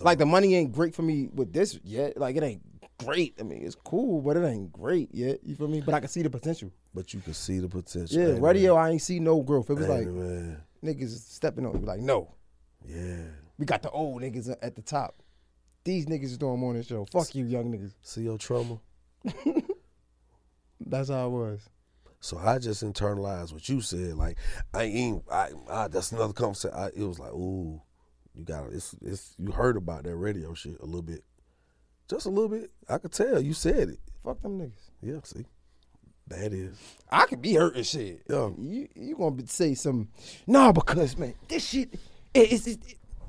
[0.00, 2.16] Like the money ain't great for me with this yet.
[2.18, 2.62] Like it ain't
[2.98, 3.34] great.
[3.38, 5.40] I mean, it's cool, but it ain't great yet.
[5.44, 5.80] You feel me?
[5.80, 6.72] But I can see the potential.
[6.92, 8.20] But you can see the potential.
[8.20, 9.70] Yeah, radio, I ain't see no growth.
[9.70, 9.96] It was Man.
[9.96, 10.62] Like man.
[10.84, 11.84] niggas stepping on.
[11.84, 12.34] Like, no,
[12.84, 13.20] Yeah.
[13.58, 15.22] we got the old niggas at the top.
[15.84, 17.06] These niggas is doing morning show.
[17.12, 17.94] Fuck you, young niggas.
[18.02, 18.80] See your trauma.
[20.80, 21.60] That's how it was.
[22.20, 24.14] So I just internalized what you said.
[24.14, 24.38] Like
[24.74, 25.22] I ain't.
[25.30, 26.76] I, I that's another conversation.
[26.76, 27.80] I, it was like, ooh,
[28.34, 31.22] you got it's it's you heard about that radio shit a little bit,
[32.08, 32.70] just a little bit.
[32.88, 34.00] I could tell you said it.
[34.24, 34.90] Fuck them niggas.
[35.00, 35.44] Yeah, see,
[36.26, 36.76] that is.
[37.08, 38.22] I could be hurting shit.
[38.28, 38.50] Yeah.
[38.58, 40.08] You you gonna be- say some?
[40.46, 41.94] Nah, because man, this shit,
[42.34, 42.80] it, it's it,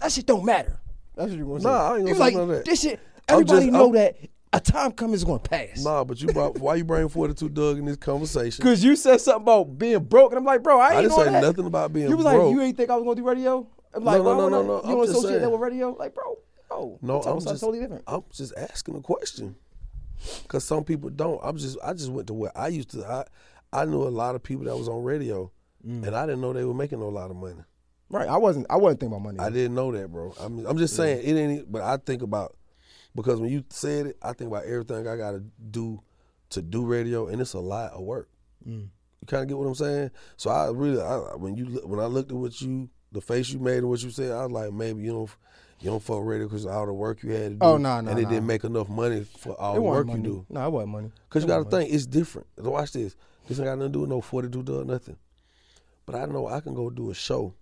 [0.02, 0.80] that shit don't matter.
[1.16, 1.70] That's what you gonna say.
[1.70, 2.66] Nah, I ain't gonna say like none of that.
[2.66, 3.00] this shit.
[3.28, 4.18] Everybody just- know I'm- that
[4.52, 5.84] a time coming is gonna pass.
[5.84, 8.64] Nah, but you brought why you bring forty two Dugg in this conversation?
[8.64, 11.16] Cause you said something about being broke, and I'm like, bro, I ain't I didn't
[11.18, 11.42] say that.
[11.44, 12.44] nothing about being You was broke.
[12.46, 13.68] like, you ain't think I was gonna do radio?
[13.94, 14.74] I'm like, No, no, no, no, no.
[14.76, 15.92] You I'm don't associate that with radio?
[15.98, 16.38] Like, bro,
[16.70, 17.00] no.
[17.02, 18.04] No, I'm, talking I'm about something just totally different.
[18.08, 19.56] I'm just asking a question.
[20.48, 21.40] Cause some people don't.
[21.44, 23.06] I'm just I just went to where I used to.
[23.06, 23.26] I
[23.72, 25.52] I knew a lot of people that was on radio,
[25.88, 26.06] Mm.
[26.08, 27.64] and I didn't know they were making a lot of money.
[28.10, 28.28] Right.
[28.28, 28.66] I wasn't.
[28.70, 29.40] I wasn't thinking about money.
[29.40, 30.34] I didn't know that, bro.
[30.40, 31.72] I'm I'm just saying it ain't.
[31.72, 32.58] But I think about
[33.22, 36.02] because when you said it, I think about everything I got to do
[36.52, 38.30] to do radio, and it's a lot of work.
[38.68, 38.90] Mm.
[39.22, 40.12] You kind of get what I'm saying.
[40.38, 43.60] So I really, I, when you when I looked at what you, the face you
[43.60, 45.30] made and what you said, I was like, maybe you don't
[45.82, 47.58] you don't fuck radio because all the work you had to do.
[47.62, 50.26] Oh, nah, nah, and it didn't make enough money for all it the work wasn't
[50.26, 50.46] you do.
[50.50, 51.12] No, it wasn't money.
[51.28, 51.86] Because you got to money.
[51.86, 52.48] think it's different.
[52.58, 53.16] Watch this.
[53.48, 55.18] This ain't got nothing to do with no 42 Dugg nothing.
[56.06, 57.54] But I know I can go do a show,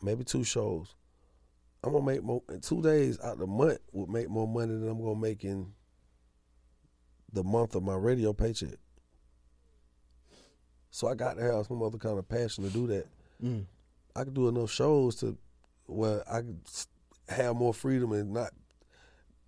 [0.00, 0.94] maybe two shows.
[1.84, 4.88] I'm gonna make more in two days out the month would make more money than
[4.88, 5.72] I'm gonna make in
[7.32, 8.78] the month of my radio paycheck.
[10.90, 13.06] So I got to have some other kind of passion to do that.
[13.42, 13.64] Mm.
[14.14, 15.36] I could do enough shows to
[15.86, 16.60] where I could
[17.28, 18.50] have more freedom and not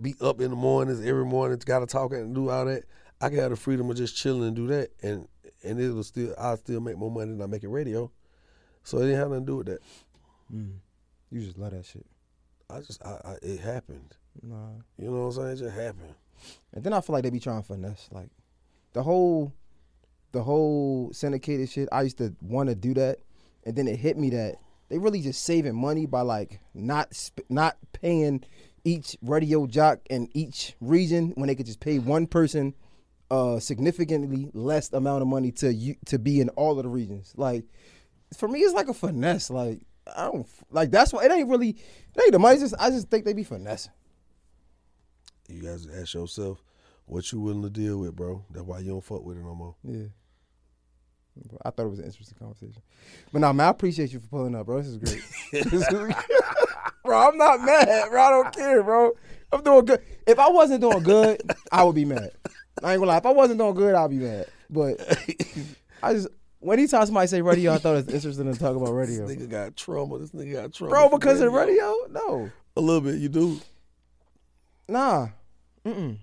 [0.00, 1.58] be up in the mornings every morning.
[1.64, 2.84] Got to talk and do all that.
[3.20, 5.28] I can have the freedom of just chilling and do that, and
[5.62, 8.10] and it'll still I still make more money than I make in radio.
[8.82, 9.80] So it didn't have nothing to do with that.
[10.52, 10.76] Mm.
[11.30, 12.06] You just love that shit.
[12.74, 14.16] I just I, I it happened.
[14.42, 14.56] Nah.
[14.98, 15.48] You know what I'm saying?
[15.48, 16.14] It just happened.
[16.72, 18.08] And then I feel like they be trying to finesse.
[18.10, 18.30] Like
[18.92, 19.52] the whole
[20.32, 23.18] the whole syndicated shit, I used to want to do that.
[23.64, 24.56] And then it hit me that
[24.88, 28.44] they really just saving money by like not sp- not paying
[28.84, 32.74] each radio jock in each region when they could just pay one person
[33.30, 37.32] uh significantly less amount of money to you to be in all of the regions.
[37.36, 37.64] Like
[38.36, 39.48] for me it's like a finesse.
[39.48, 42.58] Like I don't like that's why it ain't really it ain't the money.
[42.58, 43.92] Just I just think they be finessing.
[45.48, 46.62] You guys ask yourself
[47.06, 48.44] what you willing to deal with, bro.
[48.50, 49.76] That's why you don't fuck with it no more.
[49.84, 50.06] Yeah.
[51.64, 52.80] I thought it was an interesting conversation.
[53.32, 54.80] But no, man, I appreciate you for pulling up, bro.
[54.80, 55.22] This is great.
[55.70, 55.88] This is-
[57.04, 58.22] bro, I'm not mad, bro.
[58.22, 59.12] I don't care, bro.
[59.52, 60.00] I'm doing good.
[60.26, 62.30] If I wasn't doing good, I would be mad.
[62.82, 63.16] I ain't gonna lie.
[63.18, 64.46] If I wasn't doing good, I'd be mad.
[64.70, 65.00] But
[66.02, 66.28] I just
[66.72, 69.26] anytime somebody say radio, I thought it was interesting to talk about radio.
[69.26, 70.18] This nigga got trauma.
[70.18, 70.90] This nigga got trauma.
[70.90, 71.94] Bro, because of radio?
[72.10, 72.50] No.
[72.76, 73.60] A little bit, you do.
[74.88, 75.28] Nah.
[75.84, 76.16] Mm-mm.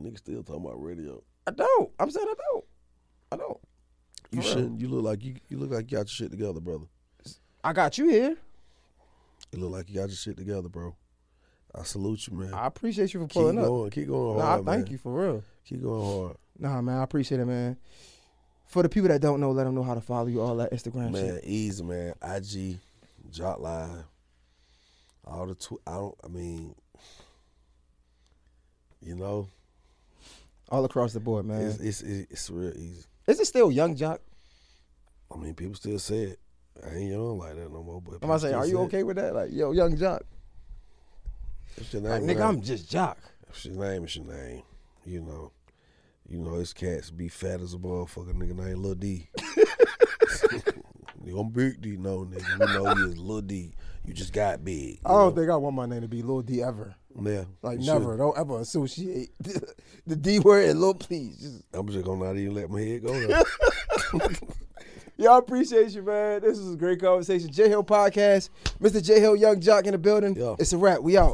[0.00, 1.22] Nigga still talking about radio.
[1.46, 1.90] I don't.
[2.00, 2.64] I'm saying I don't.
[3.32, 3.58] I don't.
[4.30, 4.80] You For shouldn't.
[4.80, 5.36] You look like you.
[5.48, 6.86] You look like you got your shit together, brother.
[7.62, 8.36] I got you here.
[9.52, 10.96] You look like you got your shit together, bro.
[11.74, 12.54] I salute you, man.
[12.54, 13.66] I appreciate you for keep pulling up.
[13.66, 14.86] going, keep going Nah, I thank man.
[14.88, 15.42] you for real.
[15.64, 17.76] Keep going hard, Nah, man, I appreciate it, man.
[18.74, 20.72] For the people that don't know, let them know how to follow you, all that
[20.72, 21.36] Instagram man.
[21.36, 21.44] shit.
[21.44, 22.12] Easy, man.
[22.20, 22.76] IG,
[23.30, 24.02] Joc Live,
[25.24, 26.16] all the tw- I don't.
[26.24, 26.74] I mean,
[29.00, 29.46] you know,
[30.70, 31.60] All across the board, man.
[31.60, 33.04] it's, it's it's it's real easy.
[33.28, 34.18] Is it still Young Joc?
[35.32, 36.40] I mean, people still say it.
[36.84, 38.00] I ain't young like that no more.
[38.00, 38.84] But I'm people about to say, are you say it.
[38.86, 39.34] okay with that?
[39.36, 40.22] Like, yo, Young Joc.
[41.76, 43.14] If your Like, nigga, I'm just Joc.
[43.50, 44.62] If your name is your name,
[45.06, 45.52] you know.
[46.28, 49.28] You know, his cats be fat as a motherfucker, nigga named Lil D.
[51.38, 52.68] I'm Big D, no, nigga.
[52.68, 53.72] You know you is Lil D.
[54.04, 55.00] You just got big.
[55.04, 55.40] I don't know?
[55.40, 56.94] think I want my name to be Lil D ever.
[57.20, 57.44] Yeah.
[57.62, 58.12] Like, never.
[58.12, 58.18] should.
[58.18, 59.30] Don't ever associate
[60.06, 61.38] the D word and Lil, please.
[61.38, 63.42] Just, I'm just gonna not even let my head go
[65.16, 66.40] Y'all appreciate you, man.
[66.40, 67.50] This was a great conversation.
[67.50, 68.50] Jay Hill Podcast.
[68.80, 69.02] Mr.
[69.02, 70.34] Jay Hill Young Joc in the building.
[70.34, 70.56] Yeah.
[70.58, 71.00] It's a wrap.
[71.02, 71.32] We out.